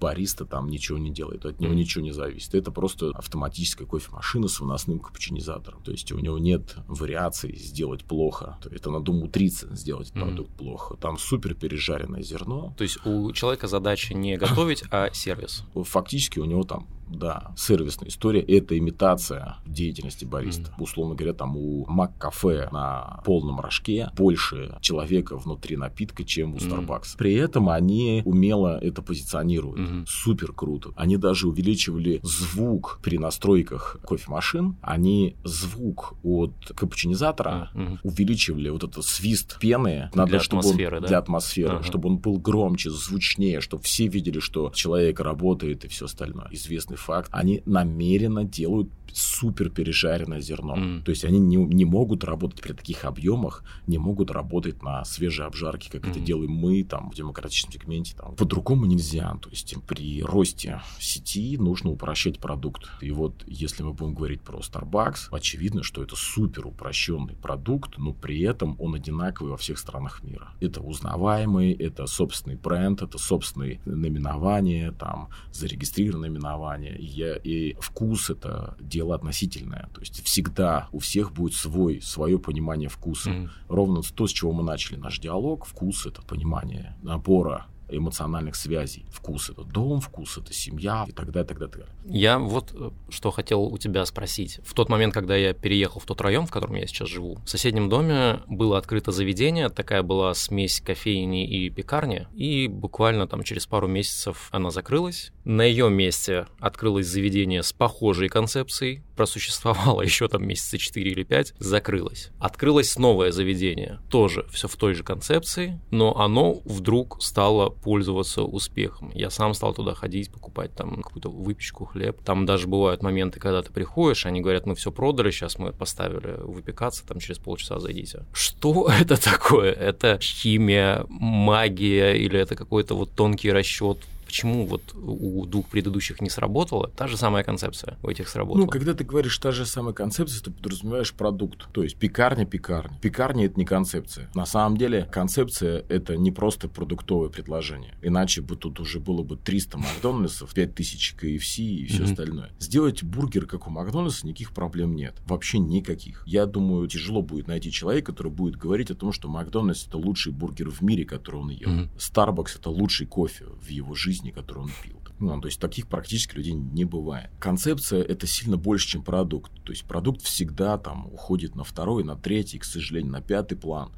бариста 0.00 0.46
там 0.46 0.68
ничего 0.68 0.96
не 0.96 1.10
делает, 1.10 1.44
от 1.44 1.60
него 1.60 1.74
ничего 1.74 2.02
не 2.02 2.12
зависит. 2.12 2.54
Это 2.54 2.72
просто 2.72 3.10
автоматическая 3.10 3.86
кофемашина 3.86 4.48
с 4.48 4.58
выносным 4.58 5.00
капучинизатором. 5.00 5.82
То 5.82 5.92
есть 5.92 6.10
у 6.12 6.18
него 6.18 6.38
нет 6.38 6.76
вариаций 6.88 7.54
сделать 7.56 8.04
плохо. 8.04 8.58
Это 8.70 8.90
надо 8.90 9.12
умудриться 9.12 9.74
сделать 9.76 10.10
mm-hmm. 10.10 10.20
продукт 10.22 10.50
плохо. 10.56 10.96
Там 10.96 11.18
супер 11.18 11.54
пережаренное 11.54 12.22
зерно. 12.22 12.74
То 12.78 12.84
есть 12.84 13.04
у 13.04 13.30
человека 13.32 13.68
задача 13.68 14.14
не 14.14 14.38
готовить, 14.38 14.82
а 14.90 15.10
сервис. 15.12 15.64
Фактически 15.74 16.38
у 16.38 16.46
него 16.46 16.64
там 16.64 16.86
да, 17.10 17.52
сервисная 17.56 18.08
история– 18.08 18.40
это 18.48 18.78
имитация 18.78 19.56
деятельности 19.66 20.24
бариста. 20.24 20.70
Mm. 20.70 20.82
Условно 20.82 21.14
говоря, 21.14 21.34
там 21.34 21.56
у 21.56 21.84
Мак-кафе 21.86 22.68
на 22.72 23.20
полном 23.24 23.60
рожке 23.60 24.10
больше 24.16 24.78
человека 24.80 25.36
внутри 25.36 25.76
напитка, 25.76 26.24
чем 26.24 26.54
у 26.54 26.56
Starbucks. 26.56 27.02
Mm. 27.02 27.18
При 27.18 27.34
этом 27.34 27.68
они 27.68 28.22
умело 28.24 28.78
это 28.80 29.02
позиционируют. 29.02 29.80
Mm-hmm. 29.80 30.04
Супер 30.06 30.52
круто. 30.52 30.90
Они 30.96 31.16
даже 31.16 31.48
увеличивали 31.48 32.20
звук 32.22 33.00
при 33.02 33.18
настройках 33.18 33.98
кофемашин. 34.06 34.76
Они 34.80 35.36
звук 35.44 36.14
от 36.22 36.54
капучинизатора 36.74 37.70
mm-hmm. 37.74 37.98
увеличивали 38.02 38.68
вот 38.68 38.84
этот 38.84 39.04
свист 39.04 39.58
пены. 39.58 40.10
Надо, 40.14 40.30
для 40.30 40.40
чтобы 40.40 40.60
атмосферы, 40.60 40.96
он, 40.96 41.02
да? 41.02 41.08
Для 41.08 41.18
атмосферы, 41.18 41.74
uh-huh. 41.76 41.84
чтобы 41.84 42.08
он 42.08 42.18
был 42.18 42.38
громче, 42.38 42.90
звучнее, 42.90 43.60
чтобы 43.60 43.82
все 43.82 44.06
видели, 44.06 44.40
что 44.40 44.70
человек 44.74 45.20
работает 45.20 45.84
и 45.84 45.88
все 45.88 46.06
остальное. 46.06 46.48
Известный 46.50 46.96
факт, 47.00 47.28
они 47.32 47.62
намеренно 47.66 48.44
делают 48.44 48.90
супер 49.14 49.70
пережаренное 49.70 50.40
зерно. 50.40 50.76
Mm. 50.76 51.02
То 51.02 51.10
есть 51.10 51.24
они 51.24 51.38
не, 51.38 51.56
не 51.56 51.84
могут 51.84 52.24
работать 52.24 52.60
при 52.60 52.72
таких 52.72 53.04
объемах, 53.04 53.64
не 53.86 53.98
могут 53.98 54.30
работать 54.30 54.82
на 54.82 55.04
свежей 55.04 55.46
обжарке, 55.46 55.90
как 55.90 56.04
mm. 56.04 56.10
это 56.10 56.20
делаем 56.20 56.52
мы 56.52 56.82
там 56.84 57.10
в 57.10 57.14
демократичном 57.14 57.72
сегменте. 57.72 58.16
Там. 58.16 58.34
По-другому 58.36 58.86
нельзя. 58.86 59.36
То 59.40 59.50
есть 59.50 59.74
при 59.86 60.22
росте 60.22 60.80
сети 60.98 61.56
нужно 61.58 61.90
упрощать 61.90 62.38
продукт. 62.38 62.88
И 63.00 63.10
вот 63.10 63.44
если 63.46 63.82
мы 63.82 63.92
будем 63.92 64.14
говорить 64.14 64.42
про 64.42 64.58
Starbucks, 64.58 65.28
очевидно, 65.30 65.82
что 65.82 66.02
это 66.02 66.16
супер 66.16 66.66
упрощенный 66.66 67.34
продукт, 67.34 67.98
но 67.98 68.12
при 68.12 68.40
этом 68.40 68.76
он 68.78 68.94
одинаковый 68.94 69.52
во 69.52 69.56
всех 69.56 69.78
странах 69.78 70.22
мира. 70.22 70.52
Это 70.60 70.80
узнаваемый, 70.80 71.72
это 71.72 72.06
собственный 72.06 72.56
бренд, 72.56 73.02
это 73.02 73.18
собственные 73.18 73.80
наименования, 73.84 74.92
там 74.92 75.28
зарегистрированное 75.52 76.30
наименование. 76.30 76.96
И, 76.98 77.06
я, 77.06 77.36
и 77.36 77.74
вкус 77.80 78.30
это 78.30 78.76
дело 78.80 78.99
дело 79.00 79.14
относительное. 79.14 79.88
То 79.94 80.00
есть 80.00 80.22
всегда 80.24 80.88
у 80.92 80.98
всех 80.98 81.32
будет 81.32 81.54
свой, 81.54 82.02
свое 82.02 82.38
понимание 82.38 82.90
вкуса. 82.90 83.30
Mm-hmm. 83.30 83.48
Ровно 83.68 84.02
то, 84.02 84.26
с 84.26 84.30
чего 84.30 84.52
мы 84.52 84.62
начали 84.62 84.96
наш 84.98 85.18
диалог, 85.18 85.64
вкус 85.64 86.04
это 86.04 86.20
понимание 86.20 86.96
набора 87.02 87.66
эмоциональных 87.90 88.56
связей. 88.56 89.04
Вкус 89.10 89.50
это 89.50 89.64
дом, 89.64 90.00
вкус 90.00 90.38
это 90.38 90.52
семья 90.52 91.04
и 91.08 91.12
так 91.12 91.30
далее, 91.32 91.48
так 91.48 91.58
далее, 91.58 91.72
так 91.72 91.86
далее. 91.86 91.96
Я 92.04 92.38
вот 92.38 92.72
э, 92.72 92.90
что 93.08 93.30
хотел 93.30 93.62
у 93.62 93.78
тебя 93.78 94.04
спросить. 94.06 94.60
В 94.64 94.74
тот 94.74 94.88
момент, 94.88 95.14
когда 95.14 95.36
я 95.36 95.52
переехал 95.52 96.00
в 96.00 96.04
тот 96.04 96.20
район, 96.20 96.46
в 96.46 96.50
котором 96.50 96.76
я 96.76 96.86
сейчас 96.86 97.08
живу, 97.08 97.38
в 97.44 97.50
соседнем 97.50 97.88
доме 97.88 98.40
было 98.46 98.78
открыто 98.78 99.12
заведение, 99.12 99.68
такая 99.68 100.02
была 100.02 100.34
смесь 100.34 100.80
кофейни 100.80 101.48
и 101.48 101.70
пекарни, 101.70 102.28
и 102.34 102.68
буквально 102.68 103.26
там 103.26 103.42
через 103.42 103.66
пару 103.66 103.88
месяцев 103.88 104.48
она 104.52 104.70
закрылась. 104.70 105.32
На 105.44 105.62
ее 105.62 105.88
месте 105.88 106.46
открылось 106.58 107.06
заведение 107.06 107.62
с 107.62 107.72
похожей 107.72 108.28
концепцией, 108.28 109.02
просуществовало 109.16 110.02
еще 110.02 110.28
там 110.28 110.46
месяца 110.46 110.78
4 110.78 111.10
или 111.10 111.22
5, 111.22 111.54
закрылось. 111.58 112.30
Открылось 112.38 112.98
новое 112.98 113.32
заведение, 113.32 114.00
тоже 114.10 114.46
все 114.50 114.68
в 114.68 114.76
той 114.76 114.94
же 114.94 115.02
концепции, 115.02 115.80
но 115.90 116.16
оно 116.18 116.60
вдруг 116.64 117.22
стало 117.22 117.70
пользоваться 117.70 118.42
успехом. 118.42 119.10
Я 119.14 119.30
сам 119.30 119.54
стал 119.54 119.74
туда 119.74 119.94
ходить, 119.94 120.30
покупать 120.30 120.74
там 120.74 121.02
какую-то 121.02 121.30
выпечку, 121.30 121.86
хлеб. 121.86 122.22
Там 122.22 122.46
даже 122.46 122.66
бывают 122.66 123.02
моменты, 123.02 123.40
когда 123.40 123.62
ты 123.62 123.72
приходишь, 123.72 124.26
они 124.26 124.40
говорят, 124.40 124.66
мы 124.66 124.74
все 124.74 124.92
продали, 124.92 125.30
сейчас 125.30 125.58
мы 125.58 125.72
поставили 125.72 126.36
выпекаться, 126.42 127.06
там 127.06 127.18
через 127.18 127.38
полчаса 127.38 127.78
зайдите. 127.80 128.24
Что 128.32 128.90
это 129.00 129.22
такое? 129.22 129.72
Это 129.72 130.18
химия, 130.20 131.04
магия 131.08 132.12
или 132.12 132.38
это 132.38 132.56
какой-то 132.56 132.94
вот 132.94 133.10
тонкий 133.14 133.50
расчет 133.50 133.98
Почему 134.30 134.64
вот 134.64 134.94
у 134.94 135.44
двух 135.44 135.66
предыдущих 135.66 136.20
не 136.20 136.30
сработало? 136.30 136.88
Та 136.96 137.08
же 137.08 137.16
самая 137.16 137.42
концепция 137.42 137.98
у 138.00 138.08
этих 138.08 138.28
сработала. 138.28 138.64
Ну, 138.64 138.70
когда 138.70 138.94
ты 138.94 139.02
говоришь 139.02 139.36
та 139.38 139.50
же 139.50 139.66
самая 139.66 139.92
концепция, 139.92 140.40
ты 140.40 140.52
подразумеваешь 140.52 141.12
продукт. 141.12 141.66
То 141.72 141.82
есть 141.82 141.96
пекарня, 141.96 142.46
пекарня. 142.46 142.96
Пекарня– 143.02 143.46
это 143.46 143.58
не 143.58 143.64
концепция. 143.64 144.30
На 144.36 144.46
самом 144.46 144.76
деле 144.76 145.08
концепция– 145.10 145.84
это 145.88 146.16
не 146.16 146.30
просто 146.30 146.68
продуктовое 146.68 147.28
предложение. 147.28 147.96
Иначе 148.02 148.40
бы 148.40 148.54
тут 148.54 148.78
уже 148.78 149.00
было 149.00 149.24
бы 149.24 149.36
300 149.36 149.78
Макдональдсов, 149.78 150.54
5000 150.54 151.16
KFC 151.20 151.64
и 151.64 151.86
все 151.86 152.04
mm-hmm. 152.04 152.04
остальное. 152.04 152.52
Сделать 152.60 153.02
бургер, 153.02 153.46
как 153.46 153.66
у 153.66 153.70
Макдональдса, 153.70 154.28
никаких 154.28 154.52
проблем 154.52 154.94
нет. 154.94 155.16
Вообще 155.26 155.58
никаких. 155.58 156.22
Я 156.24 156.46
думаю, 156.46 156.86
тяжело 156.86 157.20
будет 157.20 157.48
найти 157.48 157.72
человека, 157.72 158.12
который 158.12 158.30
будет 158.30 158.54
говорить 158.54 158.92
о 158.92 158.94
том, 158.94 159.12
что 159.12 159.28
Макдональдс– 159.28 159.86
это 159.88 159.98
лучший 159.98 160.32
бургер 160.32 160.70
в 160.70 160.82
мире, 160.82 161.04
который 161.04 161.40
он 161.40 161.50
ел. 161.50 161.88
Starbucks– 161.98 162.50
это 162.60 162.70
лучший 162.70 163.08
кофе 163.08 163.46
в 163.46 163.68
его 163.68 163.96
жизни 163.96 164.19
жизни, 164.20 164.30
которую 164.30 164.66
он 164.66 164.72
пил. 164.82 164.96
Ну, 165.18 165.38
то 165.40 165.48
есть 165.48 165.60
таких 165.60 165.86
практически 165.86 166.36
людей 166.36 166.54
не 166.54 166.84
бывает. 166.84 167.30
Концепция 167.38 168.02
это 168.02 168.26
сильно 168.26 168.56
больше, 168.56 168.88
чем 168.88 169.02
продукт. 169.02 169.52
То 169.64 169.72
есть 169.72 169.84
продукт 169.84 170.22
всегда 170.22 170.78
там 170.78 171.06
уходит 171.12 171.54
на 171.56 171.64
второй, 171.64 172.04
на 172.04 172.16
третий, 172.16 172.58
к 172.58 172.64
сожалению, 172.64 173.12
на 173.12 173.20
пятый 173.20 173.56
план. 173.56 173.92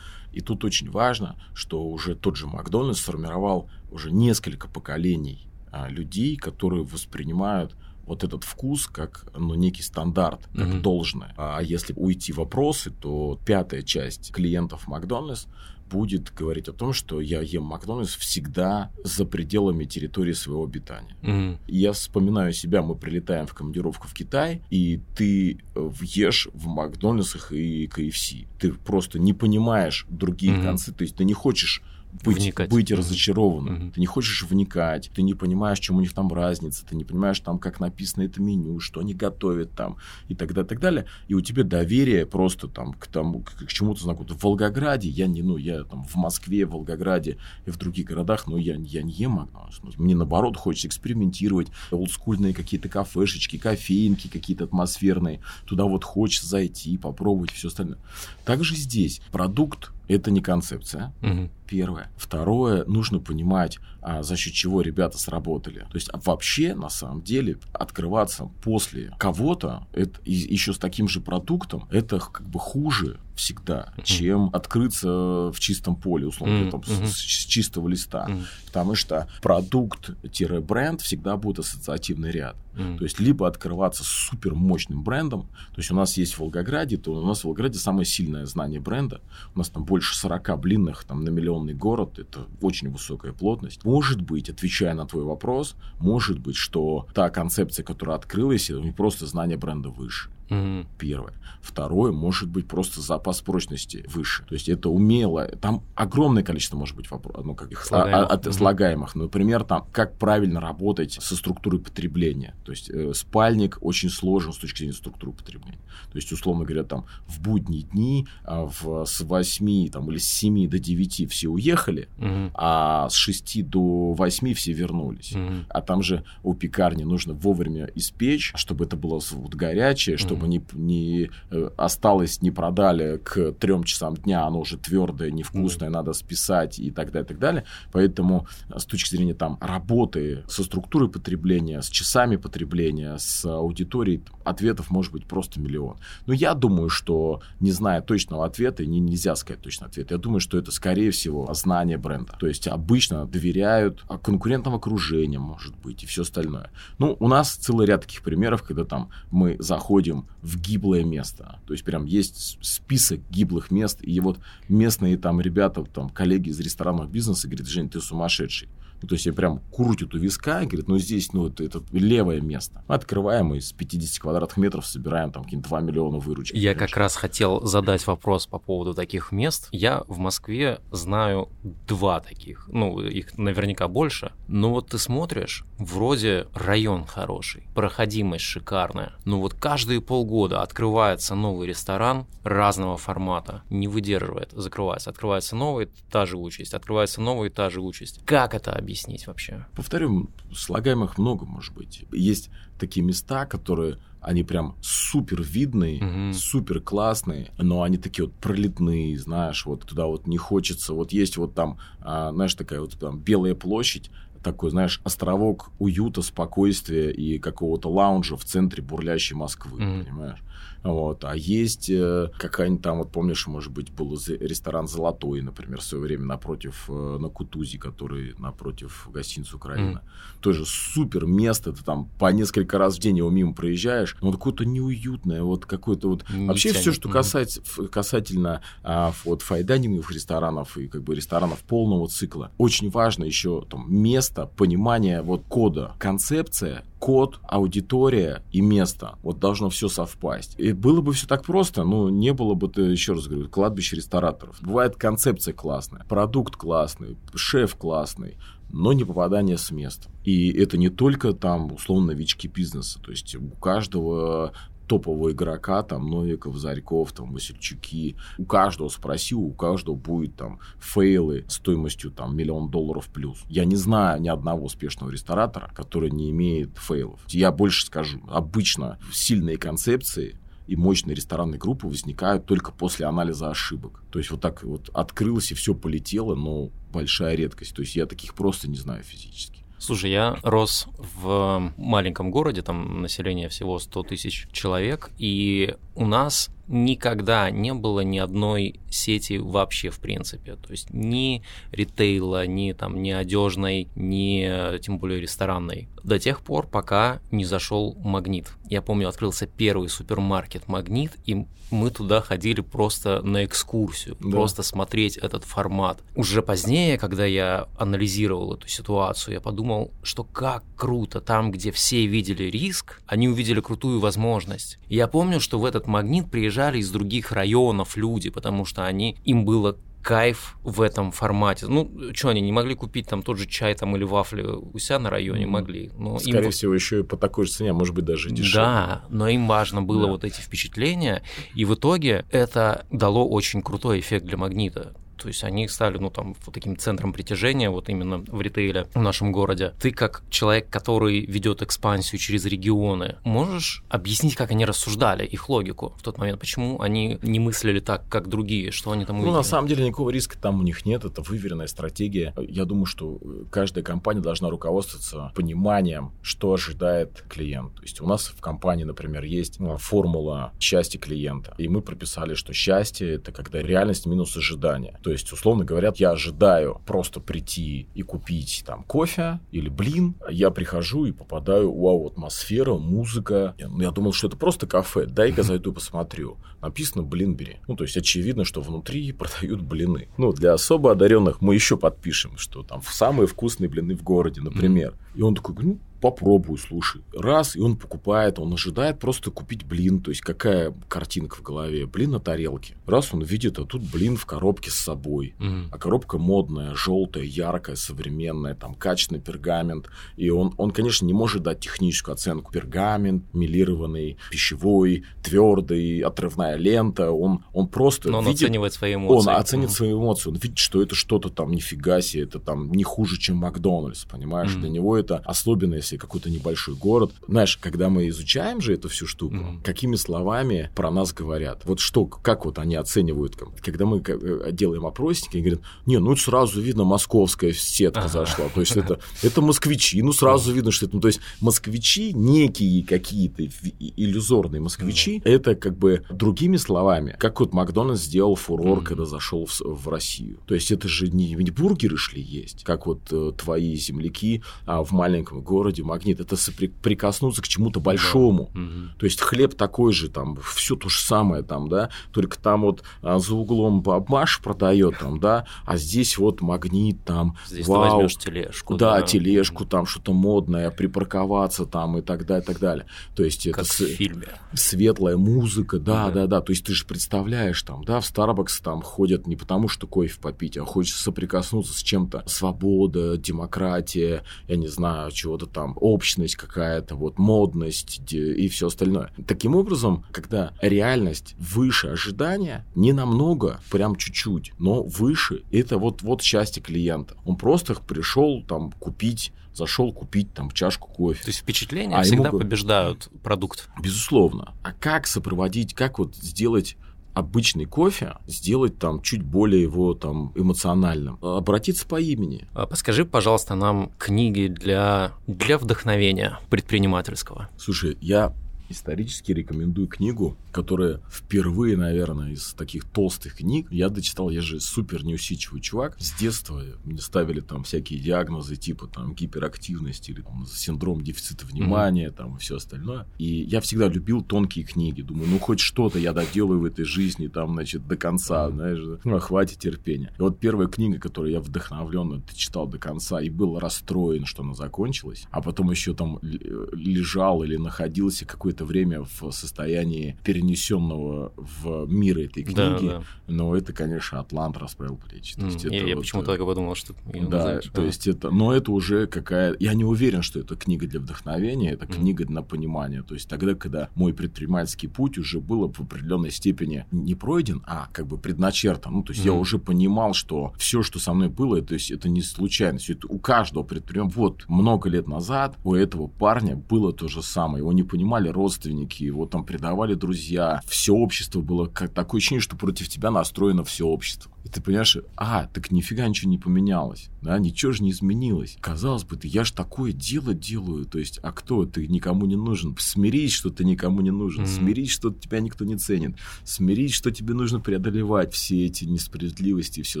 И 0.32 0.40
тут 0.40 0.64
очень 0.64 0.88
важно, 0.88 1.36
что 1.52 1.84
уже 1.84 2.14
тот 2.14 2.36
же 2.36 2.46
Макдональдс 2.46 3.00
сформировал 3.00 3.68
уже 3.90 4.12
несколько 4.12 4.68
поколений 4.68 5.48
а, 5.72 5.88
людей, 5.88 6.36
которые 6.36 6.84
воспринимают 6.84 7.74
вот 8.10 8.24
этот 8.24 8.42
вкус 8.42 8.88
как 8.88 9.24
ну, 9.36 9.54
некий 9.54 9.82
стандарт, 9.82 10.48
как 10.52 10.66
mm-hmm. 10.66 10.80
должное. 10.80 11.32
А 11.36 11.60
если 11.62 11.92
уйти 11.94 12.32
в 12.32 12.38
вопросы, 12.38 12.90
то 12.90 13.38
пятая 13.46 13.82
часть 13.82 14.32
клиентов 14.32 14.88
Макдональдс 14.88 15.46
будет 15.88 16.32
говорить 16.34 16.68
о 16.68 16.72
том, 16.72 16.92
что 16.92 17.20
я 17.20 17.40
ем 17.40 17.62
Макдональдс 17.64 18.16
всегда 18.16 18.90
за 19.04 19.24
пределами 19.24 19.84
территории 19.84 20.32
своего 20.32 20.64
обитания. 20.64 21.16
Mm-hmm. 21.22 21.58
Я 21.68 21.92
вспоминаю 21.92 22.52
себя, 22.52 22.82
мы 22.82 22.96
прилетаем 22.96 23.46
в 23.46 23.54
командировку 23.54 24.08
в 24.08 24.14
Китай, 24.14 24.62
и 24.70 25.00
ты 25.16 25.60
э, 25.76 25.90
ешь 26.02 26.48
в 26.52 26.66
Макдональдсах 26.66 27.52
и 27.52 27.86
КФС. 27.86 28.34
Ты 28.58 28.72
просто 28.72 29.20
не 29.20 29.34
понимаешь 29.34 30.04
другие 30.08 30.54
mm-hmm. 30.54 30.64
концы, 30.64 30.92
то 30.92 31.02
есть 31.02 31.14
ты 31.14 31.24
не 31.24 31.34
хочешь 31.34 31.82
быть, 32.24 32.38
вникать. 32.38 32.70
быть 32.70 32.90
разочарованным. 32.90 33.86
Угу. 33.86 33.92
Ты 33.92 34.00
не 34.00 34.06
хочешь 34.06 34.42
вникать, 34.42 35.10
ты 35.14 35.22
не 35.22 35.34
понимаешь, 35.34 35.78
чем 35.78 35.96
у 35.96 36.00
них 36.00 36.12
там 36.12 36.32
разница, 36.32 36.84
ты 36.86 36.96
не 36.96 37.04
понимаешь 37.04 37.40
там, 37.40 37.58
как 37.58 37.80
написано 37.80 38.24
это 38.24 38.40
меню, 38.40 38.80
что 38.80 39.00
они 39.00 39.14
готовят 39.14 39.72
там 39.72 39.96
и 40.28 40.34
так 40.34 40.52
далее, 40.52 40.68
так 40.68 40.80
далее. 40.80 41.06
И 41.28 41.34
у 41.34 41.40
тебя 41.40 41.64
доверие 41.64 42.26
просто 42.26 42.68
там 42.68 42.92
к 42.92 43.06
тому, 43.06 43.40
к, 43.40 43.66
к 43.66 43.68
чему-то 43.68 44.02
знакомому. 44.02 44.36
В 44.36 44.42
Волгограде 44.42 45.08
я 45.08 45.26
не, 45.26 45.42
ну, 45.42 45.56
я 45.56 45.84
там 45.84 46.04
в 46.04 46.14
Москве, 46.16 46.66
в 46.66 46.70
Волгограде 46.70 47.38
и 47.66 47.70
в 47.70 47.76
других 47.76 48.06
городах, 48.06 48.46
но 48.46 48.58
я, 48.58 48.74
я 48.74 49.02
не 49.02 49.12
ем 49.12 49.32
Макдональдс. 49.32 49.78
Ну, 49.82 49.90
мне 49.96 50.14
наоборот 50.14 50.56
хочется 50.56 50.88
экспериментировать, 50.88 51.68
олдскульные 51.90 52.54
какие-то 52.54 52.88
кафешечки, 52.88 53.58
кофейнки 53.58 54.28
какие-то 54.28 54.64
атмосферные. 54.64 55.40
Туда 55.66 55.84
вот 55.84 56.04
хочется 56.04 56.46
зайти, 56.46 56.98
попробовать 56.98 57.50
все 57.50 57.68
остальное. 57.68 57.98
Также 58.44 58.76
здесь 58.76 59.20
продукт 59.32 59.92
это 60.10 60.30
не 60.30 60.40
концепция. 60.40 61.14
Угу. 61.22 61.50
Первое. 61.66 62.10
Второе, 62.16 62.84
нужно 62.84 63.20
понимать, 63.20 63.78
а, 64.02 64.22
за 64.22 64.36
счет 64.36 64.52
чего 64.52 64.80
ребята 64.80 65.18
сработали. 65.18 65.80
То 65.80 65.94
есть 65.94 66.10
вообще, 66.12 66.74
на 66.74 66.88
самом 66.88 67.22
деле, 67.22 67.58
открываться 67.72 68.50
после 68.62 69.14
кого-то, 69.18 69.86
это 69.92 70.20
еще 70.24 70.72
с 70.72 70.78
таким 70.78 71.08
же 71.08 71.20
продуктом, 71.20 71.86
это 71.90 72.18
как 72.18 72.48
бы 72.48 72.58
хуже 72.58 73.20
всегда, 73.40 73.92
mm-hmm. 73.96 74.02
чем 74.04 74.50
открыться 74.52 75.08
в 75.50 75.58
чистом 75.58 75.96
поле, 75.96 76.26
условно, 76.26 76.64
mm-hmm. 76.64 76.70
там, 76.70 76.84
с, 76.84 77.12
с 77.12 77.46
чистого 77.46 77.88
листа. 77.88 78.26
Mm-hmm. 78.28 78.44
Потому 78.66 78.94
что 78.94 79.28
продукт-бренд 79.42 81.00
всегда 81.00 81.36
будет 81.36 81.60
ассоциативный 81.60 82.30
ряд. 82.30 82.56
Mm-hmm. 82.74 82.98
То 82.98 83.04
есть 83.04 83.18
либо 83.18 83.48
открываться 83.48 84.04
супер 84.04 84.54
мощным 84.54 85.02
брендом, 85.02 85.42
то 85.72 85.78
есть 85.78 85.90
у 85.90 85.94
нас 85.94 86.16
есть 86.18 86.34
в 86.34 86.40
Волгограде, 86.40 86.98
то 86.98 87.12
у 87.12 87.26
нас 87.26 87.40
в 87.40 87.44
Волгограде 87.44 87.78
самое 87.78 88.04
сильное 88.04 88.44
знание 88.44 88.78
бренда, 88.80 89.22
у 89.54 89.58
нас 89.58 89.70
там 89.70 89.84
больше 89.84 90.14
40 90.16 90.60
блинных 90.60 91.04
там, 91.04 91.24
на 91.24 91.30
миллионный 91.30 91.74
город, 91.74 92.18
это 92.18 92.46
очень 92.60 92.90
высокая 92.90 93.32
плотность. 93.32 93.84
Может 93.84 94.20
быть, 94.20 94.50
отвечая 94.50 94.94
на 94.94 95.06
твой 95.06 95.24
вопрос, 95.24 95.76
может 95.98 96.38
быть, 96.38 96.56
что 96.56 97.06
та 97.14 97.30
концепция, 97.30 97.84
которая 97.84 98.16
открылась, 98.16 98.70
это 98.70 98.80
не 98.80 98.92
просто 98.92 99.26
знание 99.26 99.56
бренда 99.56 99.88
выше. 99.88 100.30
Угу. 100.50 100.86
Первое. 100.98 101.34
Второе, 101.62 102.12
может 102.12 102.48
быть 102.48 102.66
просто 102.66 103.00
запас 103.00 103.40
прочности 103.40 104.04
выше. 104.08 104.44
То 104.46 104.54
есть 104.54 104.68
это 104.68 104.88
умело. 104.88 105.46
Там 105.60 105.82
огромное 105.94 106.42
количество 106.42 106.76
может 106.76 106.96
быть 106.96 107.10
вопросов, 107.10 107.44
ну, 107.44 107.54
как 107.54 107.70
их, 107.70 107.84
слагаемых. 107.84 108.30
А, 108.30 108.34
от, 108.34 108.54
слагаемых. 108.54 109.14
Например, 109.14 109.64
там, 109.64 109.86
как 109.92 110.18
правильно 110.18 110.60
работать 110.60 111.18
со 111.20 111.36
структурой 111.36 111.80
потребления. 111.80 112.54
То 112.64 112.72
есть 112.72 112.90
э, 112.90 113.12
спальник 113.14 113.78
очень 113.80 114.10
сложен 114.10 114.52
с 114.52 114.58
точки 114.58 114.78
зрения 114.78 114.94
структуры 114.94 115.32
потребления. 115.32 115.78
То 116.10 116.16
есть, 116.16 116.32
условно 116.32 116.64
говоря, 116.64 116.84
там 116.84 117.06
в 117.26 117.40
будние 117.40 117.82
дни 117.82 118.26
а 118.44 118.66
в, 118.66 119.04
с 119.04 119.20
8 119.20 119.88
там, 119.90 120.10
или 120.10 120.18
с 120.18 120.28
7 120.28 120.68
до 120.68 120.78
9 120.78 121.30
все 121.30 121.48
уехали, 121.48 122.08
угу. 122.18 122.50
а 122.54 123.08
с 123.08 123.14
6 123.14 123.68
до 123.68 124.12
8 124.12 124.54
все 124.54 124.72
вернулись. 124.72 125.32
Угу. 125.32 125.66
А 125.68 125.80
там 125.82 126.02
же 126.02 126.24
у 126.42 126.54
пекарни 126.54 127.04
нужно 127.04 127.34
вовремя 127.34 127.90
испечь, 127.94 128.52
чтобы 128.56 128.86
это 128.86 128.96
было 128.96 129.20
вот 129.32 129.54
горячее, 129.54 130.16
чтобы 130.16 130.39
чтобы 130.40 130.48
не, 130.48 130.62
не 130.72 131.30
э, 131.50 131.70
осталось, 131.76 132.40
не 132.40 132.50
продали 132.50 133.18
к 133.18 133.52
трем 133.52 133.84
часам 133.84 134.14
дня, 134.14 134.46
оно 134.46 134.60
уже 134.60 134.78
твердое, 134.78 135.30
невкусное, 135.30 135.90
надо 135.90 136.12
списать 136.14 136.78
и 136.78 136.90
так 136.90 137.12
далее, 137.12 137.24
и 137.24 137.28
так 137.28 137.38
далее. 137.38 137.64
Поэтому 137.92 138.46
с 138.74 138.84
точки 138.84 139.10
зрения 139.10 139.34
там 139.34 139.58
работы 139.60 140.44
со 140.48 140.64
структурой 140.64 141.10
потребления, 141.10 141.82
с 141.82 141.88
часами 141.88 142.36
потребления, 142.36 143.16
с 143.18 143.44
аудиторией, 143.44 144.22
ответов 144.44 144.90
может 144.90 145.12
быть 145.12 145.26
просто 145.26 145.60
миллион. 145.60 145.98
Но 146.26 146.32
я 146.32 146.54
думаю, 146.54 146.88
что 146.88 147.42
не 147.60 147.72
зная 147.72 148.00
точного 148.00 148.46
ответа, 148.46 148.86
не, 148.86 149.00
нельзя 149.00 149.36
сказать 149.36 149.62
точный 149.62 149.88
ответ. 149.88 150.10
Я 150.10 150.18
думаю, 150.18 150.40
что 150.40 150.58
это 150.58 150.70
скорее 150.70 151.10
всего 151.10 151.52
знание 151.52 151.98
бренда. 151.98 152.34
То 152.38 152.46
есть 152.46 152.66
обычно 152.66 153.26
доверяют 153.26 154.02
конкурентным 154.22 154.74
окружениям, 154.74 155.42
может 155.42 155.76
быть, 155.76 156.02
и 156.02 156.06
все 156.06 156.22
остальное. 156.22 156.70
Ну, 156.98 157.16
у 157.20 157.28
нас 157.28 157.54
целый 157.54 157.86
ряд 157.86 158.02
таких 158.02 158.22
примеров, 158.22 158.62
когда 158.62 158.84
там 158.84 159.10
мы 159.30 159.56
заходим 159.58 160.26
в 160.42 160.58
гиблое 160.58 161.04
место. 161.04 161.60
То 161.66 161.74
есть 161.74 161.84
прям 161.84 162.06
есть 162.06 162.58
список 162.62 163.20
гиблых 163.30 163.70
мест, 163.70 163.98
и 164.02 164.18
вот 164.20 164.38
местные 164.68 165.18
там 165.18 165.40
ребята, 165.40 165.84
там 165.84 166.08
коллеги 166.08 166.50
из 166.50 166.60
ресторанного 166.60 167.06
бизнеса 167.06 167.46
говорят, 167.46 167.68
Жень, 167.68 167.90
ты 167.90 168.00
сумасшедший. 168.00 168.68
Ну, 169.02 169.08
то 169.08 169.14
есть 169.14 169.26
я 169.26 169.32
прям 169.32 169.60
крутит 169.74 170.14
у 170.14 170.18
виска 170.18 170.62
и 170.62 170.66
говорит, 170.66 170.88
ну 170.88 170.98
здесь, 170.98 171.32
ну 171.32 171.48
это, 171.48 171.64
это 171.64 171.82
левое 171.92 172.40
место. 172.40 172.84
Открываем 172.86 173.54
и 173.54 173.58
из 173.58 173.72
50 173.72 174.20
квадратных 174.20 174.56
метров 174.58 174.86
собираем 174.86 175.32
там 175.32 175.44
какие-то 175.44 175.68
2 175.68 175.80
миллиона 175.80 176.18
выручки. 176.18 176.56
Я 176.56 176.74
как 176.74 176.96
раз 176.96 177.16
хотел 177.16 177.62
задать 177.62 178.06
вопрос 178.06 178.46
по 178.46 178.58
поводу 178.58 178.94
таких 178.94 179.32
мест. 179.32 179.68
Я 179.72 180.04
в 180.06 180.18
Москве 180.18 180.80
знаю 180.90 181.48
два 181.86 182.20
таких. 182.20 182.68
Ну, 182.68 183.00
их 183.00 183.36
наверняка 183.38 183.88
больше. 183.88 184.32
Но 184.48 184.70
вот 184.70 184.88
ты 184.88 184.98
смотришь, 184.98 185.64
вроде 185.78 186.46
район 186.54 187.04
хороший, 187.04 187.64
проходимость 187.74 188.44
шикарная. 188.44 189.12
Но 189.24 189.40
вот 189.40 189.54
каждые 189.54 190.00
полгода 190.00 190.62
открывается 190.62 191.34
новый 191.34 191.68
ресторан 191.68 192.26
разного 192.44 192.96
формата. 192.96 193.62
Не 193.70 193.88
выдерживает, 193.88 194.50
закрывается. 194.52 195.10
Открывается 195.10 195.56
новый, 195.56 195.88
та 196.10 196.26
же 196.26 196.36
участь. 196.36 196.74
Открывается 196.74 197.20
новый, 197.20 197.50
та 197.50 197.70
же 197.70 197.80
участь. 197.80 198.20
Как 198.24 198.54
это 198.54 198.72
объяснить 198.72 198.89
вообще? 199.26 199.66
Повторю, 199.74 200.30
слагаемых 200.54 201.18
много, 201.18 201.46
может 201.46 201.74
быть. 201.74 202.04
Есть 202.12 202.50
такие 202.78 203.04
места, 203.04 203.46
которые 203.46 203.98
они 204.20 204.42
прям 204.42 204.76
супер 204.82 205.42
видные, 205.42 206.02
угу. 206.02 206.34
супер 206.34 206.80
классные, 206.80 207.50
но 207.58 207.82
они 207.82 207.96
такие 207.96 208.26
вот 208.26 208.34
пролетные, 208.34 209.18
знаешь, 209.18 209.64
вот 209.64 209.86
туда 209.86 210.06
вот 210.06 210.26
не 210.26 210.36
хочется. 210.36 210.92
Вот 210.92 211.12
есть 211.12 211.36
вот 211.36 211.54
там, 211.54 211.78
а, 212.00 212.32
знаешь, 212.32 212.54
такая 212.54 212.80
вот 212.80 212.98
там 212.98 213.18
Белая 213.18 213.54
площадь, 213.54 214.10
такой, 214.42 214.70
знаешь, 214.70 215.00
островок 215.04 215.70
уюта, 215.78 216.22
спокойствия 216.22 217.10
и 217.10 217.38
какого-то 217.38 217.90
лаунжа 217.90 218.36
в 218.36 218.44
центре 218.44 218.82
бурлящей 218.82 219.36
Москвы, 219.36 219.80
mm 219.80 220.04
понимаешь? 220.04 220.38
Вот. 220.82 221.24
А 221.24 221.36
есть 221.36 221.90
э, 221.90 222.30
какая-нибудь 222.38 222.82
там, 222.82 222.98
вот 222.98 223.12
помнишь, 223.12 223.46
может 223.46 223.70
быть, 223.70 223.92
был 223.92 224.18
ресторан 224.40 224.88
«Золотой», 224.88 225.42
например, 225.42 225.80
в 225.80 225.84
свое 225.84 226.04
время 226.04 226.24
напротив, 226.24 226.84
э, 226.88 227.18
на 227.20 227.28
Кутузе, 227.28 227.78
который 227.78 228.34
напротив 228.38 229.08
гостиницы 229.12 229.56
«Украина». 229.56 229.98
Mm. 229.98 230.40
Тоже 230.40 230.64
супер 230.64 231.26
место, 231.26 231.72
ты 231.72 231.84
там 231.84 232.08
по 232.18 232.32
несколько 232.32 232.78
раз 232.78 232.96
в 232.96 233.00
день 233.00 233.18
его 233.18 233.30
мимо 233.30 233.52
проезжаешь, 233.52 234.16
но 234.22 234.32
какое-то 234.32 234.64
неуютное, 234.64 235.42
вот 235.42 235.66
какое-то 235.66 236.08
вот... 236.08 236.24
Не 236.30 236.46
Вообще 236.46 236.70
тянет. 236.70 236.80
все, 236.80 236.92
что 236.92 237.10
касается, 237.10 237.60
касательно 237.88 238.62
а, 238.82 239.12
вот 239.24 239.42
файдайнинговых 239.42 240.10
ресторанов 240.10 240.78
и 240.78 240.88
как 240.88 241.02
бы 241.02 241.14
ресторанов 241.14 241.60
полного 241.60 242.08
цикла, 242.08 242.52
очень 242.56 242.88
важно 242.88 243.24
еще 243.24 243.66
там 243.68 243.92
место, 243.92 244.29
понимание 244.34 245.22
вот 245.22 245.42
кода, 245.48 245.92
концепция, 245.98 246.84
код, 246.98 247.40
аудитория 247.42 248.42
и 248.52 248.60
место. 248.60 249.16
Вот 249.22 249.38
должно 249.38 249.70
все 249.70 249.88
совпасть. 249.88 250.58
И 250.58 250.72
было 250.72 251.00
бы 251.00 251.12
все 251.12 251.26
так 251.26 251.44
просто, 251.44 251.84
ну, 251.84 252.08
не 252.08 252.32
было 252.32 252.54
бы, 252.54 252.68
ты, 252.68 252.82
еще 252.82 253.14
раз 253.14 253.26
говорю, 253.26 253.48
кладбище 253.48 253.96
рестораторов. 253.96 254.58
Бывает 254.60 254.96
концепция 254.96 255.54
классная, 255.54 256.04
продукт 256.08 256.56
классный, 256.56 257.16
шеф 257.34 257.74
классный, 257.76 258.36
но 258.72 258.92
не 258.92 259.04
попадание 259.04 259.58
с 259.58 259.70
места. 259.70 260.08
И 260.24 260.52
это 260.52 260.78
не 260.78 260.90
только 260.90 261.32
там, 261.32 261.72
условно, 261.72 262.08
новички 262.08 262.48
бизнеса. 262.48 263.00
То 263.02 263.10
есть 263.10 263.34
у 263.34 263.48
каждого 263.56 264.52
топового 264.90 265.30
игрока, 265.30 265.84
там, 265.84 266.10
Новиков, 266.10 266.56
Зарьков, 266.56 267.12
там, 267.12 267.32
Васильчуки. 267.32 268.16
У 268.38 268.44
каждого 268.44 268.88
спросил, 268.88 269.40
у 269.40 269.52
каждого 269.52 269.94
будет 269.94 270.34
там 270.34 270.58
фейлы 270.80 271.44
стоимостью 271.46 272.10
там 272.10 272.36
миллион 272.36 272.70
долларов 272.70 273.06
плюс. 273.06 273.38
Я 273.48 273.64
не 273.66 273.76
знаю 273.76 274.20
ни 274.20 274.28
одного 274.28 274.64
успешного 274.64 275.12
ресторатора, 275.12 275.70
который 275.76 276.10
не 276.10 276.30
имеет 276.30 276.76
фейлов. 276.76 277.20
Я 277.28 277.52
больше 277.52 277.86
скажу, 277.86 278.20
обычно 278.28 278.98
сильные 279.12 279.58
концепции 279.58 280.36
и 280.66 280.74
мощные 280.74 281.14
ресторанные 281.14 281.60
группы 281.60 281.86
возникают 281.86 282.46
только 282.46 282.72
после 282.72 283.06
анализа 283.06 283.48
ошибок. 283.48 284.02
То 284.10 284.18
есть 284.18 284.32
вот 284.32 284.40
так 284.40 284.64
вот 284.64 284.90
открылось 284.92 285.52
и 285.52 285.54
все 285.54 285.72
полетело, 285.72 286.34
но 286.34 286.70
большая 286.92 287.36
редкость. 287.36 287.76
То 287.76 287.82
есть 287.82 287.94
я 287.94 288.06
таких 288.06 288.34
просто 288.34 288.68
не 288.68 288.76
знаю 288.76 289.04
физически. 289.04 289.59
Слушай, 289.80 290.10
я 290.10 290.36
рос 290.42 290.88
в 290.98 291.72
маленьком 291.78 292.30
городе, 292.30 292.60
там 292.60 293.00
население 293.00 293.48
всего 293.48 293.78
100 293.78 294.02
тысяч 294.02 294.46
человек, 294.52 295.10
и 295.16 295.74
у 296.00 296.06
нас 296.06 296.48
никогда 296.66 297.50
не 297.50 297.74
было 297.74 298.00
ни 298.00 298.16
одной 298.16 298.80
сети 298.88 299.36
вообще 299.36 299.90
в 299.90 299.98
принципе. 300.00 300.56
То 300.56 300.70
есть 300.70 300.88
ни 300.90 301.42
ритейла, 301.72 302.46
ни 302.46 302.72
там 302.72 303.02
ни 303.02 303.10
одежной, 303.10 303.88
ни 303.94 304.78
тем 304.78 304.98
более 304.98 305.20
ресторанной. 305.20 305.88
До 306.02 306.18
тех 306.18 306.40
пор, 306.40 306.66
пока 306.66 307.20
не 307.30 307.44
зашел 307.44 307.94
магнит. 307.96 308.50
Я 308.68 308.80
помню, 308.80 309.08
открылся 309.08 309.46
первый 309.46 309.90
супермаркет 309.90 310.68
магнит, 310.68 311.12
и 311.26 311.44
мы 311.70 311.90
туда 311.90 312.20
ходили 312.20 312.60
просто 312.60 313.22
на 313.22 313.44
экскурсию, 313.44 314.16
да. 314.20 314.30
просто 314.30 314.62
смотреть 314.62 315.16
этот 315.16 315.44
формат. 315.44 316.00
Уже 316.16 316.42
позднее, 316.42 316.98
когда 316.98 317.24
я 317.24 317.68
анализировал 317.78 318.54
эту 318.54 318.68
ситуацию, 318.68 319.34
я 319.34 319.40
подумал, 319.40 319.92
что 320.02 320.24
как 320.24 320.64
круто, 320.76 321.20
там, 321.20 321.50
где 321.50 321.70
все 321.70 322.06
видели 322.06 322.44
риск, 322.44 323.00
они 323.06 323.28
увидели 323.28 323.60
крутую 323.60 324.00
возможность. 324.00 324.78
Я 324.88 325.06
помню, 325.06 325.40
что 325.40 325.58
в 325.58 325.64
этот 325.64 325.86
магнит 325.90 326.30
приезжали 326.30 326.78
из 326.78 326.90
других 326.90 327.32
районов 327.32 327.96
люди, 327.96 328.30
потому 328.30 328.64
что 328.64 328.84
они, 328.84 329.16
им 329.24 329.44
было 329.44 329.76
кайф 330.02 330.56
в 330.62 330.80
этом 330.80 331.12
формате. 331.12 331.66
Ну, 331.66 331.90
что 332.14 332.28
они 332.30 332.40
не 332.40 332.52
могли 332.52 332.74
купить 332.74 333.06
там 333.06 333.22
тот 333.22 333.38
же 333.38 333.46
чай 333.46 333.74
там 333.74 333.96
или 333.96 334.04
вафли 334.04 334.42
у 334.42 334.78
себя 334.78 334.98
на 334.98 335.10
районе? 335.10 335.46
Могли. 335.46 335.90
Но 335.98 336.18
Скорее 336.18 336.46
им... 336.46 336.50
всего, 336.50 336.74
еще 336.74 337.00
и 337.00 337.02
по 337.02 337.16
такой 337.16 337.46
же 337.46 337.52
цене, 337.52 337.72
может 337.72 337.94
быть, 337.94 338.04
даже 338.04 338.30
дешевле. 338.30 338.66
Да, 338.66 339.04
но 339.10 339.28
им 339.28 339.46
важно 339.46 339.82
было 339.82 340.06
да. 340.06 340.12
вот 340.12 340.24
эти 340.24 340.40
впечатления, 340.40 341.22
и 341.54 341.64
в 341.64 341.74
итоге 341.74 342.24
это 342.30 342.86
дало 342.90 343.28
очень 343.28 343.62
крутой 343.62 344.00
эффект 344.00 344.24
для 344.24 344.36
магнита. 344.36 344.94
То 345.20 345.28
есть 345.28 345.44
они 345.44 345.68
стали, 345.68 345.98
ну, 345.98 346.10
там, 346.10 346.34
вот 346.44 346.54
таким 346.54 346.76
центром 346.76 347.12
притяжения, 347.12 347.70
вот 347.70 347.88
именно 347.88 348.18
в 348.18 348.40
ритейле 348.40 348.86
в 348.94 349.02
нашем 349.02 349.32
городе. 349.32 349.74
Ты 349.80 349.90
как 349.90 350.22
человек, 350.30 350.68
который 350.70 351.26
ведет 351.26 351.62
экспансию 351.62 352.18
через 352.18 352.46
регионы, 352.46 353.16
можешь 353.24 353.84
объяснить, 353.88 354.34
как 354.34 354.50
они 354.50 354.64
рассуждали, 354.64 355.26
их 355.26 355.48
логику 355.48 355.94
в 355.98 356.02
тот 356.02 356.18
момент? 356.18 356.40
Почему 356.40 356.80
они 356.80 357.18
не 357.22 357.38
мыслили 357.38 357.80
так, 357.80 358.08
как 358.08 358.28
другие? 358.28 358.70
Что 358.70 358.92
они 358.92 359.04
там 359.04 359.16
увидели? 359.16 359.32
Ну, 359.32 359.36
на 359.36 359.42
самом 359.42 359.68
деле, 359.68 359.84
никакого 359.84 360.10
риска 360.10 360.38
там 360.38 360.60
у 360.60 360.62
них 360.62 360.86
нет. 360.86 361.04
Это 361.04 361.22
выверенная 361.22 361.66
стратегия. 361.66 362.34
Я 362.38 362.64
думаю, 362.64 362.86
что 362.86 363.18
каждая 363.50 363.84
компания 363.84 364.20
должна 364.20 364.48
руководствоваться 364.48 365.32
пониманием, 365.34 366.12
что 366.22 366.52
ожидает 366.52 367.24
клиент. 367.28 367.74
То 367.74 367.82
есть 367.82 368.00
у 368.00 368.06
нас 368.06 368.28
в 368.28 368.40
компании, 368.40 368.84
например, 368.84 369.24
есть 369.24 369.60
ну, 369.60 369.76
формула 369.76 370.52
счастья 370.58 370.98
клиента. 370.98 371.54
И 371.58 371.68
мы 371.68 371.82
прописали, 371.82 372.34
что 372.34 372.52
счастье— 372.52 373.14
это 373.16 373.32
когда 373.32 373.60
реальность 373.60 374.06
минус 374.06 374.36
ожидание. 374.36 374.98
То 375.02 375.09
есть, 375.12 375.32
условно 375.32 375.64
говоря, 375.64 375.92
я 375.96 376.10
ожидаю 376.10 376.80
просто 376.86 377.20
прийти 377.20 377.88
и 377.94 378.02
купить 378.02 378.62
там 378.66 378.84
кофе 378.84 379.40
или 379.50 379.68
блин. 379.68 380.14
Я 380.30 380.50
прихожу 380.50 381.06
и 381.06 381.12
попадаю, 381.12 381.72
вау, 381.72 382.08
атмосфера, 382.08 382.74
музыка. 382.74 383.54
Я, 383.58 383.68
ну, 383.68 383.90
думал, 383.92 384.12
что 384.12 384.28
это 384.28 384.36
просто 384.36 384.66
кафе. 384.66 385.06
Дай-ка 385.06 385.42
зайду 385.42 385.72
посмотрю. 385.74 386.38
Написано 386.60 387.02
блинбери. 387.02 387.58
Ну, 387.68 387.76
то 387.76 387.84
есть, 387.84 387.96
очевидно, 387.96 388.44
что 388.44 388.60
внутри 388.60 389.12
продают 389.20 389.62
блины. 389.62 390.08
Ну, 390.18 390.32
для 390.32 390.52
особо 390.52 390.92
одаренных 390.92 391.40
мы 391.40 391.54
еще 391.54 391.76
подпишем, 391.76 392.36
что 392.36 392.62
там 392.62 392.82
самые 392.82 393.26
вкусные 393.26 393.68
блины 393.68 393.94
в 393.94 394.02
городе, 394.02 394.40
например. 394.40 394.94
И 395.14 395.22
он 395.22 395.34
такой, 395.34 395.54
ну, 395.60 395.78
попробуй, 396.00 396.58
слушай. 396.58 397.02
Раз, 397.14 397.56
и 397.56 397.60
он 397.60 397.76
покупает, 397.76 398.38
он 398.38 398.52
ожидает 398.52 398.98
просто 398.98 399.30
купить 399.30 399.64
блин. 399.64 400.00
То 400.00 400.10
есть, 400.10 400.22
какая 400.22 400.74
картинка 400.88 401.36
в 401.36 401.42
голове? 401.42 401.86
Блин 401.86 402.10
на 402.10 402.20
тарелке. 402.20 402.74
Раз 402.86 403.12
он 403.12 403.22
видит, 403.22 403.58
а 403.58 403.64
тут 403.64 403.82
блин 403.82 404.16
в 404.16 404.26
коробке 404.26 404.70
с 404.70 404.74
собой. 404.74 405.34
Mm. 405.38 405.68
А 405.70 405.78
коробка 405.78 406.18
модная, 406.18 406.74
желтая, 406.74 407.24
яркая, 407.24 407.76
современная, 407.76 408.54
там 408.54 408.74
качественный 408.74 409.20
пергамент. 409.20 409.90
И 410.16 410.30
он, 410.30 410.54
он, 410.56 410.70
конечно, 410.70 411.06
не 411.06 411.12
может 411.12 411.42
дать 411.42 411.60
техническую 411.60 412.14
оценку. 412.14 412.50
Пергамент, 412.50 413.24
милированный, 413.34 414.16
пищевой, 414.30 415.04
твердый, 415.22 416.00
отрывная 416.00 416.56
лента. 416.56 417.10
Он, 417.10 417.44
он 417.52 417.68
просто 417.68 418.10
Но 418.10 418.18
он 418.18 418.26
видит, 418.26 418.42
оценивает 418.42 418.72
свои 418.72 418.94
эмоции. 418.94 419.28
Он 419.28 419.36
оценит 419.36 419.68
mm. 419.68 419.72
свои 419.72 419.92
эмоции. 419.92 420.30
Он 420.30 420.36
видит, 420.36 420.58
что 420.58 420.82
это 420.82 420.94
что-то 420.94 421.28
там 421.28 421.52
нифига 421.52 422.00
себе, 422.00 422.24
это 422.24 422.38
там 422.38 422.72
не 422.72 422.84
хуже, 422.84 423.18
чем 423.18 423.36
Макдональдс, 423.36 424.04
понимаешь? 424.04 424.54
Mm. 424.54 424.60
Для 424.60 424.68
него 424.70 424.98
это 425.00 425.18
особенно, 425.18 425.74
если 425.74 425.96
какой-то 425.96 426.30
небольшой 426.30 426.74
город. 426.74 427.12
Знаешь, 427.26 427.56
когда 427.56 427.88
мы 427.88 428.08
изучаем 428.08 428.60
же 428.60 428.74
эту 428.74 428.88
всю 428.88 429.06
штуку, 429.06 429.34
mm-hmm. 429.34 429.62
какими 429.62 429.96
словами 429.96 430.70
про 430.74 430.90
нас 430.90 431.12
говорят? 431.12 431.62
Вот 431.64 431.80
что, 431.80 432.06
как 432.06 432.44
вот 432.44 432.58
они 432.58 432.76
оценивают? 432.76 433.36
Когда 433.62 433.86
мы 433.86 434.02
э, 434.06 434.52
делаем 434.52 434.86
опросники, 434.86 435.36
они 435.36 435.42
говорят, 435.42 435.64
не, 435.86 435.98
ну 435.98 436.12
это 436.12 436.20
сразу 436.20 436.60
видно, 436.60 436.84
московская 436.84 437.52
сетка 437.52 438.08
зашла. 438.08 438.46
То 438.54 438.60
есть 438.60 438.76
это, 438.76 439.00
это 439.22 439.40
москвичи, 439.42 440.02
ну 440.02 440.12
сразу 440.12 440.52
видно, 440.52 440.70
что 440.70 440.86
это... 440.86 440.94
Ну, 440.94 441.00
то 441.00 441.08
есть 441.08 441.20
москвичи, 441.40 442.12
некие 442.12 442.84
какие-то 442.84 443.44
иллюзорные 443.78 444.60
москвичи, 444.60 445.22
это 445.24 445.54
как 445.54 445.76
бы 445.76 446.04
другими 446.10 446.56
словами, 446.56 447.16
как 447.18 447.40
вот 447.40 447.52
Макдональдс 447.52 448.02
сделал 448.02 448.34
фурор, 448.34 448.82
когда 448.82 449.04
зашел 449.04 449.46
в, 449.46 449.60
в 449.60 449.88
Россию. 449.88 450.38
То 450.46 450.54
есть 450.54 450.70
это 450.70 450.88
же 450.88 451.08
не, 451.08 451.34
не 451.34 451.50
бургеры 451.50 451.96
шли 451.96 452.22
есть, 452.22 452.64
как 452.64 452.86
вот 452.86 453.00
э, 453.12 453.32
твои 453.36 453.74
земляки 453.76 454.42
а, 454.66 454.82
в 454.90 454.92
маленьком 454.92 455.42
городе 455.42 455.82
магнит. 455.82 456.20
Это 456.20 456.36
прикоснуться 456.82 457.42
к 457.42 457.48
чему-то 457.48 457.80
большому. 457.80 458.50
Да. 458.54 458.60
Угу. 458.60 458.70
То 458.98 459.06
есть 459.06 459.20
хлеб 459.20 459.54
такой 459.54 459.92
же, 459.92 460.08
там, 460.08 460.36
все 460.36 460.76
то 460.76 460.88
же 460.88 461.00
самое, 461.00 461.42
там, 461.42 461.68
да, 461.68 461.90
только 462.12 462.38
там 462.38 462.62
вот 462.62 462.82
а, 463.02 463.18
за 463.18 463.34
углом 463.34 463.82
бабмаш 463.82 464.40
продает, 464.40 464.98
там, 464.98 465.20
да, 465.20 465.46
а 465.64 465.76
здесь 465.76 466.18
вот 466.18 466.40
магнит, 466.40 467.02
там, 467.04 467.36
здесь 467.46 467.66
вау, 467.66 467.84
ты 467.84 467.90
возьмешь 467.90 468.16
тележку. 468.16 468.76
Да, 468.76 469.00
да. 469.00 469.06
тележку, 469.06 469.64
там, 469.64 469.86
что-то 469.86 470.12
модное, 470.12 470.70
припарковаться 470.70 471.66
там 471.66 471.98
и 471.98 472.02
так 472.02 472.26
далее, 472.26 472.42
и 472.42 472.46
так 472.46 472.58
далее. 472.58 472.86
То 473.14 473.24
есть 473.24 473.50
как 473.50 473.64
это 473.64 473.84
в 473.84 473.86
фильме. 473.88 474.28
светлая 474.54 475.16
музыка, 475.16 475.78
да, 475.78 476.06
да, 476.06 476.12
да, 476.12 476.26
да. 476.26 476.40
То 476.40 476.50
есть 476.50 476.64
ты 476.64 476.74
же 476.74 476.84
представляешь, 476.84 477.62
там, 477.62 477.84
да, 477.84 478.00
в 478.00 478.04
Starbucks 478.04 478.62
там 478.62 478.82
ходят 478.82 479.26
не 479.26 479.36
потому, 479.36 479.68
что 479.68 479.86
кофе 479.86 480.18
попить, 480.20 480.56
а 480.56 480.64
хочется 480.64 481.02
соприкоснуться 481.02 481.72
с 481.72 481.82
чем-то. 481.82 482.24
Свобода, 482.26 483.16
демократия, 483.16 484.24
я 484.48 484.56
не 484.56 484.68
знаю, 484.68 484.79
чего-то 485.12 485.46
там, 485.46 485.76
общность 485.80 486.36
какая-то, 486.36 486.96
вот 486.96 487.18
модность 487.18 488.12
и 488.12 488.48
все 488.48 488.68
остальное. 488.68 489.12
Таким 489.26 489.54
образом, 489.54 490.04
когда 490.12 490.52
реальность 490.60 491.34
выше 491.38 491.88
ожидания, 491.88 492.64
не 492.74 492.92
намного, 492.92 493.60
прям 493.70 493.96
чуть-чуть, 493.96 494.52
но 494.58 494.82
выше, 494.82 495.42
это 495.52 495.78
вот, 495.78 496.02
вот 496.02 496.22
счастье 496.22 496.62
клиента. 496.62 497.16
Он 497.24 497.36
просто 497.36 497.74
пришел 497.74 498.42
там 498.42 498.72
купить 498.72 499.32
зашел 499.52 499.92
купить 499.92 500.32
там 500.32 500.50
чашку 500.50 500.88
кофе. 500.88 501.22
То 501.22 501.28
есть 501.28 501.40
впечатления 501.40 501.96
а 501.96 502.02
всегда 502.02 502.28
ему... 502.28 502.38
побеждают 502.38 503.10
продукт. 503.22 503.68
Безусловно. 503.82 504.54
А 504.62 504.72
как 504.72 505.06
сопроводить, 505.06 505.74
как 505.74 505.98
вот 505.98 506.14
сделать 506.16 506.76
обычный 507.14 507.64
кофе 507.64 508.14
сделать 508.26 508.78
там 508.78 509.02
чуть 509.02 509.22
более 509.22 509.62
его 509.62 509.94
там 509.94 510.32
эмоциональным. 510.34 511.18
Обратиться 511.22 511.86
по 511.86 512.00
имени. 512.00 512.46
А 512.54 512.66
подскажи, 512.66 513.04
пожалуйста, 513.04 513.54
нам 513.54 513.90
книги 513.98 514.46
для, 514.48 515.12
для 515.26 515.58
вдохновения 515.58 516.38
предпринимательского. 516.48 517.48
Слушай, 517.56 517.96
я 518.00 518.32
исторически 518.68 519.32
рекомендую 519.32 519.88
книгу, 519.88 520.36
которая 520.52 521.00
впервые, 521.10 521.76
наверное, 521.76 522.32
из 522.32 522.52
таких 522.54 522.84
толстых 522.84 523.36
книг 523.36 523.66
я 523.70 523.88
дочитал. 523.88 524.30
Я 524.30 524.40
же 524.40 524.60
супер 524.60 525.04
неусидчивый 525.04 525.60
чувак. 525.60 525.96
С 525.98 526.12
детства 526.18 526.62
мне 526.84 526.98
ставили 526.98 527.40
там 527.40 527.64
всякие 527.64 528.00
диагнозы 528.00 528.56
типа 528.56 528.86
там 528.86 529.14
гиперактивность 529.14 530.08
или 530.08 530.22
там, 530.22 530.46
синдром 530.46 531.02
дефицита 531.02 531.46
внимания, 531.46 532.08
mm-hmm. 532.08 532.16
там 532.16 532.36
и 532.36 532.38
все 532.38 532.56
остальное. 532.56 533.06
И 533.18 533.42
я 533.42 533.60
всегда 533.60 533.88
любил 533.88 534.22
тонкие 534.22 534.64
книги. 534.64 535.02
Думаю, 535.02 535.28
ну 535.28 535.38
хоть 535.38 535.60
что-то 535.60 535.98
я 535.98 536.12
доделаю 536.12 536.60
в 536.60 536.64
этой 536.64 536.84
жизни 536.84 537.28
там, 537.28 537.54
значит, 537.54 537.86
до 537.86 537.96
конца, 537.96 538.46
mm-hmm. 538.46 538.52
знаешь, 538.52 539.00
ну, 539.04 539.18
хватит 539.18 539.58
терпения. 539.58 540.12
И 540.18 540.22
вот 540.22 540.38
первая 540.38 540.68
книга, 540.68 540.98
которую 540.98 541.32
я 541.32 541.40
вдохновленно 541.40 542.22
читал 542.34 542.66
до 542.66 542.78
конца 542.78 543.20
и 543.20 543.30
был 543.30 543.58
расстроен, 543.58 544.24
что 544.24 544.42
она 544.42 544.54
закончилась, 544.54 545.26
а 545.30 545.42
потом 545.42 545.70
еще 545.70 545.94
там 545.94 546.18
лежал 546.22 547.42
или 547.42 547.56
находился 547.56 548.26
какое-то 548.26 548.64
время 548.64 549.02
в 549.02 549.30
состоянии 549.30 550.18
перенесенного 550.40 551.32
в 551.36 551.86
мир 551.86 552.18
этой 552.18 552.42
книги. 552.42 552.56
Да, 552.56 552.78
да. 552.80 553.02
Но 553.26 553.54
это, 553.54 553.72
конечно, 553.72 554.20
Атлант 554.20 554.56
расправил 554.56 554.96
плечи. 554.96 555.36
То 555.36 555.46
есть 555.46 555.64
mm, 555.64 555.68
это 555.68 555.74
я, 555.74 555.82
вот, 555.82 555.88
я 555.88 555.96
почему-то 555.96 556.26
так 556.32 556.46
подумал, 556.46 556.74
что 556.74 556.94
да, 557.04 557.20
называешь. 557.20 557.70
то 557.72 557.82
есть 557.84 558.06
это, 558.06 558.30
но 558.30 558.52
это 558.54 558.72
уже 558.72 559.06
какая, 559.06 559.56
я 559.60 559.74
не 559.74 559.84
уверен, 559.84 560.22
что 560.22 560.40
это 560.40 560.56
книга 560.56 560.86
для 560.86 561.00
вдохновения, 561.00 561.72
это 561.72 561.86
mm. 561.86 561.94
книга 561.94 562.24
для 562.24 562.42
понимания. 562.42 563.02
То 563.02 563.14
есть 563.14 563.28
тогда, 563.28 563.54
когда 563.54 563.88
мой 563.94 564.14
предпринимательский 564.14 564.88
путь 564.88 565.18
уже 565.18 565.40
был 565.40 565.70
в 565.70 565.80
определенной 565.80 566.30
степени 566.30 566.86
не 566.90 567.14
пройден, 567.14 567.62
а 567.66 567.88
как 567.92 568.06
бы 568.06 568.18
предначертан. 568.18 568.92
Ну, 568.92 569.02
то 569.02 569.12
есть 569.12 569.24
mm. 569.24 569.26
я 569.26 569.32
уже 569.34 569.58
понимал, 569.58 570.14
что 570.14 570.52
все, 570.56 570.82
что 570.82 570.98
со 570.98 571.12
мной 571.12 571.28
было, 571.28 571.60
то 571.60 571.74
есть 571.74 571.90
это 571.90 572.08
не 572.08 572.22
случайность. 572.22 572.88
Это 572.90 573.06
у 573.08 573.18
каждого 573.18 573.62
предпринимателя. 573.62 574.00
Вот 574.16 574.44
много 574.48 574.88
лет 574.88 575.06
назад 575.06 575.56
у 575.64 575.74
этого 575.74 576.06
парня 576.06 576.56
было 576.56 576.92
то 576.92 577.08
же 577.08 577.22
самое. 577.22 577.60
Его 577.60 577.72
не 577.72 577.82
понимали 577.82 578.28
родственники, 578.28 579.02
его 579.02 579.26
там 579.26 579.44
предавали 579.44 579.94
друзья. 579.94 580.29
Все 580.66 580.92
общество 580.92 581.40
было 581.40 581.66
как 581.66 581.92
такое 581.92 582.18
ощущение, 582.18 582.42
что 582.42 582.56
против 582.56 582.88
тебя 582.88 583.10
настроено 583.10 583.64
все 583.64 583.86
общество. 583.86 584.32
И 584.44 584.48
ты 584.48 584.60
понимаешь, 584.60 584.96
а, 585.16 585.46
так 585.46 585.70
нифига 585.70 586.08
ничего 586.08 586.30
не 586.30 586.38
поменялось, 586.38 587.10
да, 587.22 587.38
ничего 587.38 587.72
же 587.72 587.82
не 587.82 587.90
изменилось. 587.90 588.56
Казалось 588.60 589.04
бы, 589.04 589.16
ты, 589.16 589.28
я 589.28 589.44
ж 589.44 589.52
такое 589.52 589.92
дело 589.92 590.34
делаю, 590.34 590.86
то 590.86 590.98
есть, 590.98 591.18
а 591.22 591.32
кто, 591.32 591.66
ты 591.66 591.86
никому 591.86 592.26
не 592.26 592.36
нужен. 592.36 592.76
Смирись, 592.78 593.32
что 593.32 593.50
ты 593.50 593.64
никому 593.64 594.00
не 594.00 594.10
нужен, 594.10 594.44
mm-hmm. 594.44 594.58
смирись, 594.58 594.90
что 594.90 595.10
тебя 595.10 595.40
никто 595.40 595.64
не 595.64 595.76
ценит, 595.76 596.16
смирись, 596.44 596.92
что 596.92 597.10
тебе 597.10 597.34
нужно 597.34 597.60
преодолевать 597.60 598.32
все 598.34 598.66
эти 598.66 598.84
несправедливости 598.84 599.80
и 599.80 599.82
все 599.82 600.00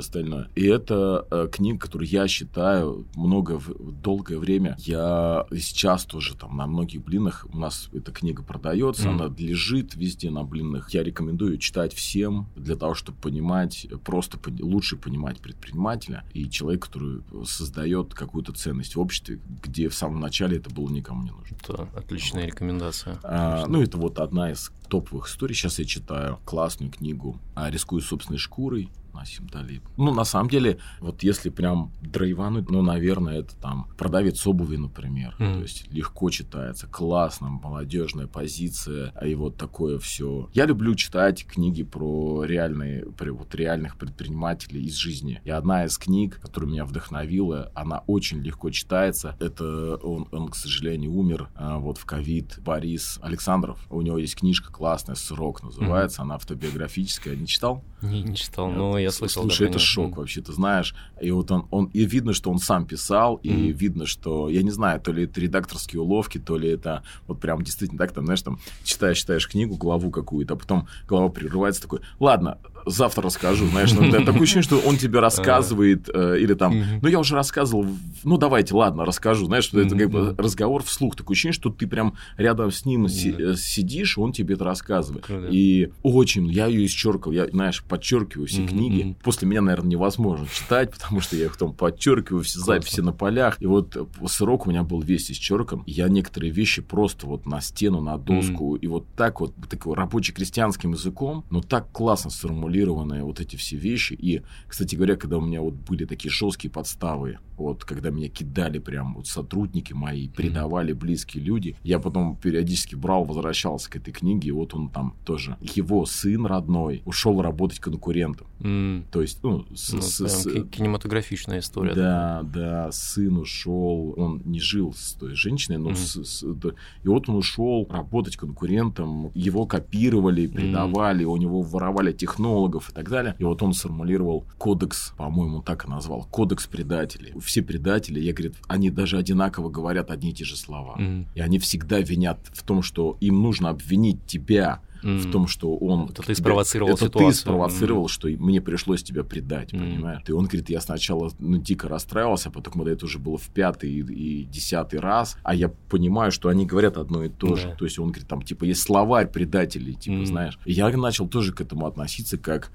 остальное. 0.00 0.48
И 0.54 0.64
это 0.64 1.26
э, 1.30 1.48
книга, 1.52 1.78
которую 1.78 2.08
я 2.08 2.26
считаю 2.28 3.06
много, 3.14 3.60
долгое 4.02 4.38
время, 4.38 4.76
я 4.78 5.46
сейчас 5.52 6.04
тоже 6.04 6.34
там 6.34 6.56
на 6.56 6.66
многих 6.66 7.04
блинах, 7.04 7.46
у 7.52 7.58
нас 7.58 7.88
эта 7.92 8.12
книга 8.12 8.42
продается, 8.42 9.08
mm-hmm. 9.08 9.24
она 9.24 9.34
лежит 9.36 9.94
везде 9.94 10.30
на 10.30 10.44
блинах. 10.44 10.90
Я 10.90 11.02
рекомендую 11.02 11.58
читать 11.58 11.94
всем 11.94 12.48
для 12.56 12.76
того, 12.76 12.94
чтобы 12.94 13.18
понимать 13.18 13.86
просто 14.04 14.29
просто 14.38 14.64
лучше 14.64 14.96
понимать 14.96 15.40
предпринимателя 15.40 16.24
и 16.32 16.48
человека, 16.48 16.88
который 16.88 17.22
создает 17.46 18.14
какую-то 18.14 18.52
ценность 18.52 18.96
в 18.96 19.00
обществе, 19.00 19.40
где 19.62 19.88
в 19.88 19.94
самом 19.94 20.20
начале 20.20 20.58
это 20.58 20.70
было 20.70 20.88
никому 20.88 21.22
не 21.22 21.30
нужно. 21.30 21.56
Это 21.62 21.88
отличная 21.96 22.46
рекомендация. 22.46 23.18
А, 23.22 23.66
ну, 23.66 23.82
это 23.82 23.96
вот 23.98 24.18
одна 24.18 24.50
из 24.50 24.72
топовых 24.88 25.28
историй. 25.28 25.54
Сейчас 25.54 25.78
я 25.78 25.84
читаю 25.84 26.38
классную 26.44 26.90
книгу 26.90 27.38
«Рискую 27.56 28.02
собственной 28.02 28.38
шкурой» 28.38 28.90
Насим 29.14 29.48
Талиб. 29.48 29.82
Ну, 29.96 30.12
на 30.12 30.24
самом 30.24 30.48
деле, 30.48 30.78
вот 31.00 31.22
если 31.22 31.50
прям 31.50 31.92
драйвануть, 32.02 32.70
ну, 32.70 32.82
наверное, 32.82 33.40
это 33.40 33.56
там 33.56 33.88
продавец 33.98 34.46
обуви, 34.46 34.76
например. 34.76 35.36
Mm. 35.38 35.56
То 35.56 35.62
есть 35.62 35.92
легко 35.92 36.30
читается, 36.30 36.86
классно, 36.86 37.48
молодежная 37.48 38.26
позиция, 38.26 39.12
и 39.24 39.34
вот 39.34 39.56
такое 39.56 39.98
все. 39.98 40.48
Я 40.54 40.66
люблю 40.66 40.94
читать 40.94 41.46
книги 41.46 41.82
про 41.82 42.44
реальные, 42.44 43.06
про 43.06 43.32
вот 43.32 43.54
реальных 43.54 43.96
предпринимателей 43.96 44.82
из 44.82 44.94
жизни. 44.94 45.40
И 45.44 45.50
одна 45.50 45.84
из 45.84 45.98
книг, 45.98 46.40
которая 46.40 46.70
меня 46.70 46.84
вдохновила, 46.84 47.70
она 47.74 48.02
очень 48.06 48.40
легко 48.40 48.70
читается. 48.70 49.36
Это 49.40 49.96
он, 49.96 50.28
он 50.32 50.48
к 50.48 50.56
сожалению, 50.56 51.12
умер 51.12 51.50
а, 51.54 51.78
вот 51.78 51.98
в 51.98 52.04
ковид. 52.04 52.58
Борис 52.60 53.18
Александров. 53.22 53.86
У 53.90 54.00
него 54.02 54.18
есть 54.18 54.36
книжка 54.36 54.72
классная, 54.72 55.14
«Срок» 55.14 55.62
называется. 55.62 56.20
Mm. 56.20 56.24
Она 56.24 56.34
автобиографическая. 56.36 57.36
Не 57.36 57.46
читал? 57.46 57.84
Не, 58.02 58.22
не 58.22 58.36
читал, 58.36 58.70
но 58.70 58.98
я 58.98 59.10
слышал. 59.10 59.42
Слушай, 59.42 59.66
да, 59.66 59.70
это 59.70 59.78
шок 59.78 60.16
вообще, 60.16 60.40
ты 60.40 60.52
знаешь. 60.52 60.94
И 61.20 61.30
вот 61.30 61.50
он, 61.50 61.66
он, 61.70 61.86
и 61.86 62.04
видно, 62.04 62.32
что 62.32 62.50
он 62.50 62.58
сам 62.58 62.86
писал, 62.86 63.36
и 63.36 63.50
mm-hmm. 63.50 63.72
видно, 63.72 64.06
что, 64.06 64.48
я 64.48 64.62
не 64.62 64.70
знаю, 64.70 65.00
то 65.00 65.12
ли 65.12 65.24
это 65.24 65.40
редакторские 65.40 66.00
уловки, 66.00 66.38
то 66.38 66.56
ли 66.56 66.68
это 66.68 67.02
вот 67.26 67.40
прям 67.40 67.62
действительно 67.62 67.98
так, 67.98 68.12
там, 68.12 68.24
знаешь, 68.24 68.42
там, 68.42 68.58
читаешь, 68.84 69.18
читаешь 69.18 69.48
книгу, 69.48 69.76
главу 69.76 70.10
какую-то, 70.10 70.54
а 70.54 70.56
потом 70.56 70.88
глава 71.06 71.28
прерывается 71.28 71.82
такой, 71.82 72.00
ладно, 72.18 72.58
завтра 72.86 73.22
расскажу, 73.24 73.66
знаешь, 73.66 73.92
ну, 73.92 74.10
такое 74.10 74.42
ощущение, 74.42 74.62
что 74.62 74.78
он 74.78 74.96
тебе 74.96 75.20
рассказывает, 75.20 76.08
э, 76.12 76.38
или 76.40 76.54
там, 76.54 76.82
ну, 77.02 77.08
я 77.08 77.18
уже 77.18 77.34
рассказывал, 77.34 77.86
ну, 78.24 78.36
давайте, 78.38 78.74
ладно, 78.74 79.04
расскажу, 79.04 79.46
знаешь, 79.46 79.64
что 79.64 79.80
это 79.80 79.96
как 79.96 80.10
бы 80.10 80.34
разговор 80.38 80.82
вслух, 80.82 81.16
такое 81.16 81.34
ощущение, 81.34 81.54
что 81.54 81.70
ты 81.70 81.86
прям 81.86 82.14
рядом 82.36 82.70
с 82.70 82.84
ним 82.84 83.06
э, 83.06 83.08
сидишь, 83.56 84.18
он 84.18 84.32
тебе 84.32 84.54
это 84.54 84.64
рассказывает. 84.64 85.26
И 85.50 85.90
очень, 86.02 86.46
я 86.46 86.66
ее 86.66 86.86
исчеркал, 86.86 87.32
я, 87.32 87.46
знаешь, 87.48 87.82
подчеркиваю 87.82 88.46
все 88.46 88.66
книги. 88.66 89.16
После 89.22 89.48
меня, 89.48 89.60
наверное, 89.62 89.90
невозможно 89.90 90.46
читать, 90.52 90.92
потому 90.92 91.20
что 91.20 91.36
я 91.36 91.46
их 91.46 91.56
там 91.56 91.72
подчеркиваю, 91.72 92.42
все 92.42 92.60
записи 92.60 93.00
на 93.00 93.12
полях. 93.12 93.60
И 93.60 93.66
вот 93.66 93.96
срок 94.26 94.66
у 94.66 94.70
меня 94.70 94.82
был 94.82 95.00
весь 95.00 95.30
исчеркан. 95.30 95.82
Я 95.86 96.08
некоторые 96.08 96.52
вещи 96.52 96.82
просто 96.82 97.26
вот 97.26 97.46
на 97.46 97.60
стену, 97.60 98.00
на 98.00 98.16
доску, 98.18 98.76
и 98.76 98.86
вот 98.86 99.06
так 99.16 99.40
вот, 99.40 99.54
такой 99.68 99.94
рабоче-крестьянским 99.94 100.92
языком, 100.92 101.44
но 101.50 101.60
так 101.60 101.90
классно 101.92 102.30
сформулировал 102.30 102.69
сформулированные 102.70 103.24
вот 103.24 103.40
эти 103.40 103.56
все 103.56 103.76
вещи. 103.76 104.14
И, 104.14 104.42
кстати 104.68 104.94
говоря, 104.96 105.16
когда 105.16 105.38
у 105.38 105.40
меня 105.40 105.60
вот 105.60 105.74
были 105.74 106.04
такие 106.04 106.30
жесткие 106.30 106.70
подставы, 106.70 107.38
вот 107.60 107.84
когда 107.84 108.10
меня 108.10 108.28
кидали 108.28 108.78
прям 108.78 109.14
вот 109.14 109.26
сотрудники 109.26 109.92
мои, 109.92 110.28
предавали 110.28 110.92
близкие 110.92 111.44
люди, 111.44 111.76
я 111.82 111.98
потом 111.98 112.36
периодически 112.36 112.94
брал, 112.94 113.24
возвращался 113.24 113.90
к 113.90 113.96
этой 113.96 114.12
книге, 114.12 114.48
и 114.48 114.52
вот 114.52 114.74
он 114.74 114.88
там 114.88 115.14
тоже, 115.24 115.56
его 115.60 116.06
сын 116.06 116.46
родной 116.46 117.02
ушел 117.04 117.42
работать 117.42 117.80
конкурентом. 117.80 118.46
Mm. 118.60 119.04
То 119.10 119.22
есть, 119.22 119.42
ну, 119.42 119.66
с, 119.74 119.92
ну 119.92 120.02
с, 120.02 120.20
с, 120.20 120.44
кинематографичная 120.70 121.58
история. 121.60 121.94
Да, 121.94 122.42
да, 122.42 122.92
сын 122.92 123.36
ушел, 123.36 124.14
он 124.16 124.42
не 124.44 124.60
жил 124.60 124.92
с 124.94 125.14
той 125.14 125.34
женщиной, 125.34 125.78
но 125.78 125.90
mm. 125.90 125.96
с, 125.96 126.24
с, 126.24 126.42
да, 126.42 126.70
и 127.02 127.08
вот 127.08 127.28
он 127.28 127.36
ушел 127.36 127.86
работать 127.90 128.36
конкурентом, 128.36 129.30
его 129.34 129.66
копировали, 129.66 130.46
предавали, 130.46 131.24
mm. 131.24 131.28
у 131.28 131.36
него 131.36 131.62
воровали 131.62 132.12
технологии, 132.12 132.59
технологов 132.60 132.90
и 132.90 132.92
так 132.92 133.08
далее. 133.08 133.34
И 133.38 133.44
вот 133.44 133.62
он 133.62 133.72
сформулировал 133.72 134.44
кодекс, 134.58 135.12
по-моему, 135.16 135.62
так 135.62 135.86
и 135.86 135.88
назвал, 135.88 136.26
кодекс 136.30 136.66
предателей. 136.66 137.32
Все 137.40 137.62
предатели, 137.62 138.20
я 138.20 138.32
говорю, 138.32 138.54
они 138.68 138.90
даже 138.90 139.18
одинаково 139.18 139.70
говорят 139.70 140.10
одни 140.10 140.30
и 140.30 140.34
те 140.34 140.44
же 140.44 140.56
слова. 140.56 140.96
Mm-hmm. 140.98 141.26
И 141.34 141.40
они 141.40 141.58
всегда 141.58 142.00
винят 142.00 142.38
в 142.52 142.62
том, 142.62 142.82
что 142.82 143.16
им 143.20 143.42
нужно 143.42 143.70
обвинить 143.70 144.24
тебя 144.26 144.80
mm. 145.02 145.18
в 145.18 145.30
том, 145.30 145.46
что 145.46 145.76
он... 145.76 146.08
Это 146.10 146.22
ты 146.22 146.34
спровоцировал 146.34 146.94
это 146.94 147.06
ситуацию. 147.06 147.32
ты 147.32 147.36
спровоцировал, 147.36 148.06
mm. 148.06 148.08
что 148.08 148.28
мне 148.28 148.60
пришлось 148.60 149.02
тебя 149.02 149.24
предать, 149.24 149.72
mm. 149.72 149.78
понимаешь? 149.78 150.22
И 150.26 150.32
он 150.32 150.44
говорит, 150.44 150.70
я 150.70 150.80
сначала 150.80 151.30
ну, 151.38 151.58
дико 151.58 151.88
расстраивался, 151.88 152.48
а 152.48 152.52
потом, 152.52 152.74
когда 152.74 152.92
это 152.92 153.04
уже 153.06 153.18
было 153.18 153.38
в 153.38 153.48
пятый 153.48 153.90
и, 153.90 154.00
и 154.00 154.44
десятый 154.44 155.00
раз, 155.00 155.36
а 155.42 155.54
я 155.54 155.68
понимаю, 155.68 156.32
что 156.32 156.48
они 156.48 156.66
говорят 156.66 156.96
одно 156.96 157.24
и 157.24 157.28
то 157.28 157.56
же. 157.56 157.74
То 157.78 157.84
есть 157.84 157.98
он 157.98 158.08
говорит, 158.08 158.28
там, 158.28 158.42
типа, 158.42 158.64
есть 158.64 158.82
словарь 158.82 159.28
предателей, 159.28 159.94
типа, 159.94 160.22
mm. 160.22 160.26
знаешь. 160.26 160.58
И 160.64 160.72
я 160.72 160.88
начал 160.90 161.28
тоже 161.28 161.52
к 161.52 161.60
этому 161.60 161.86
относиться 161.86 162.38
как 162.38 162.72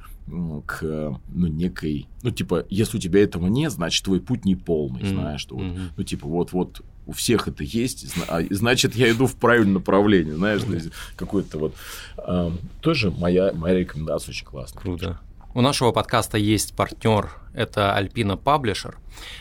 к 0.66 0.82
ну, 0.82 1.48
некой... 1.48 2.08
Ну, 2.24 2.32
типа, 2.32 2.66
если 2.70 2.98
у 2.98 3.00
тебя 3.00 3.22
этого 3.22 3.48
нет, 3.48 3.72
значит, 3.72 4.04
твой 4.04 4.20
путь 4.20 4.46
не 4.46 4.56
полный, 4.56 5.02
mm. 5.02 5.10
знаешь, 5.10 5.42
что 5.42 5.56
вот, 5.56 5.66
mm-hmm. 5.66 5.90
ну, 5.98 6.04
типа, 6.04 6.28
вот-вот 6.28 6.82
у 7.06 7.12
всех 7.12 7.48
это 7.48 7.64
есть, 7.64 8.08
а, 8.28 8.42
значит, 8.50 8.96
я 8.96 9.12
иду 9.12 9.28
в 9.28 9.36
правильном 9.36 9.76
направлении, 9.76 10.32
знаешь, 10.32 10.62
какой-то 11.16 11.58
вот... 11.58 11.76
Э, 12.18 12.52
тоже 12.82 13.12
моя, 13.12 13.52
моя 13.54 13.80
рекомендация 13.80 14.32
очень 14.32 14.46
классная. 14.46 14.82
Круто. 14.82 15.20
У 15.54 15.62
нашего 15.62 15.92
подкаста 15.92 16.38
есть 16.38 16.76
партнер, 16.76 17.32
это 17.54 17.94
Альпина 17.94 18.36
Паблишер. 18.36 18.98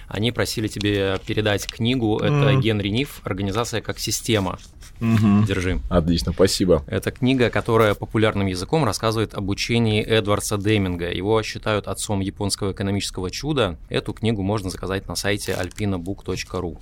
Они 0.07 0.31
просили 0.31 0.69
тебе 0.69 1.19
передать 1.27 1.67
книгу, 1.67 2.19
это 2.19 2.53
mm. 2.53 2.61
Генри 2.61 2.89
Ниф, 2.89 3.21
организация 3.25 3.81
как 3.81 3.99
система. 3.99 4.59
Угу. 5.01 5.45
Держи. 5.47 5.81
Отлично, 5.89 6.33
спасибо. 6.33 6.85
Это 6.87 7.11
книга, 7.11 7.51
которая 7.51 7.95
популярным 7.95 8.47
языком 8.47 8.85
рассказывает 8.85 9.35
об 9.35 9.49
учении 9.49 10.03
Эдвардса 10.03 10.57
Деминга. 10.57 11.11
Его 11.11 11.43
считают 11.43 11.89
отцом 11.89 12.21
японского 12.21 12.73
экономического 12.73 13.31
чуда. 13.31 13.77
Эту 13.89 14.13
книгу 14.13 14.43
можно 14.43 14.71
заказать 14.71 15.09
на 15.09 15.17
сайте 15.17 15.53
alpinabook.ru. 15.53 16.79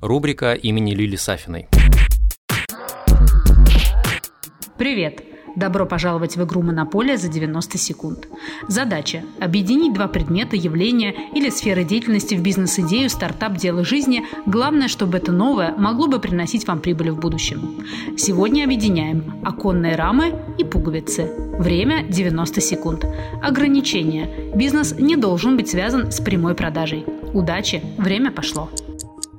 Рубрика 0.00 0.52
имени 0.52 0.94
Лили 0.94 1.16
Сафиной. 1.16 1.66
Привет! 4.76 5.24
Добро 5.56 5.86
пожаловать 5.86 6.36
в 6.36 6.44
игру 6.44 6.62
«Монополия» 6.62 7.16
за 7.16 7.26
90 7.26 7.78
секунд. 7.78 8.28
Задача– 8.68 9.24
объединить 9.40 9.92
два 9.92 10.06
предмета, 10.06 10.54
явления 10.54 11.12
или 11.34 11.50
сферы 11.50 11.82
деятельности 11.82 12.36
в 12.36 12.42
бизнес-идею, 12.42 13.10
стартап, 13.10 13.56
дело 13.56 13.84
жизни. 13.84 14.24
Главное, 14.46 14.86
чтобы 14.86 15.18
это 15.18 15.32
новое 15.32 15.74
могло 15.76 16.06
бы 16.06 16.20
приносить 16.20 16.68
вам 16.68 16.78
прибыль 16.78 17.10
в 17.10 17.18
будущем. 17.18 17.84
Сегодня 18.16 18.64
объединяем 18.64 19.42
оконные 19.44 19.96
рамы 19.96 20.32
и 20.58 20.64
пуговицы. 20.64 21.28
Время– 21.58 22.04
90 22.08 22.60
секунд. 22.60 23.04
Ограничения. 23.42 24.52
Бизнес 24.54 24.94
не 24.96 25.16
должен 25.16 25.56
быть 25.56 25.70
связан 25.70 26.12
с 26.12 26.20
прямой 26.20 26.54
продажей. 26.54 27.04
Удачи! 27.34 27.82
Время 27.98 28.30
пошло 28.30 28.70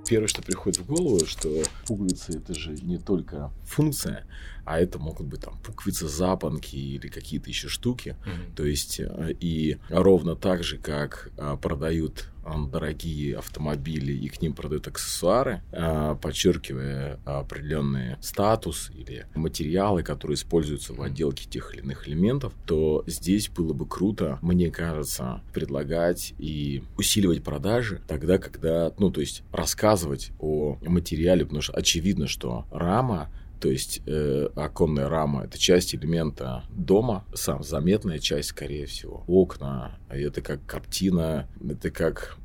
первое, 0.10 0.28
что 0.28 0.42
приходит 0.42 0.80
в 0.80 0.86
голову, 0.88 1.26
что 1.26 1.50
пуговицы 1.86 2.40
это 2.40 2.56
же 2.56 2.72
не 2.72 2.98
только 2.98 3.52
функция, 3.64 4.26
а 4.66 4.80
это 4.80 4.98
могут 4.98 5.28
быть 5.28 5.42
там 5.42 5.58
пуговицы, 5.60 6.08
запонки 6.08 6.76
или 6.76 7.08
какие-то 7.08 7.50
еще 7.50 7.68
штуки. 7.68 8.18
Mm-hmm. 8.26 8.56
То 8.56 8.66
есть 8.66 9.00
э, 9.00 9.36
и 9.40 9.78
ровно 9.90 10.36
так 10.36 10.64
же, 10.64 10.78
как 10.78 11.32
а, 11.38 11.58
продают 11.58 12.30
дорогие 12.72 13.38
автомобили 13.38 14.14
и 14.14 14.28
к 14.28 14.42
ним 14.42 14.54
продают 14.54 14.88
аксессуары, 14.88 15.62
а, 15.72 16.16
подчеркивая 16.16 17.20
определенный 17.26 18.18
статус 18.22 18.92
или 18.94 19.26
материалы, 19.36 20.04
которые 20.04 20.36
используются 20.36 20.94
в 20.94 21.02
отделке 21.02 21.50
тех 21.50 21.74
или 21.74 21.82
иных 21.82 22.08
элементов, 22.08 22.54
то 22.66 23.04
здесь 23.08 23.50
было 23.50 23.74
бы 23.74 23.86
круто, 23.86 24.40
мне 24.42 24.72
кажется, 24.72 25.42
предлагать 25.54 26.34
и 26.38 26.84
усиливать 26.98 27.44
продажи 27.44 28.02
тогда, 28.08 28.38
когда, 28.38 28.94
ну, 28.98 29.12
то 29.12 29.22
есть 29.22 29.44
рассказывать 29.52 30.32
о 30.40 30.78
материале, 30.82 31.46
потому 31.46 31.62
что 31.62 31.74
очевидно, 31.74 32.28
что 32.28 32.66
рама 32.72 33.30
то 33.60 33.70
есть 33.70 34.02
э, 34.06 34.50
оконная 34.56 35.10
рама 35.10 35.44
это 35.44 35.58
часть 35.58 35.94
элемента 35.94 36.64
дома, 36.70 37.26
сам 37.34 37.64
заметная 37.64 38.20
часть, 38.20 38.50
скорее 38.50 38.86
всего. 38.86 39.24
Окна, 39.28 39.99
это 40.18 40.42
как 40.42 40.66
картина, 40.66 41.48
это 41.68 41.92
как 41.92 42.38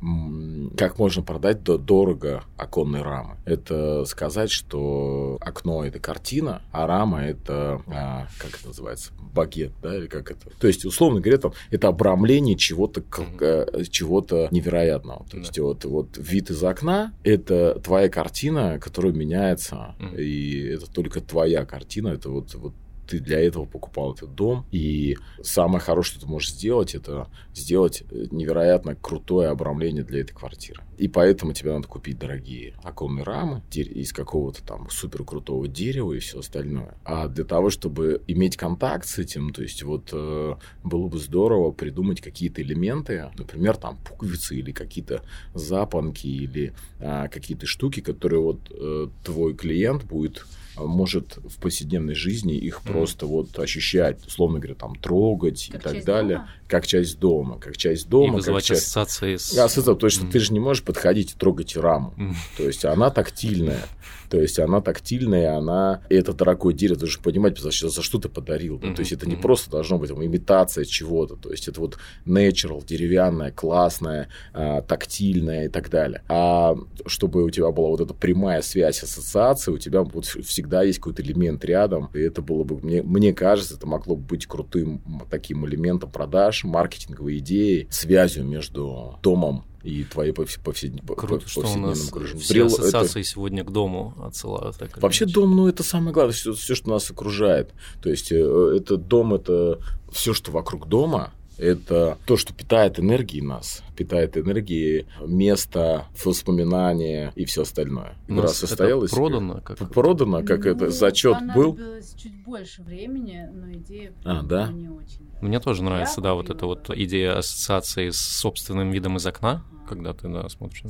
как 0.76 0.98
можно 0.98 1.22
продать 1.22 1.62
до 1.62 1.78
дорого 1.78 2.44
оконной 2.56 3.02
рамы. 3.02 3.36
Это 3.44 4.04
сказать, 4.04 4.50
что 4.50 5.38
окно 5.40 5.84
это 5.84 5.98
картина, 5.98 6.62
а 6.72 6.86
рама 6.86 7.24
это 7.24 7.82
а, 7.86 8.28
как 8.38 8.58
это 8.58 8.68
называется 8.68 9.12
багет, 9.34 9.72
да, 9.82 9.96
или 9.96 10.06
как 10.06 10.30
это. 10.30 10.50
То 10.58 10.66
есть 10.66 10.84
условно 10.84 11.20
говоря, 11.20 11.38
там 11.38 11.52
это 11.70 11.88
обрамление 11.88 12.56
чего-то 12.56 13.00
mm-hmm. 13.00 13.88
чего-то 13.90 14.48
невероятного. 14.50 15.26
То 15.30 15.38
есть 15.38 15.58
вот 15.58 15.84
вот 15.84 16.16
вид 16.16 16.50
из 16.50 16.62
окна 16.62 17.14
это 17.24 17.80
твоя 17.80 18.08
картина, 18.08 18.78
которая 18.78 19.12
меняется, 19.12 19.94
mm-hmm. 19.98 20.22
и 20.22 20.68
это 20.68 20.90
только 20.90 21.20
твоя 21.20 21.64
картина, 21.64 22.08
это 22.08 22.30
вот, 22.30 22.54
вот 22.54 22.74
ты 23.06 23.20
для 23.20 23.40
этого 23.40 23.64
покупал 23.64 24.14
этот 24.14 24.34
дом. 24.34 24.66
И 24.70 25.16
самое 25.42 25.80
хорошее, 25.80 26.16
что 26.16 26.26
ты 26.26 26.30
можешь 26.30 26.50
сделать, 26.50 26.94
это 26.94 27.28
сделать 27.54 28.04
невероятно 28.10 28.94
крутое 28.94 29.48
обрамление 29.48 30.04
для 30.04 30.20
этой 30.20 30.32
квартиры. 30.32 30.82
И 30.96 31.08
поэтому 31.08 31.52
тебе 31.52 31.72
надо 31.72 31.88
купить 31.88 32.18
дорогие 32.18 32.74
оконные 32.82 33.24
рамы 33.24 33.62
из 33.72 34.12
какого-то 34.12 34.62
там 34.64 34.88
супер 34.90 35.24
крутого 35.24 35.66
дерева 35.66 36.12
и 36.12 36.20
все 36.20 36.38
остальное. 36.38 36.94
А 37.04 37.28
для 37.28 37.44
того, 37.44 37.70
чтобы 37.70 38.22
иметь 38.26 38.56
контакт 38.56 39.06
с 39.06 39.18
этим, 39.18 39.52
то 39.52 39.62
есть 39.62 39.82
вот 39.82 40.10
э, 40.12 40.54
было 40.82 41.08
бы 41.08 41.18
здорово 41.18 41.72
придумать 41.72 42.20
какие-то 42.20 42.62
элементы, 42.62 43.30
например, 43.36 43.76
там 43.76 43.98
пуговицы 43.98 44.56
или 44.56 44.72
какие-то 44.72 45.22
запонки 45.54 46.26
или 46.26 46.74
э, 47.00 47.28
какие-то 47.28 47.66
штуки, 47.66 48.00
которые 48.00 48.40
вот 48.40 48.70
э, 48.70 49.08
твой 49.24 49.54
клиент 49.54 50.04
будет 50.04 50.44
может 50.76 51.36
в 51.36 51.58
повседневной 51.58 52.14
жизни 52.14 52.54
их 52.54 52.82
mm. 52.84 52.92
просто 52.92 53.26
вот 53.26 53.58
ощущать, 53.58 54.26
условно 54.26 54.58
говоря, 54.58 54.74
там 54.74 54.94
трогать 54.96 55.68
как 55.70 55.80
и 55.80 55.84
так 55.84 56.04
далее, 56.04 56.38
дома? 56.38 56.50
Как 56.74 56.86
часть 56.86 57.18
дома, 57.18 57.58
как 57.58 57.76
часть 57.76 58.08
дома, 58.08 58.40
и 58.40 58.42
как 58.42 58.62
часть 58.62 58.82
ассоциации 58.82 59.36
с... 59.36 59.56
Ассоциация, 59.56 59.94
то 59.94 60.06
есть 60.06 60.22
mm. 60.22 60.30
ты 60.30 60.40
же 60.40 60.52
не 60.52 60.60
можешь 60.60 60.82
подходить 60.82 61.32
и 61.32 61.38
трогать 61.38 61.76
раму, 61.76 62.12
mm. 62.16 62.34
то 62.56 62.64
есть 62.64 62.84
она 62.84 63.10
тактильная, 63.10 63.86
то 64.28 64.40
есть 64.40 64.58
она 64.58 64.80
тактильная, 64.80 65.56
она 65.56 66.02
и 66.10 66.16
это 66.16 66.32
дорогое 66.32 66.74
дерево, 66.74 66.96
ты 66.96 67.00
должен 67.00 67.22
понимать, 67.22 67.58
за, 67.58 67.70
за 67.70 68.02
что 68.02 68.18
ты 68.18 68.28
подарил, 68.28 68.78
mm-hmm. 68.78 68.94
то 68.94 69.00
есть 69.00 69.12
это 69.12 69.26
не 69.26 69.36
mm-hmm. 69.36 69.40
просто 69.40 69.70
должно 69.70 69.98
быть 69.98 70.08
там, 70.08 70.24
имитация 70.24 70.84
чего-то, 70.84 71.36
то 71.36 71.50
есть 71.50 71.68
это 71.68 71.80
вот 71.80 71.98
natural, 72.26 72.84
деревянное, 72.84 73.52
классное, 73.52 74.28
а, 74.52 74.82
тактильное 74.82 75.66
и 75.66 75.68
так 75.68 75.90
далее. 75.90 76.22
А 76.28 76.74
чтобы 77.06 77.44
у 77.44 77.50
тебя 77.50 77.70
была 77.70 77.88
вот 77.88 78.00
эта 78.00 78.14
прямая 78.14 78.62
связь 78.62 79.02
ассоциации, 79.02 79.70
у 79.70 79.78
тебя 79.78 80.02
вот 80.02 80.26
всегда 80.26 80.74
всегда 80.74 80.82
есть 80.82 80.98
какой-то 80.98 81.22
элемент 81.22 81.64
рядом, 81.64 82.10
и 82.14 82.20
это 82.20 82.42
было 82.42 82.64
бы, 82.64 82.80
мне, 82.80 83.02
мне 83.02 83.32
кажется, 83.32 83.76
это 83.76 83.86
могло 83.86 84.16
бы 84.16 84.22
быть 84.22 84.46
крутым 84.46 85.00
таким 85.30 85.66
элементом 85.66 86.10
продаж, 86.10 86.63
маркетинговой 86.64 87.38
идеей, 87.38 87.88
связью 87.90 88.44
между 88.44 89.18
домом 89.22 89.64
и 89.82 90.02
твоей 90.04 90.32
повседневной 90.32 91.16
Круто, 91.16 91.46
что 91.46 91.60
у 91.60 91.78
нас 91.78 92.08
окружении. 92.08 92.42
Все 92.42 92.64
ассоциации 92.64 93.20
это... 93.20 93.28
сегодня 93.28 93.64
к 93.64 93.70
дому 93.70 94.14
отсылают. 94.24 94.76
Так 94.78 95.00
Вообще 95.00 95.24
иначе. 95.24 95.34
дом, 95.34 95.54
ну, 95.54 95.68
это 95.68 95.82
самое 95.82 96.12
главное, 96.14 96.34
все, 96.34 96.54
все, 96.54 96.74
что 96.74 96.88
нас 96.88 97.10
окружает. 97.10 97.72
То 98.02 98.08
есть, 98.08 98.32
э, 98.32 98.76
это 98.76 98.96
дом, 98.96 99.34
это 99.34 99.78
все, 100.10 100.32
что 100.32 100.52
вокруг 100.52 100.88
дома, 100.88 101.34
это 101.58 102.18
то, 102.26 102.36
что 102.36 102.52
питает 102.52 102.98
энергией 102.98 103.42
нас, 103.42 103.82
питает 103.96 104.36
энергией 104.36 105.06
место, 105.20 106.06
воспоминания 106.24 107.32
и 107.34 107.44
все 107.44 107.62
остальное. 107.62 108.16
Игра 108.28 108.48
состоялась. 108.48 109.12
Это 109.12 109.20
продано? 109.20 109.60
Как 109.60 109.90
продано, 109.90 110.42
как 110.44 110.64
ну, 110.64 110.70
это 110.70 110.90
зачет 110.90 111.36
был. 111.54 111.78
чуть 112.16 112.44
больше 112.44 112.82
времени, 112.82 113.48
но 113.52 113.72
идея 113.72 114.12
а, 114.24 114.42
да? 114.42 114.68
не 114.68 114.88
очень. 114.88 115.28
Мне 115.40 115.60
тоже 115.60 115.82
нравится, 115.82 116.20
да, 116.20 116.34
вот 116.34 116.50
эта 116.50 116.66
вот 116.66 116.90
идея 116.90 117.38
ассоциации 117.38 118.10
с 118.10 118.18
собственным 118.18 118.90
видом 118.90 119.16
из 119.16 119.26
окна, 119.26 119.64
ага. 119.72 119.88
когда 119.88 120.12
ты 120.12 120.28
да, 120.28 120.48
смотришь. 120.48 120.82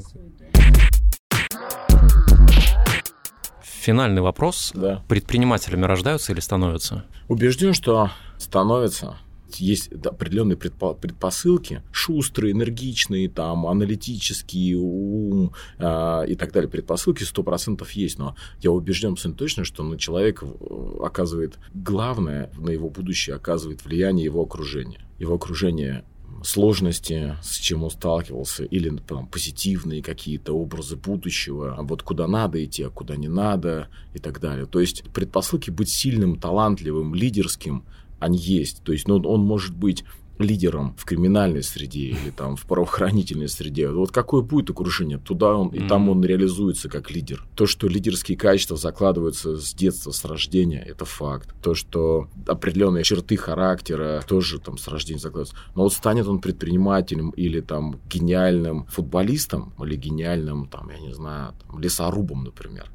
Финальный 3.62 4.22
вопрос. 4.22 4.72
Да. 4.74 5.04
Предпринимателями 5.08 5.84
рождаются 5.84 6.32
или 6.32 6.40
становятся? 6.40 7.04
Убежден, 7.28 7.74
что 7.74 8.10
становятся 8.38 9.18
есть 9.57 9.92
определенные 9.92 10.57
предпосылки, 10.57 11.82
шустрые, 11.92 12.53
энергичные, 12.53 13.28
там, 13.28 13.66
аналитический 13.66 14.74
ум 14.74 15.53
э, 15.78 16.24
и 16.28 16.34
так 16.34 16.53
далее, 16.53 16.68
предпосылки 16.70 17.22
100% 17.22 17.86
есть, 17.95 18.18
но 18.18 18.36
я 18.61 18.70
убежден 18.70 19.12
абсолютно 19.12 19.38
точно, 19.38 19.64
что 19.64 19.82
на 19.82 19.99
человека 19.99 20.47
оказывает 21.01 21.59
главное, 21.72 22.51
на 22.59 22.70
его 22.70 22.88
будущее 22.90 23.36
оказывает 23.36 23.84
влияние 23.84 24.24
его 24.24 24.42
окружения. 24.42 25.01
Его 25.18 25.34
окружение 25.34 26.05
сложности, 26.42 27.36
с 27.42 27.57
чем 27.57 27.84
он 27.84 27.90
сталкивался, 27.90 28.64
или 28.64 28.95
там, 28.97 29.26
позитивные 29.26 30.03
какие-то 30.03 30.53
образы 30.53 30.97
будущего, 30.97 31.76
вот 31.80 32.03
куда 32.03 32.26
надо 32.26 32.62
идти, 32.64 32.82
а 32.82 32.90
куда 32.90 33.16
не 33.16 33.28
надо 33.28 33.88
и 34.12 34.18
так 34.18 34.40
далее. 34.40 34.66
То 34.66 34.80
есть 34.80 35.05
предпосылки 35.12 35.70
быть 35.70 35.88
сильным, 35.88 36.38
талантливым, 36.38 37.14
лидерским, 37.14 37.84
они 38.24 38.38
есть. 38.38 38.82
То 38.82 38.92
есть 38.92 39.06
ну, 39.08 39.16
он 39.16 39.40
может 39.40 39.76
быть 39.76 40.04
лидером 40.38 40.94
в 40.96 41.04
криминальной 41.04 41.62
среде 41.62 42.08
или 42.08 42.30
там 42.30 42.56
в 42.56 42.64
правоохранительной 42.66 43.48
среде. 43.48 43.88
Вот 43.88 44.10
какое 44.10 44.42
будет 44.42 44.70
окружение, 44.70 45.18
туда 45.18 45.54
он, 45.54 45.68
и 45.68 45.86
там 45.86 46.08
он 46.08 46.24
реализуется 46.24 46.88
как 46.88 47.10
лидер. 47.10 47.46
То, 47.54 47.66
что 47.66 47.86
лидерские 47.86 48.36
качества 48.36 48.76
закладываются 48.76 49.56
с 49.56 49.72
детства, 49.74 50.10
с 50.10 50.24
рождения, 50.24 50.80
это 50.80 51.04
факт. 51.04 51.54
То, 51.62 51.74
что 51.74 52.28
определенные 52.46 53.04
черты 53.04 53.36
характера 53.36 54.22
тоже 54.26 54.58
там 54.58 54.76
с 54.78 54.88
рождения 54.88 55.20
закладываются. 55.20 55.56
Но 55.74 55.84
вот 55.84 55.92
станет 55.92 56.26
он 56.26 56.40
предпринимателем 56.40 57.30
или 57.30 57.60
там 57.60 58.00
гениальным 58.10 58.86
футболистом 58.86 59.72
или 59.80 59.96
гениальным 59.96 60.66
там, 60.66 60.90
я 60.90 60.98
не 60.98 61.12
знаю, 61.14 61.54
там, 61.66 61.80
лесорубом, 61.80 62.44
например, 62.44 62.90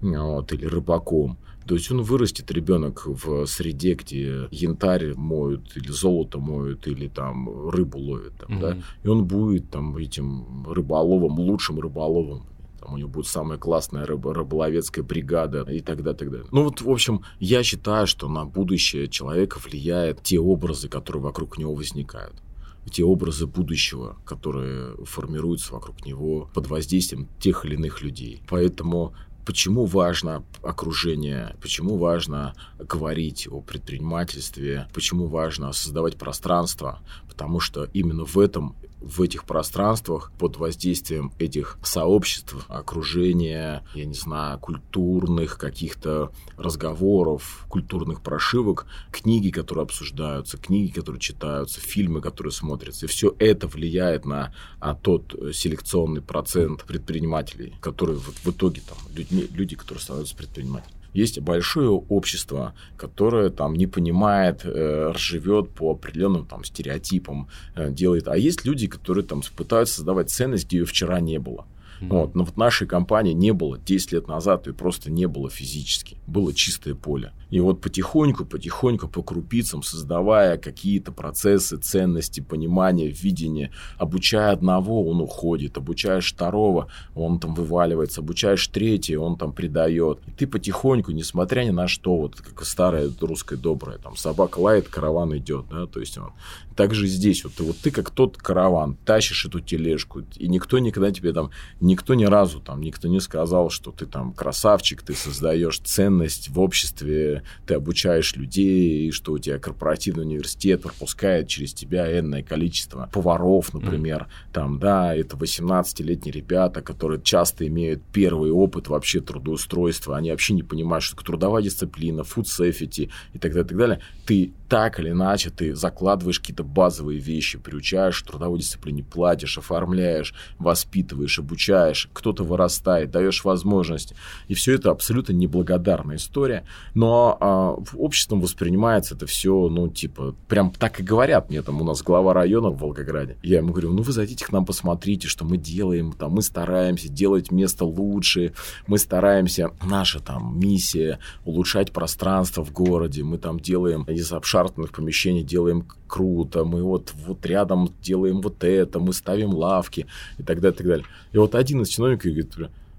вот, 0.00 0.52
или 0.52 0.66
рыбаком, 0.66 1.38
то 1.66 1.74
есть 1.74 1.90
он 1.90 2.02
вырастет, 2.02 2.50
ребенок, 2.50 3.06
в 3.06 3.46
среде, 3.46 3.94
где 3.94 4.48
янтарь 4.50 5.14
моют, 5.14 5.76
или 5.76 5.88
золото 5.88 6.38
моют, 6.38 6.86
или 6.86 7.08
там 7.08 7.68
рыбу 7.70 7.98
ловят. 7.98 8.34
Там, 8.38 8.50
mm-hmm. 8.50 8.60
да? 8.60 8.78
И 9.02 9.08
он 9.08 9.24
будет 9.24 9.70
там 9.70 9.96
этим 9.96 10.66
рыболовом, 10.66 11.38
лучшим 11.38 11.80
рыболовом 11.80 12.46
там 12.84 12.94
у 12.94 12.96
него 12.98 13.08
будет 13.08 13.26
самая 13.26 13.58
классная 13.58 14.04
рыбо 14.04 14.34
рыболовецкая 14.34 15.02
бригада 15.02 15.62
и 15.62 15.80
тогда, 15.80 16.12
тогда. 16.12 16.40
Ну 16.52 16.64
вот, 16.64 16.82
в 16.82 16.90
общем, 16.90 17.22
я 17.40 17.62
считаю, 17.62 18.06
что 18.06 18.28
на 18.28 18.44
будущее 18.44 19.08
человека 19.08 19.58
влияет 19.58 20.22
те 20.22 20.38
образы, 20.38 20.88
которые 20.90 21.22
вокруг 21.22 21.56
него 21.56 21.74
возникают 21.74 22.42
те 22.90 23.02
образы 23.02 23.46
будущего, 23.46 24.18
которые 24.26 24.94
формируются 25.04 25.72
вокруг 25.72 26.04
него 26.04 26.50
под 26.54 26.66
воздействием 26.66 27.28
тех 27.40 27.64
или 27.64 27.74
иных 27.74 28.02
людей. 28.02 28.42
Поэтому 28.48 29.14
почему 29.44 29.84
важно 29.84 30.44
окружение, 30.62 31.56
почему 31.60 31.96
важно 31.96 32.54
говорить 32.78 33.48
о 33.50 33.60
предпринимательстве, 33.60 34.88
почему 34.92 35.26
важно 35.26 35.72
создавать 35.72 36.16
пространство, 36.16 37.00
потому 37.28 37.60
что 37.60 37.84
именно 37.92 38.24
в 38.24 38.38
этом 38.38 38.76
в 39.04 39.20
этих 39.20 39.44
пространствах 39.44 40.32
под 40.38 40.56
воздействием 40.56 41.32
этих 41.38 41.78
сообществ, 41.82 42.56
окружения, 42.68 43.84
я 43.94 44.04
не 44.04 44.14
знаю, 44.14 44.58
культурных 44.58 45.58
каких-то 45.58 46.32
разговоров, 46.56 47.66
культурных 47.68 48.22
прошивок, 48.22 48.86
книги, 49.10 49.50
которые 49.50 49.82
обсуждаются, 49.82 50.56
книги, 50.56 50.92
которые 50.92 51.20
читаются, 51.20 51.80
фильмы, 51.80 52.20
которые 52.20 52.52
смотрятся. 52.52 53.06
И 53.06 53.08
все 53.08 53.34
это 53.38 53.66
влияет 53.66 54.24
на 54.24 54.54
а, 54.80 54.94
тот 54.94 55.34
селекционный 55.52 56.22
процент 56.22 56.84
предпринимателей, 56.84 57.74
которые 57.80 58.18
в, 58.18 58.28
в 58.44 58.48
итоге 58.48 58.82
там 58.86 58.98
люди, 59.14 59.48
люди, 59.52 59.76
которые 59.76 60.02
становятся 60.02 60.36
предпринимателями. 60.36 61.03
Есть 61.14 61.38
большое 61.40 61.88
общество, 61.88 62.74
которое 62.96 63.48
там 63.50 63.74
не 63.74 63.86
понимает, 63.86 64.60
э, 64.64 65.12
живет 65.16 65.70
по 65.70 65.92
определенным 65.92 66.44
там 66.44 66.64
стереотипам, 66.64 67.48
э, 67.76 67.90
делает. 67.90 68.28
А 68.28 68.36
есть 68.36 68.64
люди, 68.66 68.88
которые 68.88 69.24
там 69.24 69.42
пытаются 69.56 69.96
создавать 69.96 70.30
ценность, 70.30 70.66
где 70.66 70.78
ее 70.78 70.84
вчера 70.84 71.20
не 71.20 71.38
было. 71.38 71.66
Mm-hmm. 72.00 72.08
Вот. 72.08 72.34
Но 72.34 72.44
вот 72.44 72.56
нашей 72.56 72.86
компании 72.86 73.32
не 73.32 73.52
было 73.52 73.78
10 73.78 74.12
лет 74.12 74.28
назад, 74.28 74.66
ее 74.66 74.74
просто 74.74 75.10
не 75.10 75.26
было 75.26 75.50
физически. 75.50 76.18
Было 76.26 76.52
чистое 76.52 76.94
поле. 76.94 77.32
И 77.50 77.60
вот 77.60 77.80
потихоньку, 77.80 78.44
потихоньку, 78.44 79.06
по 79.06 79.22
крупицам, 79.22 79.82
создавая 79.82 80.58
какие-то 80.58 81.12
процессы, 81.12 81.76
ценности, 81.76 82.40
понимания, 82.40 83.08
видения, 83.08 83.70
обучая 83.96 84.50
одного, 84.50 85.08
он 85.08 85.20
уходит, 85.20 85.76
обучаешь 85.76 86.32
второго, 86.32 86.88
он 87.14 87.38
там 87.38 87.54
вываливается, 87.54 88.22
обучаешь 88.22 88.66
третьего, 88.66 89.22
он 89.22 89.36
там 89.36 89.52
предает. 89.52 90.18
И 90.26 90.32
ты 90.32 90.46
потихоньку, 90.48 91.12
несмотря 91.12 91.62
ни 91.62 91.70
на 91.70 91.86
что, 91.86 92.16
вот 92.16 92.40
как 92.40 92.64
старая 92.64 93.08
русская 93.20 93.56
добрая, 93.56 93.98
там 93.98 94.16
собака 94.16 94.58
лает, 94.58 94.88
караван 94.88 95.36
идет, 95.36 95.66
да, 95.70 95.86
то 95.86 96.00
есть 96.00 96.18
он. 96.18 96.32
Также 96.74 97.06
здесь, 97.06 97.44
вот 97.44 97.52
вот 97.60 97.76
ты 97.76 97.92
как 97.92 98.10
тот 98.10 98.36
караван, 98.36 98.96
тащишь 99.04 99.46
эту 99.46 99.60
тележку, 99.60 100.24
и 100.36 100.48
никто 100.48 100.80
никогда 100.80 101.12
тебе 101.12 101.32
там, 101.32 101.50
никто 101.84 102.14
ни 102.14 102.24
разу 102.24 102.60
там, 102.60 102.80
никто 102.80 103.08
не 103.08 103.20
сказал, 103.20 103.70
что 103.70 103.92
ты 103.92 104.06
там 104.06 104.32
красавчик, 104.32 105.02
ты 105.02 105.14
создаешь 105.14 105.78
ценность 105.78 106.48
в 106.48 106.58
обществе, 106.58 107.42
ты 107.66 107.74
обучаешь 107.74 108.34
людей, 108.36 109.08
и 109.08 109.10
что 109.10 109.32
у 109.32 109.38
тебя 109.38 109.58
корпоративный 109.58 110.24
университет 110.24 110.82
пропускает 110.82 111.48
через 111.48 111.74
тебя 111.74 112.18
энное 112.18 112.42
количество 112.42 113.08
поваров, 113.12 113.72
например, 113.74 114.22
mm. 114.22 114.52
там, 114.52 114.78
да, 114.78 115.14
это 115.14 115.36
18-летние 115.36 116.32
ребята, 116.32 116.80
которые 116.80 117.22
часто 117.22 117.66
имеют 117.66 118.02
первый 118.12 118.50
опыт 118.50 118.88
вообще 118.88 119.20
трудоустройства, 119.20 120.16
они 120.16 120.30
вообще 120.30 120.54
не 120.54 120.62
понимают, 120.62 121.04
что 121.04 121.22
трудовая 121.22 121.62
дисциплина, 121.62 122.20
food 122.20 122.44
safety 122.44 123.10
и 123.32 123.38
так 123.38 123.52
далее, 123.52 123.64
и 123.64 123.68
так 123.68 123.78
далее. 123.78 124.00
Ты 124.26 124.52
так 124.68 124.98
или 124.98 125.10
иначе, 125.10 125.50
ты 125.50 125.74
закладываешь 125.74 126.40
какие-то 126.40 126.64
базовые 126.64 127.20
вещи, 127.20 127.58
приучаешь 127.58 128.20
трудовой 128.22 128.58
дисциплине, 128.58 129.04
платишь, 129.04 129.58
оформляешь, 129.58 130.34
воспитываешь, 130.58 131.38
обучаешь, 131.38 131.73
кто-то 132.12 132.44
вырастает, 132.44 133.10
даешь 133.10 133.44
возможность. 133.44 134.14
И 134.48 134.54
все 134.54 134.74
это 134.74 134.90
абсолютно 134.90 135.32
неблагодарная 135.32 136.16
история. 136.16 136.64
Но 136.94 137.36
а, 137.40 137.76
обществом 137.96 138.40
воспринимается 138.40 139.14
это 139.14 139.26
все, 139.26 139.68
ну, 139.68 139.88
типа, 139.88 140.34
прям 140.48 140.70
так 140.70 141.00
и 141.00 141.02
говорят 141.02 141.50
мне, 141.50 141.62
там, 141.62 141.80
у 141.80 141.84
нас 141.84 142.02
глава 142.02 142.32
района 142.34 142.70
в 142.70 142.78
Волгограде. 142.78 143.36
Я 143.42 143.58
ему 143.58 143.72
говорю, 143.72 143.92
ну, 143.92 144.02
вы 144.02 144.12
зайдите 144.12 144.44
к 144.44 144.52
нам, 144.52 144.64
посмотрите, 144.64 145.28
что 145.28 145.44
мы 145.44 145.56
делаем, 145.56 146.12
там, 146.12 146.32
мы 146.32 146.42
стараемся 146.42 147.08
делать 147.08 147.50
место 147.50 147.84
лучше, 147.84 148.52
мы 148.86 148.98
стараемся, 148.98 149.70
наша 149.82 150.20
там 150.20 150.58
миссия 150.58 151.18
улучшать 151.44 151.92
пространство 151.92 152.64
в 152.64 152.72
городе, 152.72 153.22
мы 153.22 153.38
там 153.38 153.60
делаем 153.60 154.04
из 154.04 154.32
обшарпанных 154.32 154.92
помещений, 154.92 155.42
делаем 155.42 155.86
круто, 156.06 156.64
мы 156.64 156.82
вот, 156.82 157.12
вот 157.26 157.44
рядом 157.46 157.92
делаем 158.00 158.40
вот 158.40 158.62
это, 158.62 159.00
мы 159.00 159.12
ставим 159.12 159.54
лавки 159.54 160.06
и 160.38 160.42
так 160.42 160.60
далее, 160.60 160.74
и 160.74 160.78
так 160.78 160.86
далее. 160.86 161.06
И 161.32 161.38
вот 161.38 161.54
один 161.64 161.82
из 161.82 161.88
чиновников 161.88 162.26
говорит, 162.26 162.54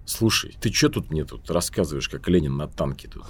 слушай, 0.05 0.55
ты 0.59 0.71
что 0.73 0.89
тут 0.89 1.11
мне 1.11 1.23
тут 1.23 1.49
рассказываешь, 1.49 2.09
как 2.09 2.27
Ленин 2.27 2.57
на 2.57 2.67
танке 2.67 3.07
тут? 3.07 3.23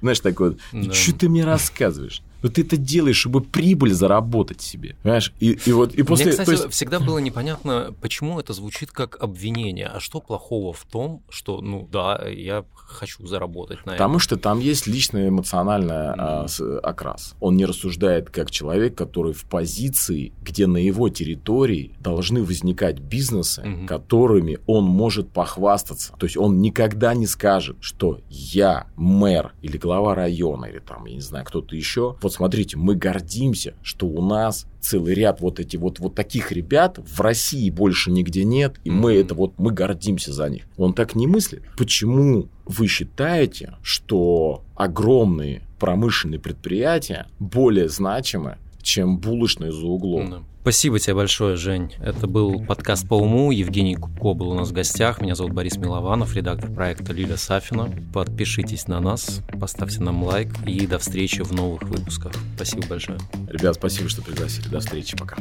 Знаешь, 0.00 0.20
такой, 0.20 0.58
да. 0.72 0.92
что 0.92 1.14
ты 1.14 1.28
мне 1.28 1.44
рассказываешь? 1.44 2.22
Но 2.42 2.48
ты 2.48 2.62
это 2.62 2.76
делаешь, 2.76 3.16
чтобы 3.16 3.40
прибыль 3.40 3.92
заработать 3.92 4.60
себе. 4.60 4.96
Понимаешь? 5.02 5.32
И, 5.40 5.58
и 5.64 5.72
вот 5.72 5.94
и 5.94 6.02
после. 6.02 6.26
Мне, 6.26 6.32
кстати, 6.32 6.50
есть... 6.50 6.70
всегда 6.70 7.00
было 7.00 7.18
непонятно, 7.18 7.94
почему 8.00 8.38
это 8.38 8.52
звучит 8.52 8.90
как 8.92 9.20
обвинение. 9.22 9.86
А 9.86 10.00
что 10.00 10.20
плохого 10.20 10.72
в 10.72 10.84
том, 10.84 11.22
что, 11.28 11.60
ну 11.60 11.88
да, 11.90 12.28
я 12.28 12.64
хочу 12.74 13.26
заработать 13.26 13.84
на 13.86 13.92
Потому 13.92 14.14
этом? 14.14 14.20
что 14.20 14.36
там 14.36 14.60
есть 14.60 14.86
личный 14.86 15.28
эмоциональный 15.28 16.14
mm. 16.14 16.78
окрас. 16.78 17.34
Он 17.40 17.56
не 17.56 17.66
рассуждает 17.66 18.30
как 18.30 18.50
человек, 18.50 18.94
который 18.96 19.32
в 19.32 19.44
позиции, 19.44 20.32
где 20.42 20.66
на 20.66 20.78
его 20.78 21.08
территории 21.08 21.94
должны 22.00 22.42
возникать 22.42 22.98
бизнесы, 22.98 23.62
mm-hmm. 23.62 23.86
которыми 23.86 24.58
он 24.66 24.84
может 24.84 25.30
похвастаться. 25.30 26.14
То 26.18 26.26
есть 26.26 26.36
он 26.36 26.60
никогда 26.60 27.14
не 27.14 27.26
скажет, 27.26 27.76
что 27.80 28.20
я 28.28 28.86
мэр 28.96 29.52
или 29.60 29.76
глава 29.76 30.14
района 30.14 30.66
или 30.66 30.78
там, 30.78 31.04
я 31.06 31.14
не 31.14 31.20
знаю, 31.20 31.44
кто-то 31.44 31.76
еще 31.76 32.16
вот 32.22 32.27
смотрите, 32.32 32.76
мы 32.76 32.94
гордимся, 32.94 33.74
что 33.82 34.06
у 34.06 34.22
нас 34.22 34.66
целый 34.80 35.14
ряд 35.14 35.40
вот 35.40 35.60
эти 35.60 35.76
вот, 35.76 35.98
вот 35.98 36.14
таких 36.14 36.52
ребят 36.52 36.98
в 36.98 37.20
России 37.20 37.70
больше 37.70 38.10
нигде 38.10 38.44
нет, 38.44 38.76
и 38.84 38.90
мы 38.90 39.14
это 39.14 39.34
вот, 39.34 39.54
мы 39.58 39.72
гордимся 39.72 40.32
за 40.32 40.48
них. 40.48 40.64
Он 40.76 40.94
так 40.94 41.14
не 41.14 41.26
мыслит. 41.26 41.62
Почему 41.76 42.48
вы 42.64 42.86
считаете, 42.86 43.74
что 43.82 44.62
огромные 44.74 45.62
промышленные 45.78 46.40
предприятия 46.40 47.26
более 47.38 47.88
значимы, 47.88 48.58
чем 48.82 49.18
булочные 49.18 49.72
за 49.72 49.86
углом? 49.86 50.46
Спасибо 50.68 50.98
тебе 50.98 51.14
большое, 51.14 51.56
Жень. 51.56 51.94
Это 51.98 52.26
был 52.26 52.62
подкаст 52.62 53.08
по 53.08 53.14
уму. 53.14 53.50
Евгений 53.52 53.94
Кубко 53.94 54.34
был 54.34 54.50
у 54.50 54.54
нас 54.54 54.68
в 54.68 54.74
гостях. 54.74 55.18
Меня 55.22 55.34
зовут 55.34 55.54
Борис 55.54 55.78
Милованов, 55.78 56.36
редактор 56.36 56.70
проекта 56.70 57.14
Лиля 57.14 57.38
Сафина. 57.38 57.90
Подпишитесь 58.12 58.86
на 58.86 59.00
нас, 59.00 59.40
поставьте 59.58 60.02
нам 60.02 60.22
лайк 60.22 60.52
и 60.66 60.86
до 60.86 60.98
встречи 60.98 61.40
в 61.40 61.52
новых 61.52 61.84
выпусках. 61.84 62.32
Спасибо 62.56 62.86
большое. 62.86 63.18
Ребят, 63.48 63.76
спасибо, 63.76 64.10
что 64.10 64.20
пригласили. 64.20 64.68
До 64.68 64.80
встречи. 64.80 65.16
Пока. 65.16 65.38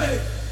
Hey! 0.00 0.45